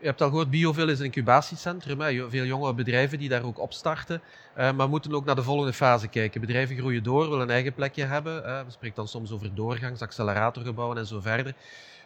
Je 0.00 0.06
hebt 0.06 0.20
al 0.20 0.28
gehoord, 0.28 0.50
Bioville 0.50 0.92
is 0.92 0.98
een 0.98 1.04
incubatiecentrum. 1.04 2.00
Hè. 2.00 2.30
Veel 2.30 2.44
jonge 2.44 2.74
bedrijven 2.74 3.18
die 3.18 3.28
daar 3.28 3.42
ook 3.42 3.60
opstarten. 3.60 4.22
Uh, 4.58 4.72
maar 4.72 4.88
moeten 4.88 5.14
ook 5.14 5.24
naar 5.24 5.34
de 5.34 5.42
volgende 5.42 5.72
fase 5.72 6.08
kijken. 6.08 6.40
Bedrijven 6.40 6.76
groeien 6.76 7.02
door, 7.02 7.28
willen 7.28 7.40
een 7.40 7.50
eigen 7.50 7.74
plekje 7.74 8.04
hebben. 8.04 8.42
Uh, 8.46 8.60
we 8.64 8.70
spreken 8.70 8.96
dan 8.96 9.08
soms 9.08 9.30
over 9.32 9.54
doorgangs, 9.54 10.02
acceleratorgebouwen 10.02 10.98
en 10.98 11.06
zo 11.06 11.20
verder. 11.20 11.54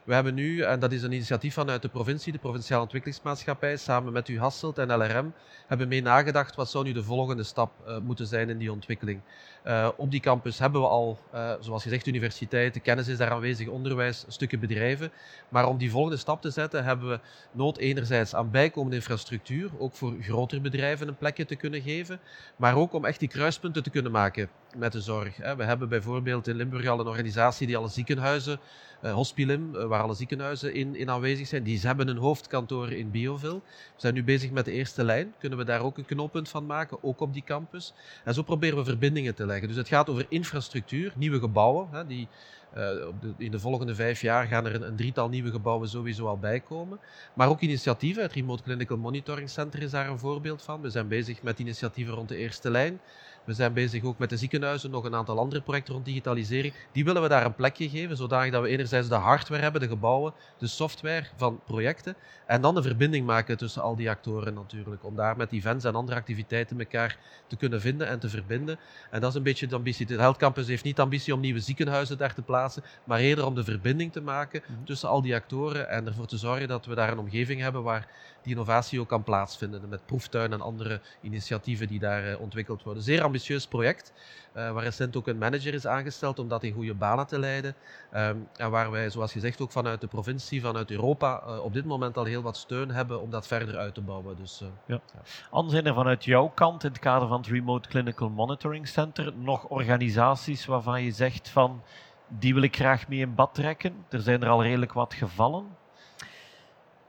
We 0.04 0.14
hebben 0.14 0.34
nu, 0.34 0.60
en 0.60 0.80
dat 0.80 0.92
is 0.92 1.02
een 1.02 1.12
initiatief 1.12 1.54
vanuit 1.54 1.82
de 1.82 1.88
provincie, 1.88 2.32
de 2.32 2.38
Provinciale 2.38 2.82
Ontwikkelingsmaatschappij, 2.82 3.76
samen 3.76 4.12
met 4.12 4.28
U 4.28 4.38
Hasselt 4.38 4.78
en 4.78 4.96
LRM, 4.96 5.32
hebben 5.66 5.88
mee 5.88 6.02
nagedacht 6.02 6.54
wat 6.54 6.70
zou 6.70 6.84
nu 6.84 6.92
de 6.92 7.02
volgende 7.02 7.42
stap 7.42 7.72
uh, 7.86 7.98
moeten 7.98 8.26
zijn 8.26 8.48
in 8.48 8.58
die 8.58 8.72
ontwikkeling. 8.72 9.20
Uh, 9.66 9.88
op 9.96 10.10
die 10.10 10.20
campus 10.20 10.58
hebben 10.58 10.80
we 10.80 10.86
al, 10.86 11.18
uh, 11.34 11.52
zoals 11.60 11.82
gezegd, 11.82 12.06
universiteiten, 12.06 12.82
kennis 12.82 13.08
is 13.08 13.16
daar 13.16 13.30
aanwezig, 13.30 13.68
onderwijs, 13.68 14.24
stukken 14.28 14.60
bedrijven. 14.60 15.12
Maar 15.48 15.68
om 15.68 15.78
die 15.78 15.90
volgende 15.90 16.16
stap 16.16 16.42
te 16.42 16.50
zetten, 16.50 16.84
hebben 16.84 17.08
we 17.08 17.20
nood 17.52 17.78
enerzijds 17.78 18.34
aan 18.34 18.50
bijkomende 18.50 18.96
infrastructuur, 18.96 19.70
ook 19.78 19.94
voor 19.94 20.14
grotere 20.20 20.60
bedrijven 20.60 21.08
een 21.08 21.16
plekje 21.16 21.44
te 21.44 21.56
kunnen 21.56 21.82
geven, 21.82 22.20
maar 22.56 22.76
ook 22.76 22.92
om 22.92 23.04
echt 23.04 23.18
die 23.18 23.28
kruispunten 23.28 23.82
te 23.82 23.90
kunnen 23.90 24.12
maken 24.12 24.48
met 24.76 24.92
de 24.92 25.00
zorg. 25.00 25.36
We 25.36 25.64
hebben 25.64 25.88
bijvoorbeeld 25.88 26.48
in 26.48 26.56
Limburg 26.56 26.86
al 26.86 27.00
een 27.00 27.06
organisatie 27.06 27.66
die 27.66 27.76
alle 27.76 27.88
ziekenhuizen, 27.88 28.60
uh, 29.04 29.12
Hospilim, 29.12 29.74
uh, 29.74 29.84
waar 29.84 30.02
alle 30.02 30.14
ziekenhuizen 30.14 30.74
in, 30.74 30.96
in, 30.96 31.10
aanwezig 31.10 31.46
zijn, 31.46 31.62
die 31.62 31.80
hebben 31.80 32.08
een 32.08 32.16
hoofdkantoor 32.16 32.92
in 32.92 33.10
Bioville. 33.10 33.54
We 33.54 33.60
zijn 33.96 34.14
nu 34.14 34.24
bezig 34.24 34.50
met 34.50 34.64
de 34.64 34.72
eerste 34.72 35.04
lijn. 35.04 35.34
Kunnen 35.38 35.58
we 35.58 35.64
daar 35.64 35.80
ook 35.80 35.98
een 35.98 36.04
knooppunt 36.04 36.48
van 36.48 36.66
maken, 36.66 36.98
ook 37.02 37.20
op 37.20 37.32
die 37.32 37.44
campus? 37.44 37.92
En 38.24 38.34
zo 38.34 38.42
proberen 38.42 38.78
we 38.78 38.84
verbindingen 38.84 39.34
te 39.34 39.46
leggen. 39.46 39.68
Dus 39.68 39.76
het 39.76 39.88
gaat 39.88 40.10
over 40.10 40.26
infrastructuur, 40.28 41.12
nieuwe 41.16 41.38
gebouwen. 41.38 42.08
Die, 42.08 42.28
de, 42.74 43.32
in 43.36 43.50
de 43.50 43.58
volgende 43.58 43.94
vijf 43.94 44.20
jaar 44.20 44.46
gaan 44.46 44.66
er 44.66 44.74
een, 44.74 44.86
een, 44.86 44.96
drietal 44.96 45.28
nieuwe 45.28 45.50
gebouwen 45.50 45.88
sowieso 45.88 46.26
al 46.26 46.38
bij 46.38 46.60
komen. 46.60 46.98
Maar 47.34 47.48
ook 47.48 47.60
initiatieven. 47.60 48.22
Het 48.22 48.32
Remote 48.32 48.62
Clinical 48.62 48.96
Monitoring 48.96 49.50
Center 49.50 49.82
is 49.82 49.90
daar 49.90 50.08
een 50.08 50.18
voorbeeld 50.18 50.62
van. 50.62 50.80
We 50.80 50.90
zijn 50.90 51.08
bezig 51.08 51.42
met 51.42 51.58
initiatieven 51.58 52.14
rond 52.14 52.28
de 52.28 52.36
eerste 52.36 52.70
lijn. 52.70 53.00
We 53.44 53.52
zijn 53.52 53.72
bezig 53.72 54.04
ook 54.04 54.18
met 54.18 54.30
de 54.30 54.36
ziekenhuizen, 54.36 54.90
nog 54.90 55.04
een 55.04 55.14
aantal 55.14 55.38
andere 55.38 55.62
projecten 55.62 55.92
rond 55.94 56.06
digitalisering. 56.06 56.74
Die 56.92 57.04
willen 57.04 57.22
we 57.22 57.28
daar 57.28 57.44
een 57.44 57.54
plekje 57.54 57.88
geven, 57.88 58.16
zodanig 58.16 58.52
dat 58.52 58.62
we 58.62 58.68
enerzijds 58.68 59.08
de 59.08 59.14
hardware 59.14 59.62
hebben, 59.62 59.80
de 59.80 59.88
gebouwen, 59.88 60.32
de 60.58 60.66
software 60.66 61.26
van 61.36 61.60
projecten, 61.64 62.16
en 62.46 62.60
dan 62.60 62.74
de 62.74 62.82
verbinding 62.82 63.26
maken 63.26 63.56
tussen 63.56 63.82
al 63.82 63.96
die 63.96 64.10
actoren 64.10 64.54
natuurlijk, 64.54 65.04
om 65.04 65.16
daar 65.16 65.36
met 65.36 65.52
events 65.52 65.84
en 65.84 65.94
andere 65.94 66.18
activiteiten 66.18 66.78
elkaar 66.78 67.18
te 67.46 67.56
kunnen 67.56 67.80
vinden 67.80 68.06
en 68.06 68.18
te 68.18 68.28
verbinden. 68.28 68.78
En 69.10 69.20
dat 69.20 69.30
is 69.30 69.36
een 69.36 69.42
beetje 69.42 69.66
de 69.66 69.74
ambitie. 69.74 70.06
De 70.06 70.16
Health 70.16 70.36
Campus 70.36 70.66
heeft 70.66 70.84
niet 70.84 70.96
de 70.96 71.02
ambitie 71.02 71.34
om 71.34 71.40
nieuwe 71.40 71.60
ziekenhuizen 71.60 72.18
daar 72.18 72.34
te 72.34 72.42
plaatsen, 72.42 72.82
maar 73.04 73.18
eerder 73.18 73.46
om 73.46 73.54
de 73.54 73.64
verbinding 73.64 74.12
te 74.12 74.20
maken 74.20 74.62
-hmm. 74.66 74.84
tussen 74.84 75.08
al 75.08 75.22
die 75.22 75.34
actoren 75.34 75.88
en 75.88 76.06
ervoor 76.06 76.26
te 76.26 76.36
zorgen 76.36 76.68
dat 76.68 76.86
we 76.86 76.94
daar 76.94 77.12
een 77.12 77.18
omgeving 77.18 77.60
hebben 77.60 77.82
waar 77.82 78.08
die 78.42 78.52
innovatie 78.52 79.00
ook 79.00 79.08
kan 79.08 79.22
plaatsvinden, 79.22 79.88
met 79.88 80.06
proeftuinen 80.06 80.58
en 80.58 80.64
andere 80.64 81.00
initiatieven 81.20 81.88
die 81.88 81.98
daar 81.98 82.30
uh, 82.30 82.40
ontwikkeld 82.40 82.82
worden. 82.82 83.02
Zeer 83.02 83.22
ambitieus 83.32 83.66
project, 83.66 84.12
uh, 84.56 84.72
waar 84.72 84.82
recent 84.82 85.16
ook 85.16 85.26
een 85.26 85.38
manager 85.38 85.74
is 85.74 85.86
aangesteld 85.86 86.38
om 86.38 86.48
dat 86.48 86.62
in 86.62 86.72
goede 86.72 86.94
banen 86.94 87.26
te 87.26 87.38
leiden. 87.38 87.74
Um, 88.14 88.48
en 88.56 88.70
waar 88.70 88.90
wij, 88.90 89.10
zoals 89.10 89.32
gezegd, 89.32 89.60
ook 89.60 89.70
vanuit 89.70 90.00
de 90.00 90.06
provincie, 90.06 90.60
vanuit 90.60 90.90
Europa, 90.90 91.42
uh, 91.46 91.64
op 91.64 91.72
dit 91.72 91.84
moment 91.84 92.16
al 92.16 92.24
heel 92.24 92.42
wat 92.42 92.56
steun 92.56 92.90
hebben 92.90 93.20
om 93.20 93.30
dat 93.30 93.46
verder 93.46 93.76
uit 93.76 93.94
te 93.94 94.00
bouwen. 94.00 94.36
Dus, 94.36 94.62
ja. 94.86 95.00
Ja. 95.12 95.20
Anne, 95.50 95.70
zijn 95.70 95.86
er 95.86 95.94
vanuit 95.94 96.24
jouw 96.24 96.48
kant, 96.54 96.84
in 96.84 96.90
het 96.90 96.98
kader 96.98 97.28
van 97.28 97.38
het 97.38 97.46
Remote 97.46 97.88
Clinical 97.88 98.28
Monitoring 98.28 98.88
Center, 98.88 99.32
nog 99.36 99.64
organisaties 99.64 100.66
waarvan 100.66 101.02
je 101.02 101.10
zegt 101.10 101.48
van, 101.48 101.82
die 102.28 102.54
wil 102.54 102.62
ik 102.62 102.76
graag 102.76 103.08
mee 103.08 103.18
in 103.18 103.34
bad 103.34 103.54
trekken? 103.54 104.04
Er 104.08 104.20
zijn 104.20 104.42
er 104.42 104.48
al 104.48 104.62
redelijk 104.62 104.92
wat 104.92 105.14
gevallen. 105.14 105.76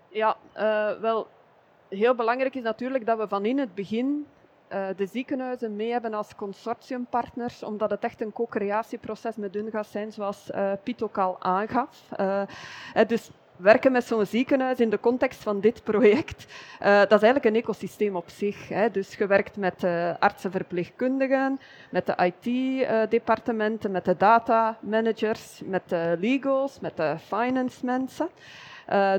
Ja, 0.09 0.37
uh, 0.57 0.99
wel, 1.01 1.27
heel 1.89 2.15
belangrijk 2.15 2.55
is 2.55 2.63
natuurlijk 2.63 3.05
dat 3.05 3.17
we 3.17 3.27
van 3.27 3.45
in 3.45 3.57
het 3.57 3.75
begin 3.75 4.25
uh, 4.73 4.85
de 4.95 5.05
ziekenhuizen 5.05 5.75
mee 5.75 5.91
hebben 5.91 6.13
als 6.13 6.35
consortiumpartners, 6.35 7.63
omdat 7.63 7.89
het 7.89 8.03
echt 8.03 8.21
een 8.21 8.33
co-creatieproces 8.33 9.35
met 9.35 9.53
hun 9.53 9.69
gaat 9.71 9.87
zijn, 9.87 10.11
zoals 10.11 10.49
uh, 10.55 10.71
Piet 10.83 11.01
ook 11.01 11.17
al 11.17 11.35
aangaf. 11.39 12.03
dus 13.07 13.29
werken 13.57 13.91
met 13.91 14.03
zo'n 14.03 14.25
ziekenhuis 14.25 14.79
in 14.79 14.89
de 14.89 14.99
context 14.99 15.43
van 15.43 15.59
dit 15.59 15.83
project, 15.83 16.45
dat 16.79 17.11
is 17.11 17.21
eigenlijk 17.21 17.45
een 17.45 17.55
ecosysteem 17.55 18.15
op 18.15 18.29
zich. 18.29 18.69
Hè. 18.69 18.91
Dus 18.91 19.15
je 19.15 19.27
werkt 19.27 19.57
met 19.57 19.83
uh, 19.83 20.13
artsen-verpleegkundigen, 20.19 21.59
met 21.89 22.05
de 22.05 22.33
IT-departementen, 22.41 23.91
met 23.91 24.05
de 24.05 24.17
data 24.17 24.77
managers, 24.79 25.61
met 25.65 25.81
de 25.85 26.17
legals, 26.19 26.79
met 26.79 26.97
de 26.97 27.15
finance 27.27 27.85
mensen. 27.85 28.29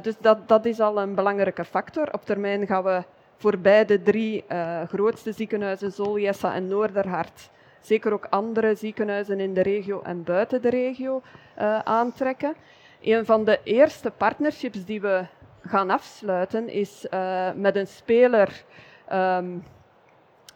Dus 0.03 0.15
dat, 0.21 0.49
dat 0.49 0.65
is 0.65 0.81
al 0.81 1.01
een 1.01 1.15
belangrijke 1.15 1.65
factor. 1.65 2.13
Op 2.13 2.25
termijn 2.25 2.67
gaan 2.67 2.85
we 2.85 3.03
voorbij 3.37 3.85
de 3.85 4.03
drie 4.03 4.45
uh, 4.49 4.83
grootste 4.89 5.33
ziekenhuizen, 5.33 5.93
Zol, 5.93 6.19
Jessa 6.19 6.55
en 6.55 6.69
Noorderhart, 6.69 7.51
zeker 7.81 8.13
ook 8.13 8.27
andere 8.31 8.75
ziekenhuizen 8.75 9.41
in 9.41 9.55
de 9.55 9.63
regio 9.63 10.03
en 10.03 10.25
buiten 10.25 10.63
de 10.63 10.71
regio 10.71 11.23
uh, 11.59 11.79
aantrekken. 11.79 12.55
Een 13.01 13.27
van 13.27 13.45
de 13.45 13.61
eerste 13.63 14.11
partnerships 14.11 14.85
die 14.85 15.01
we 15.01 15.25
gaan 15.63 15.91
afsluiten 15.91 16.69
is 16.69 17.07
met 17.55 17.77
een 17.77 17.87
speler 17.87 18.65
um, 19.13 19.65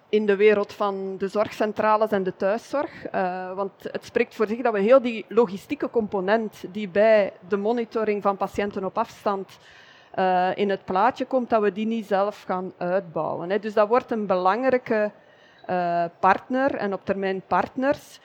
in 0.08 0.26
de 0.26 0.36
wereld 0.36 0.72
van 0.72 1.18
de 1.18 1.28
zorgcentrales 1.28 2.10
en 2.10 2.22
de 2.22 2.36
thuiszorg. 2.36 3.06
Want 3.54 3.72
het 3.82 4.04
spreekt 4.04 4.34
voor 4.34 4.46
zich 4.46 4.60
dat 4.60 4.72
we 4.72 4.80
heel 4.80 5.02
die 5.02 5.24
logistieke 5.28 5.90
component 5.90 6.64
die 6.72 6.88
bij 6.88 7.32
de 7.48 7.56
monitoring 7.56 8.22
van 8.22 8.36
patiënten 8.36 8.84
op 8.84 8.98
afstand 8.98 9.58
uh, 10.18 10.48
in 10.54 10.70
het 10.70 10.84
plaatje 10.84 11.24
komt, 11.24 11.50
dat 11.50 11.62
we 11.62 11.72
die 11.72 11.86
niet 11.86 12.06
zelf 12.06 12.42
gaan 12.42 12.72
uitbouwen. 12.76 13.50
Hè. 13.50 13.58
Dus 13.58 13.74
dat 13.74 13.88
wordt 13.88 14.10
een 14.10 14.26
belangrijke 14.26 15.10
uh, 15.70 16.04
partner 16.18 16.74
en 16.74 16.92
op 16.92 17.04
termijn 17.04 17.42
partners. 17.46 18.20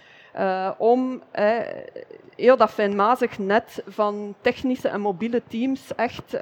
om 0.77 1.21
heel 2.35 2.57
dat 2.57 2.69
fijnmazig 2.69 3.39
net 3.39 3.83
van 3.87 4.35
technische 4.41 4.87
en 4.87 5.01
mobiele 5.01 5.41
teams 5.47 5.95
echt 5.95 6.37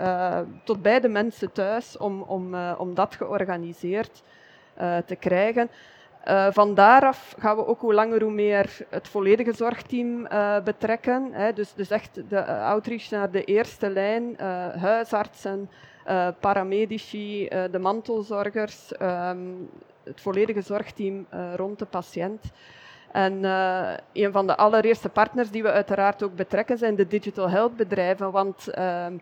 tot 0.64 0.82
bij 0.82 1.00
de 1.00 1.10
mensen 1.10 1.52
thuis, 1.52 1.98
om, 1.98 2.22
om, 2.22 2.56
om 2.78 2.94
dat 2.94 3.16
georganiseerd 3.16 4.24
te 5.06 5.16
krijgen. 5.20 5.70
Uh, 6.28 6.48
van 6.52 6.74
daaraf 6.76 7.36
gaan 7.40 7.56
we 7.56 7.66
ook 7.66 7.82
hoe 7.82 7.94
langer 7.94 8.22
hoe 8.22 8.32
meer 8.32 8.78
het 8.90 9.08
volledige 9.08 9.54
zorgteam 9.54 10.26
uh, 10.26 10.60
betrekken. 10.64 11.30
Hè. 11.32 11.54
Dus, 11.54 11.74
dus 11.74 11.90
echt 11.90 12.30
de 12.30 12.46
outreach 12.46 13.10
naar 13.10 13.32
de 13.32 13.44
eerste 13.44 13.90
lijn, 13.90 14.36
huisartsen, 14.78 15.70
paramedici, 16.40 17.48
de 17.72 17.80
mantelzorgers, 17.80 18.92
um, 19.02 19.70
het 20.04 20.22
volledige 20.22 20.62
zorgteam 20.62 21.26
rond 21.56 21.80
de 21.80 21.86
patiënt. 21.86 22.52
En 23.12 23.44
een 24.14 24.32
van 24.32 24.48
de 24.48 24.58
allereerste 24.58 25.10
partners 25.10 25.52
die 25.52 25.64
we 25.64 25.72
uiteraard 25.72 26.24
ook 26.24 26.36
betrekken 26.36 26.78
zijn 26.78 26.96
de 26.96 27.08
digital 27.08 27.50
health 27.50 27.76
bedrijven, 27.76 28.32
want 28.32 28.68
ehm, 28.68 29.18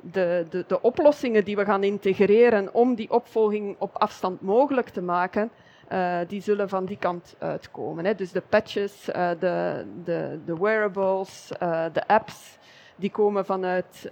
de, 0.00 0.46
de, 0.50 0.64
de, 0.66 0.82
oplossingen 0.82 1.44
die 1.44 1.56
we 1.56 1.64
gaan 1.64 1.84
integreren 1.84 2.74
om 2.74 2.94
die 2.94 3.10
opvolging 3.10 3.76
op 3.78 3.96
afstand 3.96 4.40
mogelijk 4.40 4.88
te 4.88 5.02
maken, 5.02 5.50
uh, 5.92 6.18
die 6.28 6.40
zullen 6.40 6.68
van 6.68 6.84
die 6.84 6.96
kant 6.96 7.36
uitkomen. 7.38 8.04
Hè. 8.04 8.14
Dus 8.14 8.32
de 8.32 8.42
patches, 8.48 9.08
uh, 9.08 9.30
de, 9.38 9.84
de, 10.04 10.38
de, 10.44 10.58
wearables, 10.58 11.52
uh, 11.62 11.84
de 11.92 12.06
apps, 12.06 12.58
die 12.96 13.10
komen 13.10 13.44
vanuit 13.44 14.10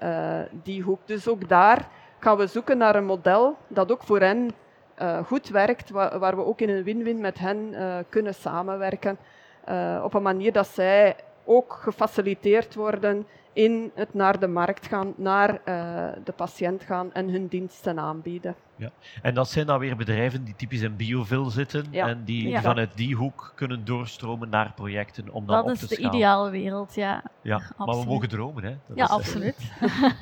die 0.63 0.83
hoek. 0.83 1.01
Dus 1.05 1.29
ook 1.29 1.49
daar 1.49 1.89
gaan 2.19 2.37
we 2.37 2.47
zoeken 2.47 2.79
naar 2.79 2.95
een 2.95 3.05
model 3.05 3.57
dat 3.69 3.93
ook 3.93 4.03
voor 4.03 4.21
hen 4.21 4.51
goed 5.25 5.49
werkt, 5.49 5.91
waar, 5.91 6.19
waar, 6.19 6.37
we 6.37 6.45
ook 6.45 6.61
in 6.61 6.69
een 6.69 6.83
win-win 6.83 7.21
met 7.21 7.39
hen 7.39 7.75
kunnen 8.09 8.35
samenwerken. 8.35 9.19
op 10.03 10.15
een 10.15 10.23
manier 10.23 10.53
dat 10.53 10.67
zij 10.67 11.17
ook 11.45 11.73
gefaciliteerd 11.73 12.75
worden 12.75 13.27
in 13.53 13.91
het 13.95 14.15
naar 14.15 14.39
de 14.39 14.47
markt 14.47 14.87
gaan, 14.87 15.15
naar 15.17 15.51
uh, 15.51 16.09
de 16.25 16.33
patiënt 16.33 16.83
gaan 16.83 17.13
en 17.13 17.29
hun 17.29 17.47
diensten 17.47 17.99
aanbieden. 17.99 18.55
Ja. 18.77 18.91
En 19.23 19.35
dat 19.35 19.49
zijn 19.49 19.67
dan 19.67 19.79
weer 19.79 19.97
bedrijven 19.97 20.45
die 20.45 20.55
typisch 20.57 20.81
in 20.81 20.97
biovil 20.97 21.51
zitten 21.51 21.87
ja. 21.91 22.09
en 22.09 22.25
die 22.25 22.49
ja. 22.49 22.61
vanuit 22.61 22.97
die 22.97 23.15
hoek 23.15 23.53
kunnen 23.55 23.85
doorstromen 23.85 24.49
naar 24.49 24.73
projecten 24.73 25.31
om 25.31 25.47
dan 25.47 25.57
dat 25.57 25.65
op 25.65 25.75
te 25.75 25.81
Dat 25.81 25.83
is 25.83 25.89
de 25.89 25.95
schalen. 25.95 26.15
ideale 26.15 26.51
wereld, 26.51 26.95
ja. 26.95 27.23
Ja, 27.43 27.55
absoluut. 27.55 27.77
maar 27.79 27.99
we 27.99 28.05
mogen 28.05 28.29
dromen, 28.29 28.65
hè. 28.65 28.77
Dat 28.87 28.97
ja, 28.97 29.05
is, 29.05 29.11
absoluut. 29.11 29.57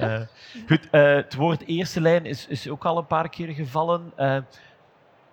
uh, 0.00 0.20
goed, 0.68 0.88
uh, 0.92 1.14
het 1.14 1.34
woord 1.34 1.66
eerste 1.66 2.00
lijn 2.00 2.24
is, 2.24 2.46
is 2.46 2.68
ook 2.68 2.84
al 2.84 2.98
een 2.98 3.06
paar 3.06 3.28
keer 3.28 3.48
gevallen. 3.48 4.12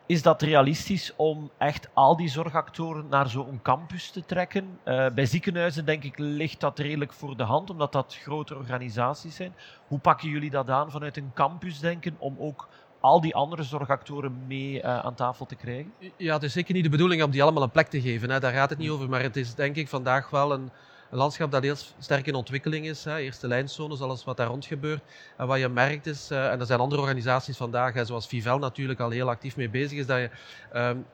Is 0.05 0.21
dat 0.21 0.41
realistisch 0.41 1.13
om 1.15 1.51
echt 1.57 1.89
al 1.93 2.15
die 2.15 2.29
zorgactoren 2.29 3.07
naar 3.09 3.29
zo'n 3.29 3.59
campus 3.61 4.09
te 4.09 4.25
trekken? 4.25 4.79
Uh, 4.85 5.09
bij 5.09 5.25
ziekenhuizen, 5.25 5.85
denk 5.85 6.03
ik, 6.03 6.17
ligt 6.17 6.59
dat 6.59 6.79
redelijk 6.79 7.13
voor 7.13 7.37
de 7.37 7.43
hand, 7.43 7.69
omdat 7.69 7.91
dat 7.91 8.15
grote 8.21 8.55
organisaties 8.55 9.35
zijn. 9.35 9.53
Hoe 9.87 9.99
pakken 9.99 10.29
jullie 10.29 10.49
dat 10.49 10.69
aan 10.69 10.91
vanuit 10.91 11.17
een 11.17 11.31
campus 11.33 11.79
denken 11.79 12.15
om 12.19 12.35
ook 12.39 12.67
al 12.99 13.21
die 13.21 13.35
andere 13.35 13.63
zorgactoren 13.63 14.47
mee 14.47 14.77
uh, 14.77 14.99
aan 14.99 15.15
tafel 15.15 15.45
te 15.45 15.55
krijgen? 15.55 15.93
Ja, 16.17 16.33
het 16.33 16.43
is 16.43 16.53
zeker 16.53 16.73
niet 16.73 16.83
de 16.83 16.89
bedoeling 16.89 17.23
om 17.23 17.31
die 17.31 17.43
allemaal 17.43 17.63
een 17.63 17.71
plek 17.71 17.87
te 17.87 18.01
geven. 18.01 18.29
Hè. 18.29 18.39
Daar 18.39 18.53
gaat 18.53 18.69
het 18.69 18.79
niet 18.79 18.89
over. 18.89 19.09
Maar 19.09 19.21
het 19.21 19.35
is 19.35 19.55
denk 19.55 19.75
ik 19.75 19.87
vandaag 19.89 20.29
wel 20.29 20.53
een, 20.53 20.71
een 21.11 21.17
landschap 21.17 21.51
dat 21.51 21.63
heel 21.63 21.75
sterk 21.99 22.27
in 22.27 22.35
ontwikkeling 22.35 22.85
is. 22.85 23.03
Hè. 23.03 23.17
Eerste 23.17 23.47
lijnzones, 23.47 24.01
alles 24.01 24.23
wat 24.23 24.37
daar 24.37 24.47
rond 24.47 24.65
gebeurt. 24.65 25.03
En 25.37 25.47
wat 25.47 25.59
je 25.59 25.69
merkt 25.69 26.05
is, 26.05 26.31
uh, 26.31 26.51
en 26.51 26.59
er 26.59 26.65
zijn 26.65 26.79
andere 26.79 27.01
organisaties 27.01 27.57
vandaag, 27.57 27.93
hè, 27.93 28.05
zoals 28.05 28.27
Vivel 28.27 28.59
natuurlijk 28.59 28.99
al 28.99 29.09
heel 29.09 29.29
actief 29.29 29.55
mee 29.55 29.69
bezig 29.69 29.97
is, 29.97 30.05
dat 30.05 30.17
je 30.17 30.29
um, 30.75 31.05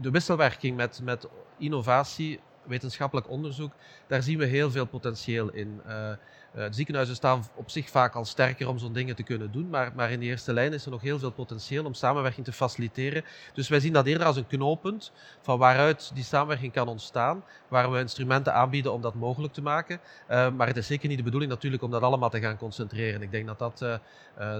de 0.00 0.10
wisselwerking 0.10 0.76
met, 0.76 1.00
met 1.02 1.28
innovatie, 1.58 2.40
wetenschappelijk 2.66 3.30
onderzoek, 3.30 3.72
daar 4.06 4.22
zien 4.22 4.38
we 4.38 4.46
heel 4.46 4.70
veel 4.70 4.86
potentieel 4.86 5.50
in. 5.50 5.80
Uh, 5.86 6.12
de 6.54 6.68
ziekenhuizen 6.70 7.16
staan 7.16 7.44
op 7.54 7.70
zich 7.70 7.90
vaak 7.90 8.14
al 8.14 8.24
sterker 8.24 8.68
om 8.68 8.78
zo'n 8.78 8.92
dingen 8.92 9.16
te 9.16 9.22
kunnen 9.22 9.52
doen, 9.52 9.68
maar, 9.68 9.92
maar 9.94 10.10
in 10.10 10.20
de 10.20 10.26
eerste 10.26 10.52
lijn 10.52 10.72
is 10.72 10.84
er 10.84 10.90
nog 10.90 11.00
heel 11.00 11.18
veel 11.18 11.30
potentieel 11.30 11.84
om 11.84 11.94
samenwerking 11.94 12.44
te 12.44 12.52
faciliteren. 12.52 13.24
Dus 13.54 13.68
wij 13.68 13.80
zien 13.80 13.92
dat 13.92 14.06
eerder 14.06 14.26
als 14.26 14.36
een 14.36 14.46
knooppunt 14.46 15.12
van 15.40 15.58
waaruit 15.58 16.10
die 16.14 16.24
samenwerking 16.24 16.72
kan 16.72 16.88
ontstaan, 16.88 17.44
waar 17.68 17.92
we 17.92 17.98
instrumenten 17.98 18.54
aanbieden 18.54 18.92
om 18.92 19.00
dat 19.00 19.14
mogelijk 19.14 19.52
te 19.52 19.62
maken. 19.62 20.00
Uh, 20.30 20.50
maar 20.50 20.66
het 20.66 20.76
is 20.76 20.86
zeker 20.86 21.08
niet 21.08 21.16
de 21.16 21.24
bedoeling 21.24 21.52
natuurlijk 21.52 21.82
om 21.82 21.90
dat 21.90 22.02
allemaal 22.02 22.30
te 22.30 22.40
gaan 22.40 22.56
concentreren. 22.56 23.22
Ik 23.22 23.30
denk 23.30 23.46
dat 23.46 23.58
dat, 23.58 24.00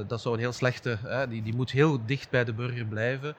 dat 0.06 0.20
zou 0.20 0.34
een 0.34 0.40
heel 0.40 0.52
slechte, 0.52 0.98
die, 1.28 1.42
die 1.42 1.54
moet 1.54 1.70
heel 1.70 2.06
dicht 2.06 2.30
bij 2.30 2.44
de 2.44 2.52
burger 2.52 2.84
blijven. 2.84 3.36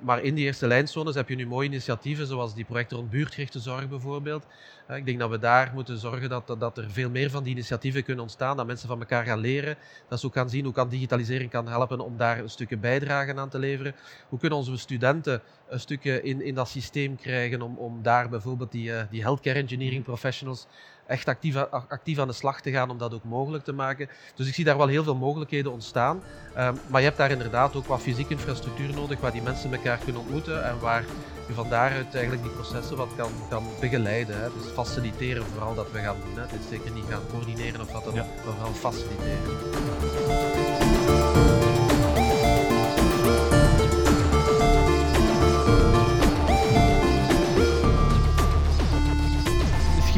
maar 0.00 0.22
in 0.22 0.34
die 0.34 0.44
eerste 0.44 0.66
lijnzones 0.66 1.14
heb 1.14 1.28
je 1.28 1.36
nu 1.36 1.46
mooie 1.46 1.68
initiatieven, 1.68 2.26
zoals 2.26 2.54
die 2.54 2.64
projecten 2.64 2.96
rond 2.96 3.10
buurtgerichte 3.10 3.60
zorg 3.60 3.85
bijvoorbeeld. 3.88 4.46
ik 4.88 5.06
denk 5.06 5.18
dat 5.18 5.30
we 5.30 5.38
daar 5.38 5.70
moeten 5.74 5.98
zorgen 5.98 6.28
dat, 6.28 6.46
dat, 6.58 6.78
er 6.78 6.90
veel 6.90 7.10
meer 7.10 7.30
van 7.30 7.42
die 7.42 7.52
initiatieven 7.52 8.04
kunnen 8.04 8.22
ontstaan, 8.22 8.56
dat 8.56 8.66
mensen 8.66 8.88
van 8.88 9.00
elkaar 9.00 9.24
gaan 9.24 9.38
leren, 9.38 9.76
dat 10.08 10.20
ze 10.20 10.26
ook 10.26 10.34
gaan 10.34 10.50
zien 10.50 10.64
hoe 10.64 10.72
kan 10.72 10.88
digitalisering 10.88 11.50
kan 11.50 11.68
helpen 11.68 12.00
om 12.00 12.16
daar 12.16 12.38
een 12.38 12.50
stukje 12.50 12.76
bijdrage 12.76 13.34
aan 13.34 13.48
te 13.48 13.58
leveren. 13.58 13.94
Hoe 14.28 14.38
kunnen 14.38 14.58
onze 14.58 14.76
studenten 14.76 15.42
een 15.68 15.80
stukje 15.80 16.22
in, 16.22 16.42
in 16.42 16.54
dat 16.54 16.68
systeem 16.68 17.16
krijgen 17.16 17.62
om, 17.62 17.76
om 17.76 18.02
daar 18.02 18.28
bijvoorbeeld 18.28 18.72
die, 18.72 18.90
uh, 18.90 19.02
die 19.10 19.22
healthcare 19.22 19.58
engineering 19.58 20.04
professionals 20.04 20.66
echt 21.06 21.28
actief, 21.28 21.56
actief 21.88 22.18
aan 22.18 22.26
de 22.26 22.32
slag 22.32 22.60
te 22.60 22.70
gaan 22.70 22.90
om 22.90 22.98
dat 22.98 23.14
ook 23.14 23.24
mogelijk 23.24 23.64
te 23.64 23.72
maken. 23.72 24.08
Dus 24.34 24.48
ik 24.48 24.54
zie 24.54 24.64
daar 24.64 24.76
wel 24.76 24.86
heel 24.86 25.04
veel 25.04 25.14
mogelijkheden 25.14 25.72
ontstaan. 25.72 26.22
Um, 26.58 26.78
maar 26.86 27.00
je 27.00 27.06
hebt 27.06 27.18
daar 27.18 27.30
inderdaad 27.30 27.76
ook 27.76 27.86
wat 27.86 28.00
fysieke 28.00 28.32
infrastructuur 28.32 28.94
nodig, 28.94 29.20
waar 29.20 29.32
die 29.32 29.42
mensen 29.42 29.72
elkaar 29.72 29.98
kunnen 29.98 30.20
ontmoeten 30.20 30.64
en 30.64 30.78
waar 30.78 31.04
je 31.48 31.54
van 31.54 31.68
daaruit 31.68 32.14
eigenlijk 32.14 32.42
die 32.42 32.52
processen 32.52 32.96
wat 32.96 33.08
kan, 33.16 33.30
kan 33.48 33.64
begeleiden. 33.80 34.40
Hè. 34.40 34.48
Dus 34.52 34.72
faciliteren 34.72 35.44
vooral 35.44 35.74
dat 35.74 35.92
we 35.92 35.98
gaan 35.98 36.16
doen. 36.24 36.34
Hè. 36.34 36.40
Het 36.40 36.60
is 36.60 36.68
zeker 36.68 36.90
niet 36.90 37.04
gaan 37.08 37.22
coördineren 37.30 37.80
of 37.80 37.92
wat 37.92 38.04
dan 38.04 38.18
ook, 38.18 38.26
maar 38.44 38.54
vooral 38.54 38.72
faciliteren. 38.72 40.75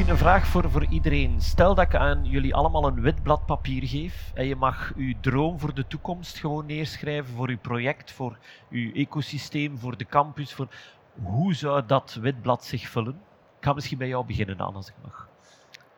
Een 0.08 0.16
vraag 0.16 0.46
voor, 0.46 0.70
voor 0.70 0.86
iedereen. 0.90 1.40
Stel 1.40 1.74
dat 1.74 1.84
ik 1.84 1.94
aan 1.94 2.24
jullie 2.24 2.54
allemaal 2.54 2.86
een 2.86 3.00
wit 3.00 3.22
blad 3.22 3.46
papier 3.46 3.82
geef 3.88 4.30
en 4.34 4.46
je 4.46 4.56
mag 4.56 4.92
uw 4.96 5.14
droom 5.20 5.58
voor 5.58 5.74
de 5.74 5.86
toekomst 5.86 6.38
gewoon 6.38 6.66
neerschrijven 6.66 7.34
voor 7.34 7.48
uw 7.48 7.58
project, 7.58 8.12
voor 8.12 8.38
uw 8.70 8.92
ecosysteem, 8.92 9.78
voor 9.78 9.96
de 9.96 10.04
campus. 10.06 10.54
Voor... 10.54 10.68
Hoe 11.22 11.54
zou 11.54 11.86
dat 11.86 12.18
wit 12.20 12.42
blad 12.42 12.64
zich 12.64 12.88
vullen? 12.88 13.20
Ik 13.58 13.64
ga 13.64 13.72
misschien 13.72 13.98
bij 13.98 14.08
jou 14.08 14.26
beginnen, 14.26 14.58
Anne, 14.58 14.76
als 14.76 14.88
ik 14.88 14.94
mag. 15.02 15.28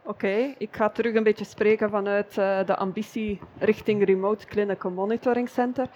Oké, 0.02 0.54
ik 0.58 0.76
ga 0.76 0.88
terug 0.88 1.14
een 1.14 1.22
beetje 1.22 1.44
spreken 1.44 1.90
vanuit 1.90 2.36
uh, 2.38 2.64
de 2.64 2.76
ambitie 2.76 3.40
richting 3.58 4.04
Remote 4.04 4.46
Clinical 4.46 4.90
Monitoring 4.90 5.48
Center. 5.48 5.86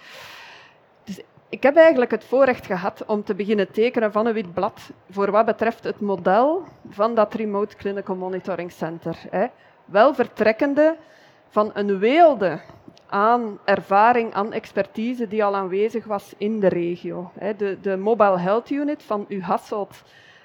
Dus 1.03 1.21
ik 1.49 1.63
heb 1.63 1.75
eigenlijk 1.75 2.11
het 2.11 2.23
voorrecht 2.23 2.65
gehad 2.65 3.05
om 3.05 3.23
te 3.23 3.35
beginnen 3.35 3.71
tekenen 3.71 4.11
van 4.11 4.25
een 4.25 4.33
wit 4.33 4.53
blad 4.53 4.89
voor 5.09 5.31
wat 5.31 5.45
betreft 5.45 5.83
het 5.83 5.99
model 5.99 6.63
van 6.89 7.15
dat 7.15 7.33
Remote 7.33 7.75
Clinical 7.75 8.15
Monitoring 8.15 8.71
Center. 8.71 9.17
Hè. 9.29 9.45
Wel 9.85 10.13
vertrekkende 10.13 10.95
van 11.49 11.71
een 11.73 11.99
weelde 11.99 12.59
aan 13.07 13.59
ervaring, 13.63 14.33
aan 14.33 14.53
expertise 14.53 15.27
die 15.27 15.43
al 15.43 15.55
aanwezig 15.55 16.05
was 16.05 16.33
in 16.37 16.59
de 16.59 16.67
regio. 16.67 17.31
De, 17.57 17.77
de 17.81 17.97
Mobile 17.97 18.39
Health 18.39 18.69
Unit 18.69 19.03
van 19.03 19.25
U 19.27 19.41
Hasselt, 19.41 20.03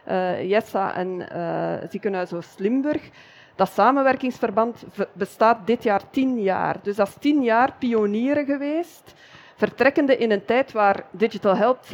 uh, 0.08 0.48
Jessa 0.50 0.94
en 0.94 1.28
uh, 1.32 1.90
Ziekenhuis 1.90 2.32
Oost-Limburg, 2.32 3.10
dat 3.54 3.70
samenwerkingsverband 3.70 4.84
bestaat 5.12 5.66
dit 5.66 5.82
jaar 5.82 6.10
tien 6.10 6.42
jaar. 6.42 6.76
Dus 6.82 6.96
dat 6.96 7.08
is 7.08 7.14
tien 7.18 7.42
jaar 7.42 7.74
pionieren 7.78 8.44
geweest 8.44 9.14
vertrekkende 9.60 10.16
in 10.16 10.30
een 10.30 10.44
tijd 10.44 10.72
waar 10.72 11.04
digital 11.10 11.56
health 11.56 11.86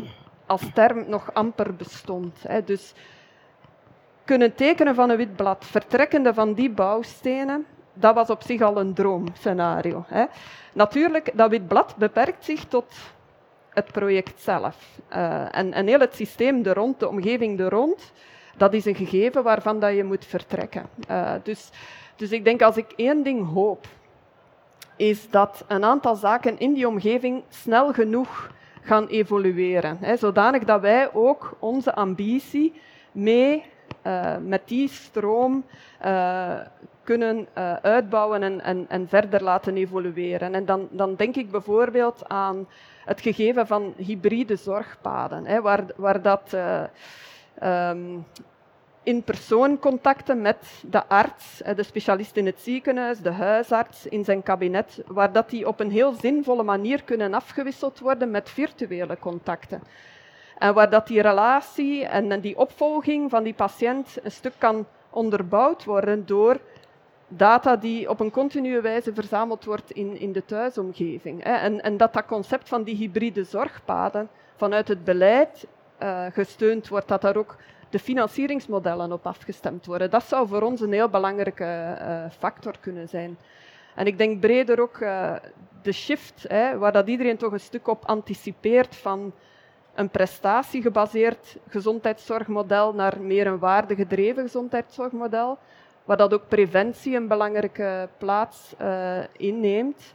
als 0.46 0.62
term 0.74 1.04
nog 1.08 1.34
amper 1.34 1.74
bestond. 1.74 2.36
Dus 2.64 2.92
kunnen 4.24 4.54
tekenen 4.54 4.94
van 4.94 5.10
een 5.10 5.16
wit 5.16 5.36
blad, 5.36 5.64
vertrekkende 5.64 6.34
van 6.34 6.54
die 6.54 6.70
bouwstenen, 6.70 7.66
dat 7.92 8.14
was 8.14 8.30
op 8.30 8.42
zich 8.42 8.60
al 8.60 8.76
een 8.76 8.94
droomscenario. 8.94 10.04
Natuurlijk, 10.72 11.30
dat 11.34 11.50
wit 11.50 11.68
blad 11.68 11.96
beperkt 11.96 12.44
zich 12.44 12.64
tot 12.64 12.94
het 13.76 13.92
project 13.92 14.40
zelf. 14.40 14.76
Uh, 15.12 15.56
en, 15.56 15.72
en 15.72 15.86
heel 15.86 16.00
het 16.00 16.14
systeem 16.14 16.64
er 16.64 16.74
rond, 16.74 17.00
de 17.00 17.08
omgeving 17.08 17.60
er 17.60 17.70
rond, 17.70 18.12
dat 18.56 18.74
is 18.74 18.84
een 18.84 18.94
gegeven 18.94 19.42
waarvan 19.42 19.80
dat 19.80 19.94
je 19.94 20.04
moet 20.04 20.24
vertrekken. 20.24 20.86
Uh, 21.10 21.32
dus, 21.42 21.70
dus 22.16 22.30
ik 22.30 22.44
denk, 22.44 22.62
als 22.62 22.76
ik 22.76 22.92
één 22.96 23.22
ding 23.22 23.52
hoop, 23.52 23.86
is 24.96 25.30
dat 25.30 25.64
een 25.68 25.84
aantal 25.84 26.14
zaken 26.14 26.58
in 26.58 26.72
die 26.72 26.88
omgeving 26.88 27.42
snel 27.48 27.92
genoeg 27.92 28.50
gaan 28.82 29.06
evolueren. 29.06 29.98
Hè, 30.00 30.16
zodanig 30.16 30.64
dat 30.64 30.80
wij 30.80 31.12
ook 31.12 31.56
onze 31.58 31.94
ambitie 31.94 32.80
mee 33.12 33.64
uh, 34.06 34.36
met 34.40 34.62
die 34.64 34.88
stroom 34.88 35.64
uh, 36.04 36.60
kunnen 37.02 37.48
uh, 37.58 37.74
uitbouwen 37.74 38.42
en, 38.42 38.60
en, 38.60 38.86
en, 38.88 39.08
verder 39.08 39.42
laten 39.42 39.76
evolueren. 39.76 40.54
En 40.54 40.64
dan, 40.64 40.88
dan 40.90 41.14
denk 41.14 41.36
ik 41.36 41.50
bijvoorbeeld 41.50 42.28
aan 42.28 42.68
het 43.04 43.20
gegeven 43.20 43.66
van 43.66 43.94
hybride 43.96 44.56
zorgpaden, 44.56 45.46
hè, 45.46 45.60
waar, 45.60 45.84
waar 45.96 46.22
dat 46.22 46.56
um, 47.62 48.24
in 49.06 49.22
persoon 49.22 49.78
contacten 49.78 50.40
met 50.40 50.82
de 50.86 51.06
arts, 51.06 51.62
de 51.76 51.82
specialist 51.82 52.36
in 52.36 52.46
het 52.46 52.60
ziekenhuis, 52.60 53.18
de 53.18 53.30
huisarts 53.30 54.06
in 54.06 54.24
zijn 54.24 54.42
kabinet, 54.42 55.02
waar 55.06 55.32
dat 55.32 55.50
die 55.50 55.68
op 55.68 55.80
een 55.80 55.90
heel 55.90 56.12
zinvolle 56.12 56.62
manier 56.62 57.02
kunnen 57.02 57.34
afgewisseld 57.34 57.98
worden 57.98 58.30
met 58.30 58.50
virtuele 58.50 59.18
contacten. 59.18 59.82
En 60.58 60.74
waar 60.74 60.90
dat 60.90 61.06
die 61.06 61.22
relatie 61.22 62.04
en 62.04 62.40
die 62.40 62.58
opvolging 62.58 63.30
van 63.30 63.42
die 63.42 63.54
patiënt 63.54 64.16
een 64.22 64.30
stuk 64.30 64.54
kan 64.58 64.86
onderbouwd 65.10 65.84
worden 65.84 66.26
door 66.26 66.60
data 67.28 67.76
die 67.76 68.08
op 68.08 68.20
een 68.20 68.30
continue 68.30 68.80
wijze 68.80 69.14
verzameld 69.14 69.64
wordt 69.64 69.90
in, 69.90 70.20
in 70.20 70.32
de 70.32 70.44
thuisomgeving. 70.44 71.44
En, 71.44 71.82
en 71.82 71.96
dat 71.96 72.12
dat 72.12 72.26
concept 72.26 72.68
van 72.68 72.82
die 72.82 72.96
hybride 72.96 73.44
zorgpaden 73.44 74.28
vanuit 74.56 74.88
het 74.88 75.04
beleid 75.04 75.66
uh, 76.02 76.26
gesteund 76.32 76.88
wordt, 76.88 77.08
dat 77.08 77.20
daar 77.20 77.36
ook 77.36 77.56
de 77.90 77.98
financieringsmodellen 77.98 79.12
op 79.12 79.26
afgestemd 79.26 79.86
worden. 79.86 80.10
Dat 80.10 80.24
zou 80.24 80.48
voor 80.48 80.62
ons 80.62 80.80
een 80.80 80.92
heel 80.92 81.08
belangrijke 81.08 81.98
uh, 82.00 82.30
factor 82.38 82.74
kunnen 82.80 83.08
zijn. 83.08 83.38
En 83.94 84.06
ik 84.06 84.18
denk 84.18 84.40
breder 84.40 84.80
ook 84.80 84.98
uh, 84.98 85.34
de 85.82 85.92
shift, 85.92 86.44
hè, 86.48 86.78
waar 86.78 86.92
dat 86.92 87.08
iedereen 87.08 87.36
toch 87.36 87.52
een 87.52 87.60
stuk 87.60 87.88
op 87.88 88.04
anticipeert 88.04 88.96
van 88.96 89.32
een 89.94 90.08
prestatiegebaseerd 90.08 91.56
gezondheidszorgmodel 91.68 92.94
naar 92.94 93.20
meer 93.20 93.46
een 93.46 93.58
waardegedreven 93.58 94.42
gezondheidszorgmodel, 94.42 95.58
waar 96.04 96.16
dat 96.16 96.34
ook 96.34 96.48
preventie 96.48 97.16
een 97.16 97.28
belangrijke 97.28 98.08
plaats 98.18 98.74
uh, 98.80 99.18
inneemt. 99.36 100.14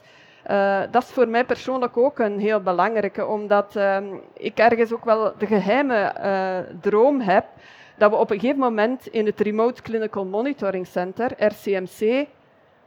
Uh, 0.49 0.81
dat 0.91 1.03
is 1.03 1.09
voor 1.09 1.27
mij 1.27 1.45
persoonlijk 1.45 1.97
ook 1.97 2.19
een 2.19 2.39
heel 2.39 2.61
belangrijke, 2.61 3.25
omdat 3.25 3.75
uh, 3.75 3.97
ik 4.33 4.57
ergens 4.57 4.93
ook 4.93 5.05
wel 5.05 5.33
de 5.37 5.45
geheime 5.45 6.15
uh, 6.17 6.75
droom 6.81 7.19
heb 7.19 7.45
dat 7.97 8.09
we 8.11 8.17
op 8.17 8.31
een 8.31 8.39
gegeven 8.39 8.59
moment 8.59 9.07
in 9.07 9.25
het 9.25 9.39
Remote 9.39 9.81
Clinical 9.81 10.25
Monitoring 10.25 10.87
Center, 10.87 11.31
RCMC, 11.37 12.27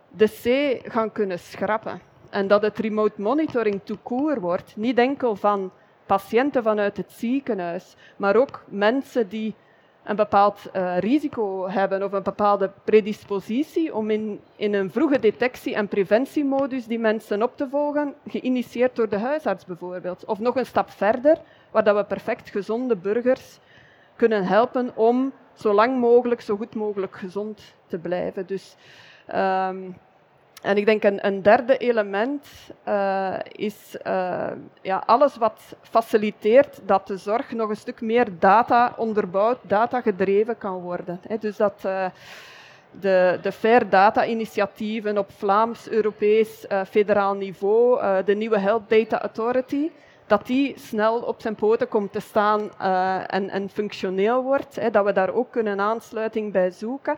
de 0.09 0.29
C 0.43 0.81
gaan 0.93 1.13
kunnen 1.13 1.39
schrappen. 1.39 2.01
En 2.31 2.47
dat 2.47 2.63
het 2.63 2.79
remote 2.79 3.21
monitoring 3.23 3.81
toekoer 3.85 4.41
wordt, 4.41 4.77
niet 4.77 4.99
enkel 4.99 5.37
van 5.37 5.71
patiënten 6.07 6.63
vanuit 6.63 6.97
het 6.97 7.13
ziekenhuis, 7.13 7.97
maar 8.17 8.37
ook 8.37 8.65
mensen 8.69 9.29
die 9.29 9.55
een 10.05 10.17
bepaald 10.17 10.71
uh, 10.77 10.99
risico 10.99 11.69
hebben 11.69 12.03
of 12.03 12.13
een 12.13 12.23
bepaalde 12.23 12.71
predispositie 12.85 13.95
om 13.95 14.11
in, 14.11 14.41
in 14.57 14.75
een 14.75 14.91
vroege 14.91 15.19
detectie- 15.19 15.75
en 15.75 15.89
preventiemodus 15.89 16.87
die 16.87 16.99
mensen 16.99 17.43
op 17.43 17.57
te 17.57 17.69
volgen, 17.71 18.15
geïnitieerd 18.27 18.97
door 18.97 19.09
de 19.09 19.19
huisarts 19.19 19.65
bijvoorbeeld. 19.65 20.25
Of 20.25 20.39
nog 20.39 20.57
een 20.57 20.67
stap 20.67 20.91
verder, 20.91 21.39
waar 21.71 21.85
dat 21.85 21.97
we 21.97 22.05
perfect 22.05 22.51
gezonde 22.51 22.97
burgers 22.97 23.59
kunnen 24.17 24.45
helpen 24.45 24.97
om 24.97 25.33
zo 25.55 25.73
lang 25.73 25.99
mogelijk, 25.99 26.41
zo 26.41 26.57
goed 26.57 26.75
mogelijk 26.75 27.17
gezond 27.17 27.75
te 27.87 27.99
blijven. 27.99 28.47
Dus, 28.47 28.77
ehm, 29.27 29.77
en 30.65 30.77
ik 30.77 30.87
denk 30.87 31.05
een, 31.05 31.27
een 31.27 31.43
derde 31.43 31.77
element 31.77 32.47
uh, 32.89 33.35
is 33.53 33.97
uh, 34.07 34.47
ja, 34.83 35.03
alles 35.07 35.37
wat 35.37 35.61
faciliteert 35.81 36.81
dat 36.87 37.07
de 37.07 37.17
zorg 37.17 37.53
nog 37.53 37.69
een 37.69 37.77
stuk 37.77 38.01
meer 38.01 38.27
data 38.39 38.95
onderbouwd, 38.97 39.59
data 39.63 40.01
gedreven 40.01 40.59
kan 40.59 40.81
worden. 40.81 41.21
Dus 41.41 41.57
dat 41.57 41.83
uh, 41.87 42.07
de, 42.91 43.39
de 43.43 43.53
Fair 43.53 43.89
Data 43.89 44.27
initiatieven 44.27 45.19
op 45.19 45.31
Vlaams, 45.31 45.89
Europees, 45.89 46.67
federaal 46.89 47.35
niveau, 47.35 48.01
de 48.25 48.35
nieuwe 48.35 48.59
Health 48.59 48.89
Data 48.89 49.21
Authority, 49.21 49.91
dat 50.27 50.47
die 50.47 50.79
snel 50.79 51.21
op 51.21 51.41
zijn 51.41 51.55
poten 51.55 51.89
komt 51.89 52.13
te 52.13 52.21
staan 52.21 52.79
en, 53.27 53.51
en, 53.51 53.69
functioneel 53.69 54.43
wordt. 54.43 54.93
Dat 54.93 55.05
we 55.05 55.13
daar 55.13 55.35
ook 55.35 55.55
een 55.55 55.81
aansluiting 55.81 56.53
bij 56.53 56.71
zoeken. 56.71 57.17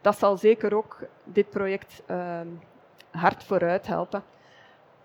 Dat 0.00 0.18
zal 0.18 0.36
zeker 0.36 0.76
ook 0.76 0.98
dit 1.24 1.50
project 1.50 2.02
hard 3.16 3.44
vooruit 3.44 3.86
helpen. 3.86 4.22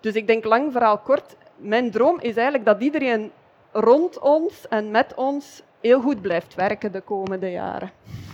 Dus 0.00 0.14
ik 0.14 0.26
denk 0.26 0.44
lang 0.44 0.72
verhaal 0.72 0.98
kort. 0.98 1.36
Mijn 1.56 1.90
droom 1.90 2.20
is 2.20 2.34
eigenlijk 2.34 2.64
dat 2.64 2.80
iedereen 2.80 3.30
rond 3.72 4.18
ons 4.18 4.68
en 4.68 4.90
met 4.90 5.14
ons 5.14 5.62
heel 5.80 6.00
goed 6.00 6.20
blijft 6.20 6.54
werken 6.54 6.92
de 6.92 7.00
komende 7.00 7.50
jaren. 7.50 7.90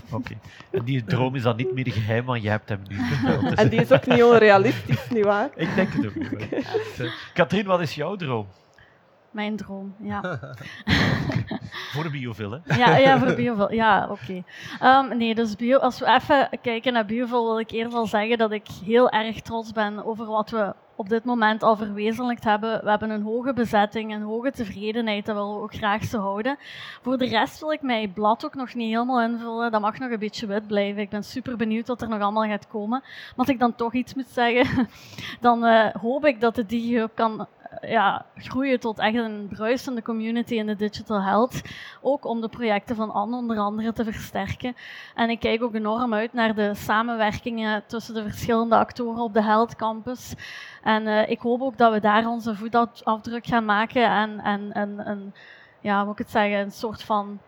Oké. 0.07 0.17
Okay. 0.17 0.39
En 0.71 0.85
die 0.85 1.05
droom 1.05 1.35
is 1.35 1.43
dan 1.43 1.57
niet 1.57 1.75
meer 1.75 1.93
geheim, 1.93 2.25
want 2.25 2.43
jij 2.43 2.51
hebt 2.51 2.69
hem 2.69 2.83
nu. 2.89 2.97
en 3.55 3.69
die 3.69 3.81
is 3.81 3.93
ook 3.93 4.07
niet 4.07 4.23
onrealistisch, 4.23 5.09
nietwaar? 5.11 5.51
Ik 5.55 5.75
denk 5.75 5.93
het 5.93 6.07
ook 6.07 6.15
niet. 6.15 6.33
Okay. 6.33 7.11
Katrien, 7.35 7.67
wat 7.67 7.81
is 7.81 7.95
jouw 7.95 8.17
droom? 8.17 8.47
Mijn 9.39 9.57
droom, 9.57 9.95
ja. 10.03 10.21
voor 11.95 12.11
Biovil, 12.11 12.51
hè? 12.51 12.77
Ja, 12.77 12.97
ja 12.97 13.19
voor 13.19 13.35
Biovil. 13.35 13.73
Ja, 13.73 14.09
oké. 14.11 14.43
Okay. 14.81 15.05
Um, 15.11 15.17
nee, 15.19 15.35
dus 15.35 15.57
bio, 15.57 15.79
als 15.79 15.99
we 15.99 16.07
even 16.07 16.49
kijken 16.63 16.93
naar 16.93 17.07
Biovil, 17.07 17.45
wil 17.45 17.59
ik 17.59 17.71
eerst 17.71 17.95
al 17.95 18.07
zeggen 18.07 18.39
dat 18.39 18.53
ik 18.53 18.67
heel 18.85 19.11
erg 19.11 19.41
trots 19.41 19.73
ben 19.73 20.05
over 20.05 20.27
wat 20.27 20.51
we 20.51 20.75
op 20.99 21.09
dit 21.09 21.25
moment 21.25 21.63
al 21.63 21.77
verwezenlijkt 21.77 22.45
hebben. 22.45 22.81
We 22.85 22.91
hebben 22.91 23.11
een 23.11 23.23
hoge 23.23 23.53
bezetting, 23.53 24.15
een 24.15 24.23
hoge 24.23 24.51
tevredenheid, 24.51 25.27
dat 25.27 25.35
willen 25.35 25.55
we 25.55 25.63
ook 25.63 25.75
graag 25.75 26.05
zo 26.05 26.19
houden. 26.19 26.57
Voor 27.03 27.19
de 27.19 27.27
rest 27.27 27.61
wil 27.61 27.73
ik 27.73 27.83
mijn 27.83 28.13
blad 28.13 28.45
ook 28.45 28.55
nog 28.55 28.75
niet 28.75 28.93
helemaal 28.93 29.23
invullen. 29.23 29.71
Dat 29.71 29.81
mag 29.81 29.99
nog 29.99 30.11
een 30.11 30.19
beetje 30.19 30.47
wit 30.47 30.67
blijven. 30.67 31.03
Ik 31.03 31.11
ben 31.11 31.25
super 31.25 31.57
benieuwd 31.57 31.89
wat 31.89 32.03
er 32.03 32.09
nog 32.09 32.21
allemaal 32.21 32.49
gaat 32.49 32.69
komen. 32.69 33.01
Maar 33.01 33.33
als 33.37 33.49
ik 33.49 33.59
dan 33.59 33.75
toch 33.75 33.93
iets 33.93 34.15
moet 34.15 34.29
zeggen, 34.29 34.89
dan 35.41 35.65
uh, 35.65 35.87
hoop 35.87 36.25
ik 36.25 36.41
dat 36.41 36.55
de 36.55 36.67
DigiHub 36.67 37.11
kan 37.15 37.47
ja, 37.81 38.25
groeien 38.35 38.81
tot 38.81 38.99
echt 38.99 39.17
een 39.17 39.49
bruisende 39.49 40.03
community 40.03 40.55
in 40.55 40.67
de 40.67 40.77
digital 40.77 41.23
health. 41.23 41.63
Ook 42.01 42.25
om 42.25 42.41
de 42.41 42.49
projecten 42.49 42.97
van 42.97 43.11
Anne 43.11 43.37
onder 43.37 43.59
andere 43.59 43.93
te 43.93 44.05
versterken. 44.05 44.77
En 45.15 45.31
ik 45.31 45.41
kijk 45.41 45.63
ook 45.63 45.75
enorm 45.75 46.15
uit 46.15 46.33
naar 46.33 46.55
de 46.55 46.75
samenwerkingen 46.75 47.83
tussen 47.87 48.15
de 48.15 48.23
verschillende 48.23 48.77
actoren 48.77 49.23
op 49.23 49.35
de 49.35 49.43
Health 49.43 49.77
Campus. 49.77 50.35
En 50.83 51.07
uh, 51.07 51.31
ik 51.31 51.41
hoop 51.41 51.61
ook 51.61 51.79
dat 51.79 51.93
we 51.93 52.01
daar 52.01 52.27
onze 52.27 52.55
voetafdruk 52.55 53.47
gaan 53.47 53.65
maken 53.65 54.11
en, 54.11 54.41
en, 54.41 54.73
en, 54.73 54.99
en 55.05 55.35
ja, 55.81 56.05
moet 56.05 56.13
ik 56.13 56.19
het 56.19 56.31
zeggen, 56.31 56.59
een 56.59 56.73
soort 56.73 57.03
van 57.03 57.39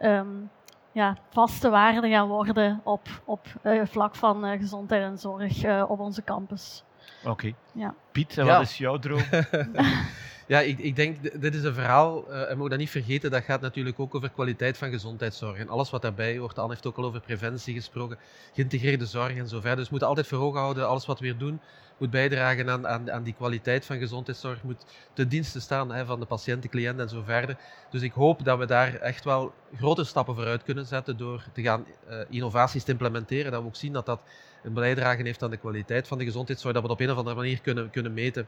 um, 0.00 0.50
ja, 0.92 1.16
vaste 1.30 1.70
waarde 1.70 2.08
gaan 2.08 2.28
worden 2.28 2.80
op, 2.84 3.08
op 3.24 3.46
uh, 3.62 3.82
vlak 3.84 4.14
van 4.14 4.44
uh, 4.44 4.58
gezondheid 4.58 5.02
en 5.02 5.18
zorg 5.18 5.88
op 5.88 6.00
onze 6.00 6.24
campus. 6.24 6.84
Oké. 7.20 7.30
Okay. 7.30 7.54
Ja. 7.72 7.94
Piet, 8.12 8.38
en 8.38 8.44
ja. 8.44 8.56
wat 8.58 8.68
is 8.68 8.78
jouw 8.78 8.98
droom? 8.98 9.24
ja, 10.46 10.60
ik, 10.60 10.78
ik, 10.78 10.96
denk, 10.96 11.40
dit 11.40 11.54
is 11.54 11.62
een 11.62 11.74
verhaal, 11.74 12.30
uh, 12.30 12.50
en 12.50 12.58
moet 12.58 12.70
dat 12.70 12.78
niet 12.78 12.90
vergeten, 12.90 13.30
dat 13.30 13.44
gaat 13.44 13.60
natuurlijk 13.60 14.00
ook 14.00 14.14
over 14.14 14.30
kwaliteit 14.30 14.78
van 14.78 14.90
gezondheidszorg. 14.90 15.58
En 15.58 15.68
alles 15.68 15.90
wat 15.90 16.02
daarbij 16.02 16.38
hoort. 16.38 16.58
Anne 16.58 16.70
heeft 16.70 16.86
ook 16.86 16.96
al 16.96 17.04
over 17.04 17.20
preventie 17.20 17.74
gesproken, 17.74 18.18
geïntegreerde 18.54 19.06
zorg 19.06 19.36
en 19.36 19.48
zo 19.48 19.60
verder. 19.60 19.76
Dus 19.76 19.84
we 19.84 19.90
moeten 19.90 20.08
altijd 20.08 20.26
voor 20.26 20.38
ogen 20.38 20.60
houden, 20.60 20.88
alles 20.88 21.06
wat 21.06 21.18
we 21.18 21.24
weer 21.24 21.38
doen, 21.38 21.60
moet 21.98 22.10
bijdragen 22.10 22.70
aan, 22.70 22.86
aan, 22.86 23.12
aan 23.12 23.22
die 23.22 23.34
kwaliteit 23.34 23.84
van 23.84 23.98
gezondheidszorg, 23.98 24.62
moet 24.62 24.84
ten 25.12 25.28
dienste 25.28 25.60
staan 25.60 25.92
hè, 25.92 26.04
van 26.04 26.20
de 26.20 26.26
patiënt, 26.26 26.62
de 26.62 26.68
cliënt 26.68 26.98
en 26.98 27.08
zo 27.08 27.22
verder. 27.22 27.56
Dus 27.90 28.02
ik 28.02 28.12
hoop 28.12 28.44
dat 28.44 28.58
we 28.58 28.66
daar 28.66 28.94
echt 28.94 29.24
wel 29.24 29.52
grote 29.76 30.04
stappen 30.04 30.34
vooruit 30.34 30.62
kunnen 30.62 30.86
zetten 30.86 31.16
door 31.16 31.44
te 31.52 31.62
gaan 31.62 31.86
uh, 32.08 32.16
innovaties 32.28 32.84
te 32.84 32.90
implementeren. 32.90 33.52
Dat 33.52 33.60
we 33.60 33.66
ook 33.66 33.76
zien 33.76 33.92
dat 33.92 34.06
dat 34.06 34.20
een 34.62 34.72
bijdrage 34.72 35.22
heeft 35.22 35.42
aan 35.42 35.50
de 35.50 35.56
kwaliteit 35.56 36.08
van 36.08 36.18
de 36.18 36.24
gezondheidszorg, 36.24 36.74
dat 36.74 36.82
we 36.82 36.88
dat 36.88 36.98
op 36.98 37.04
een 37.04 37.12
of 37.12 37.18
andere 37.18 37.36
manier 37.36 37.60
kunnen, 37.60 37.90
kunnen 37.90 38.14
meten. 38.14 38.46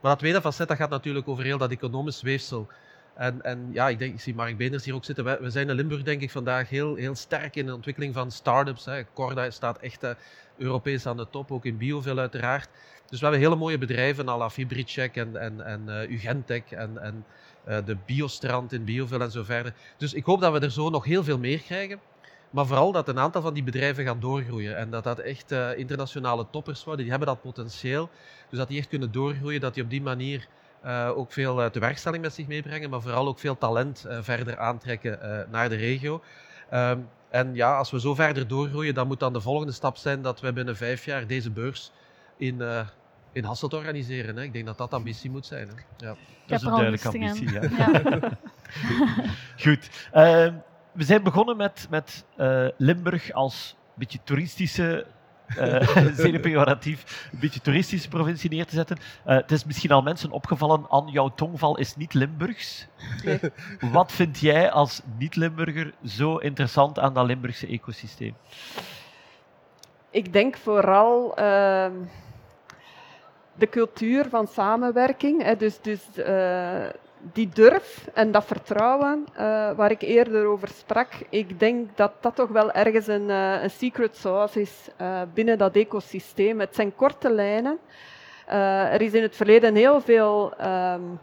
Maar 0.00 0.10
dat 0.10 0.18
tweede 0.18 0.40
facet 0.40 0.68
dat 0.68 0.76
gaat 0.76 0.90
natuurlijk 0.90 1.28
over 1.28 1.44
heel 1.44 1.58
dat 1.58 1.70
economisch 1.70 2.22
weefsel. 2.22 2.68
En, 3.14 3.42
en 3.42 3.68
ja, 3.72 3.88
ik, 3.88 3.98
denk, 3.98 4.14
ik 4.14 4.20
zie 4.20 4.34
Mark 4.34 4.56
Beenders 4.56 4.84
hier 4.84 4.94
ook 4.94 5.04
zitten. 5.04 5.24
We, 5.24 5.50
zijn 5.50 5.68
in 5.68 5.74
Limburg 5.74 6.02
denk 6.02 6.22
ik 6.22 6.30
vandaag 6.30 6.68
heel, 6.68 6.94
heel 6.94 7.14
sterk 7.14 7.56
in 7.56 7.66
de 7.66 7.74
ontwikkeling 7.74 8.14
van 8.14 8.30
start-ups. 8.30 8.84
Hè. 8.84 9.02
Corda 9.12 9.50
staat 9.50 9.78
echt 9.78 10.04
uh, 10.04 10.10
Europees 10.56 11.06
aan 11.06 11.16
de 11.16 11.26
top, 11.30 11.52
ook 11.52 11.64
in 11.64 11.76
Biovil 11.76 12.18
uiteraard. 12.18 12.68
Dus 13.08 13.20
we 13.20 13.26
hebben 13.26 13.44
hele 13.44 13.56
mooie 13.56 13.78
bedrijven, 13.78 14.28
à 14.28 14.36
la 14.36 14.50
en, 15.12 15.36
en, 15.36 15.60
en 15.60 16.12
Ugentech 16.12 16.70
en, 16.70 17.02
en 17.02 17.24
de 17.64 17.96
Biostrand 18.06 18.72
in 18.72 18.84
Biovil 18.84 19.20
en 19.20 19.30
zo 19.30 19.42
verder. 19.42 19.74
Dus 19.96 20.14
ik 20.14 20.24
hoop 20.24 20.40
dat 20.40 20.52
we 20.52 20.58
er 20.58 20.70
zo 20.72 20.90
nog 20.90 21.04
heel 21.04 21.24
veel 21.24 21.38
meer 21.38 21.58
krijgen. 21.58 22.00
Maar 22.50 22.66
vooral 22.66 22.92
dat 22.92 23.08
een 23.08 23.18
aantal 23.18 23.42
van 23.42 23.54
die 23.54 23.62
bedrijven 23.62 24.04
gaan 24.04 24.20
doorgroeien. 24.20 24.76
En 24.76 24.90
dat 24.90 25.04
dat 25.04 25.18
echt 25.18 25.52
uh, 25.52 25.78
internationale 25.78 26.46
toppers 26.50 26.84
worden. 26.84 27.02
Die 27.02 27.10
hebben 27.10 27.28
dat 27.28 27.42
potentieel. 27.42 28.10
Dus 28.48 28.58
dat 28.58 28.68
die 28.68 28.78
echt 28.78 28.88
kunnen 28.88 29.12
doorgroeien. 29.12 29.60
Dat 29.60 29.74
die 29.74 29.82
op 29.82 29.90
die 29.90 30.02
manier 30.02 30.46
uh, 30.84 31.10
ook 31.14 31.32
veel 31.32 31.62
uh, 31.62 31.66
tewerkstelling 31.66 32.22
met 32.22 32.34
zich 32.34 32.46
meebrengen. 32.46 32.90
Maar 32.90 33.02
vooral 33.02 33.26
ook 33.26 33.38
veel 33.38 33.58
talent 33.58 34.06
verder 34.08 34.58
aantrekken 34.58 35.46
naar 35.50 35.68
de 35.68 35.76
regio. 35.76 36.22
Um, 36.72 37.08
en 37.30 37.54
ja, 37.54 37.76
als 37.76 37.90
we 37.90 38.00
zo 38.00 38.14
verder 38.14 38.48
doorgroeien, 38.48 38.94
dan 38.94 39.06
moet 39.06 39.20
dan 39.20 39.32
de 39.32 39.40
volgende 39.40 39.72
stap 39.72 39.96
zijn 39.96 40.22
dat 40.22 40.40
we 40.40 40.52
binnen 40.52 40.76
vijf 40.76 41.04
jaar 41.04 41.26
deze 41.26 41.50
beurs 41.50 41.92
in, 42.36 42.62
in 43.32 43.44
Hasselt 43.44 43.74
organiseren. 43.74 44.36
Hè. 44.36 44.42
Ik 44.42 44.52
denk 44.52 44.66
dat 44.66 44.78
dat 44.78 44.94
ambitie 44.94 45.30
moet 45.30 45.46
zijn. 45.46 45.68
Hè. 45.68 46.06
Ja. 46.06 46.16
Dat 46.46 46.60
is 46.60 46.66
een 46.66 46.70
duidelijke 46.70 47.08
ambitie. 47.08 47.52
Ja. 47.52 47.62
ja. 47.78 48.30
Goed. 49.64 49.90
Uh, 50.14 50.54
we 50.92 51.04
zijn 51.04 51.22
begonnen 51.22 51.56
met, 51.56 51.86
met 51.90 52.24
uh, 52.36 52.66
Limburg 52.76 53.32
als 53.32 53.76
een 53.78 53.94
beetje 53.94 54.18
toeristische, 54.24 55.06
uh, 55.58 56.06
zeer 56.14 56.40
pejoratief, 56.40 57.28
een 57.32 57.38
beetje 57.38 57.60
toeristische 57.60 58.08
provincie 58.08 58.50
neer 58.50 58.66
te 58.66 58.74
zetten. 58.74 58.96
Uh, 59.26 59.36
het 59.36 59.50
is 59.50 59.64
misschien 59.64 59.90
al 59.90 60.02
mensen 60.02 60.30
opgevallen, 60.30 60.86
aan 60.88 61.08
jouw 61.08 61.28
tongval 61.34 61.78
is 61.78 61.96
niet 61.96 62.14
Limburgs. 62.14 62.86
Nee. 63.24 63.40
Wat 63.92 64.12
vind 64.12 64.38
jij 64.38 64.70
als 64.70 65.02
niet-Limburger 65.18 65.94
zo 66.04 66.36
interessant 66.36 66.98
aan 66.98 67.14
dat 67.14 67.26
Limburgse 67.26 67.66
ecosysteem? 67.66 68.34
Ik 70.10 70.32
denk 70.32 70.56
vooral 70.56 71.36
ehm, 71.36 71.92
de 73.54 73.68
cultuur 73.68 74.28
van 74.28 74.46
samenwerking. 74.46 75.42
Hè, 75.42 75.56
dus 75.56 75.80
dus 75.80 76.00
die 77.32 77.48
durf 77.48 78.08
en 78.14 78.30
dat 78.32 78.44
vertrouwen 78.44 79.26
uh, 79.32 79.38
waar 79.72 79.90
ik 79.90 80.02
eerder 80.02 80.46
over 80.46 80.68
sprak, 80.68 81.08
ik 81.28 81.60
denk 81.60 81.96
dat 81.96 82.12
dat 82.20 82.34
toch 82.34 82.48
wel 82.48 82.72
ergens 82.72 83.06
een, 83.06 83.28
uh, 83.28 83.62
een 83.62 83.70
secret 83.70 84.16
sauce 84.16 84.60
is 84.60 84.88
binnen 85.34 85.58
dat 85.58 85.76
ecosysteem. 85.76 86.60
Het 86.60 86.74
zijn 86.74 86.94
korte 86.94 87.30
lijnen. 87.30 87.78
er 88.46 89.00
is 89.00 89.12
in 89.12 89.22
het 89.22 89.36
verleden 89.36 89.74
heel 89.74 90.00
veel 90.00 90.52
um, 90.64 91.18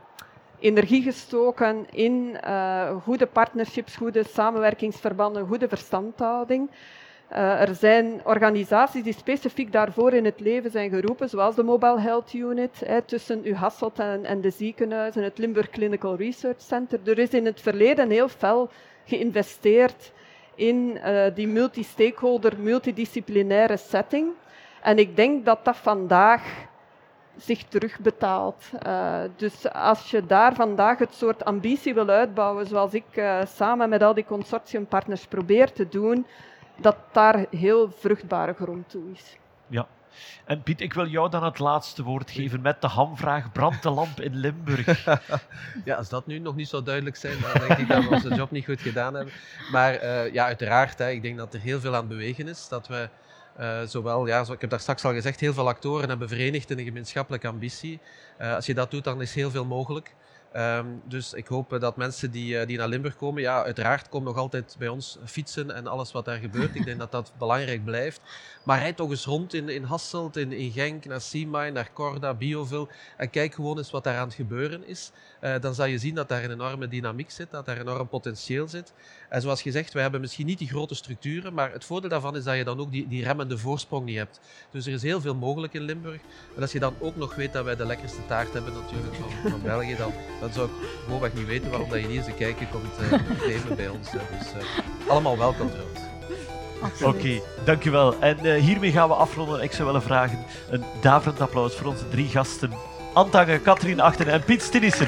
energie 0.60 1.02
gestoken 1.02 1.86
in 1.92 2.38
goede 3.04 3.26
partnerships, 3.26 3.96
goede 3.96 4.24
samenwerkingsverbanden, 4.24 5.48
goede 5.48 5.68
verstandhouding. 5.68 6.70
Uh, 7.32 7.62
er 7.62 7.76
zijn 7.76 8.22
organisaties 8.24 9.04
die 9.04 9.14
specifiek 9.14 9.72
daarvoor 9.72 10.14
in 10.14 10.26
het 10.26 10.40
leven 10.40 10.72
zijn 10.72 10.90
geroepen, 10.90 11.30
zoals 11.30 11.56
de 11.56 11.64
Mobile 11.64 12.00
Health 12.00 12.34
Unit, 12.34 12.82
hè, 12.86 13.02
tussen 13.02 13.42
U 13.44 13.54
Hasselt 13.54 14.00
en, 14.00 14.26
en, 14.26 14.42
de 14.42 14.50
ziekenhuizen, 14.50 15.24
het 15.24 15.38
Limburg 15.38 15.70
Clinical 15.70 16.16
Research 16.16 16.62
Center. 16.62 17.00
Er 17.06 17.18
is 17.18 17.30
in 17.30 17.46
het 17.46 17.62
verleden 17.62 18.10
heel 18.10 18.28
fel 18.28 18.70
geïnvesteerd 19.06 20.12
in 20.56 21.00
uh, 21.06 21.26
die 21.36 21.48
multi-stakeholder, 21.48 22.54
multidisciplinaire 22.60 23.78
setting. 23.78 24.28
En 24.82 24.98
ik 24.98 25.16
denk 25.16 25.46
dat 25.46 25.66
dat 25.66 25.78
vandaag 25.78 26.44
zich 27.38 27.64
terugbetaalt. 27.64 28.64
Uh, 28.88 29.20
dus 29.36 29.74
als 29.74 30.12
je 30.12 30.26
daar 30.26 30.54
vandaag 30.54 30.98
het 30.98 31.14
soort 31.14 31.46
ambitie 31.46 31.94
wil 31.94 32.10
uitbouwen, 32.10 32.68
zoals 32.68 32.94
ik 32.94 33.24
samen 33.56 33.90
met 33.90 34.04
al 34.04 34.14
die 34.14 34.26
consortiumpartners 34.26 35.26
probeer 35.26 35.72
te 35.72 35.90
doen, 35.90 36.26
dat 36.82 36.96
daar 37.12 37.46
heel 37.52 37.92
vruchtbare 37.92 38.54
grond 38.54 38.90
toe 38.90 39.12
is. 39.14 39.38
Ja. 39.68 39.88
En 40.46 40.64
Piet, 40.64 40.82
ik 40.82 40.94
wil 40.94 41.08
jou 41.08 41.30
dan 41.30 41.44
het 41.44 41.60
laatste 41.60 42.04
woord 42.04 42.32
geven 42.32 42.62
met 42.62 42.82
de 42.82 42.88
hamvraag: 42.88 43.52
brandt 43.52 43.84
de 43.84 43.90
lamp 43.90 44.20
in 44.22 44.36
Limburg? 44.36 45.06
ja, 45.86 45.96
als 45.96 46.10
dat 46.10 46.28
nu 46.28 46.40
nog 46.40 46.56
niet 46.56 46.68
zo 46.68 46.84
duidelijk 46.84 47.16
zijn, 47.16 47.38
dan 47.42 47.68
denk 47.68 47.80
ik 47.80 47.88
dat 47.88 48.04
we 48.04 48.10
onze 48.10 48.36
job 48.36 48.52
niet 48.52 48.66
goed 48.66 48.82
gedaan 48.82 49.14
hebben. 49.14 49.34
Maar 49.72 50.04
uh, 50.04 50.34
ja, 50.34 50.46
uiteraard, 50.46 50.98
hè, 50.98 51.10
ik 51.10 51.22
denk 51.22 51.38
dat 51.38 51.54
er 51.54 51.60
heel 51.60 51.80
veel 51.80 51.96
aan 51.96 52.08
bewegen 52.08 52.48
is. 52.48 52.68
Dat 52.68 52.88
we 52.88 53.10
uh, 53.60 53.82
zowel, 53.82 54.28
ja, 54.28 54.46
ik 54.52 54.62
heb 54.62 54.70
daar 54.70 54.80
straks 54.80 55.06
al 55.06 55.14
gezegd, 55.14 55.40
heel 55.40 55.54
veel 55.54 55.68
actoren 55.68 56.10
hebben 56.10 56.28
verenigd 56.28 56.72
in 56.72 56.80
een 56.80 56.86
gemeenschappelijke 56.86 57.48
ambitie. 57.48 58.00
Uh, 58.42 58.56
als 58.56 58.66
je 58.66 58.74
dat 58.74 58.92
doet, 58.92 59.04
dan 59.04 59.22
is 59.22 59.36
heel 59.36 59.52
veel 59.52 59.66
mogelijk. 59.66 60.16
Ehm, 60.52 60.86
dus 61.04 61.34
ik 61.34 61.48
hoop 61.48 61.78
dat 61.80 61.98
mensen 61.98 62.32
die, 62.32 62.66
die 62.66 62.78
naar 62.78 62.88
Limburg 62.88 63.16
komen, 63.16 63.42
ja, 63.42 63.64
uiteraard 63.64 64.10
komen 64.10 64.28
nog 64.28 64.38
altijd 64.38 64.76
bij 64.80 64.88
ons 64.88 65.18
fietsen 65.26 65.72
en 65.72 65.88
alles 65.88 66.12
wat 66.12 66.26
daar 66.26 66.38
gebeurt. 66.38 66.76
ik 66.76 66.86
denk 66.86 67.00
dat 67.00 67.12
dat 67.12 67.32
belangrijk 67.38 67.84
blijft. 67.84 68.22
Maar 68.64 68.80
rijd 68.80 68.96
toch 68.96 69.10
eens 69.10 69.26
rond 69.26 69.54
in, 69.54 69.70
in 69.70 69.84
Hasselt, 69.84 70.38
in, 70.38 70.52
in 70.52 70.72
Genk, 70.72 71.06
naar 71.06 71.22
Sima, 71.22 71.70
naar 71.70 71.90
Corda, 71.94 72.34
Bioville 72.34 72.88
en 73.18 73.30
kijk 73.30 73.54
gewoon 73.54 73.78
eens 73.78 73.92
wat 73.92 74.04
daar 74.04 74.18
aan 74.18 74.28
het 74.28 74.36
gebeuren 74.36 74.88
is. 74.88 75.12
Dan 75.62 75.74
zal 75.74 75.86
je 75.86 75.98
zien 75.98 76.16
dat 76.16 76.30
daar 76.30 76.44
een 76.44 76.52
enorme 76.52 76.88
dynamiek 76.88 77.32
zit, 77.32 77.52
dat 77.52 77.66
daar 77.66 77.80
enorm 77.80 78.08
potentieel 78.08 78.68
zit. 78.68 78.94
En 79.30 79.42
zoals 79.42 79.62
gezegd, 79.62 79.94
wij 79.94 80.02
hebben 80.02 80.22
misschien 80.22 80.46
niet 80.46 80.58
die 80.58 80.68
grote 80.68 80.96
structuren, 80.96 81.54
maar 81.54 81.72
het 81.72 81.86
voordeel 81.86 82.10
daarvan 82.10 82.36
is 82.36 82.44
dat 82.44 82.56
je 82.56 82.64
dan 82.64 82.80
ook 82.80 82.92
die, 82.92 83.08
die 83.08 83.24
remmende 83.24 83.58
voorsprong 83.58 84.06
niet 84.06 84.18
hebt. 84.18 84.40
Dus 84.72 84.86
er 84.86 84.94
is 84.94 85.02
heel 85.02 85.22
veel 85.22 85.36
mogelijk 85.36 85.74
in 85.74 85.82
Limburg. 85.82 86.22
En 86.56 86.62
als 86.62 86.72
je 86.72 86.80
dan 86.80 86.94
ook 87.00 87.16
nog 87.16 87.36
weet 87.36 87.54
dat 87.54 87.66
wij 87.66 87.76
de 87.76 87.86
lekkerste 87.86 88.26
taart 88.26 88.54
hebben 88.54 88.74
natuurlijk 88.74 89.16
van, 89.16 89.52
van 89.52 89.62
België, 89.62 89.96
dan, 89.96 90.14
dan 90.40 90.54
zou 90.54 90.68
ik 90.68 90.88
gewoonweg 91.04 91.34
niet 91.34 91.46
weten 91.46 91.70
waarom 91.70 91.90
dat 91.90 92.00
je 92.00 92.08
niet 92.08 92.18
eens 92.18 92.28
een 92.28 92.36
kijkje 92.36 92.68
komt 92.68 93.00
uh, 93.00 93.76
bij 93.76 93.90
ons. 93.90 94.12
Dus 94.12 94.22
uh, 94.22 95.10
allemaal 95.10 95.38
welkom 95.38 95.70
trouwens. 95.70 96.00
Oké, 96.82 97.06
okay, 97.06 97.42
dankjewel. 97.66 98.20
En 98.20 98.46
uh, 98.46 98.62
hiermee 98.62 98.92
gaan 98.92 99.08
we 99.08 99.16
afronden. 99.16 99.62
Ik 99.62 99.72
zou 99.72 99.86
willen 99.86 100.02
vragen 100.02 100.46
een 100.70 100.84
daverend 101.02 101.42
applaus 101.42 101.76
voor 101.76 101.88
onze 101.88 102.10
drie 102.10 102.28
gasten. 102.28 102.89
Antange, 103.14 103.60
Katrien 103.60 104.00
Achten 104.00 104.28
en 104.28 104.42
Piet 104.44 104.62
Stinissen. 104.62 105.08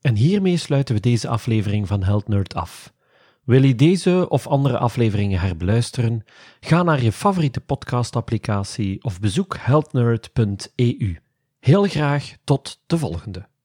En 0.00 0.14
hiermee 0.14 0.56
sluiten 0.56 0.94
we 0.94 1.00
deze 1.00 1.28
aflevering 1.28 1.86
van 1.86 2.02
Held 2.02 2.28
Nerd 2.28 2.54
af. 2.54 2.92
Wil 3.44 3.62
je 3.62 3.74
deze 3.74 4.28
of 4.28 4.46
andere 4.46 4.78
afleveringen 4.78 5.40
herbeluisteren? 5.40 6.24
Ga 6.60 6.82
naar 6.82 7.02
je 7.02 7.12
favoriete 7.12 7.60
podcastapplicatie 7.60 9.04
of 9.04 9.20
bezoek 9.20 9.56
heldnerd.eu. 9.60 11.16
Heel 11.60 11.84
graag 11.84 12.36
tot 12.44 12.82
de 12.86 12.98
volgende. 12.98 13.47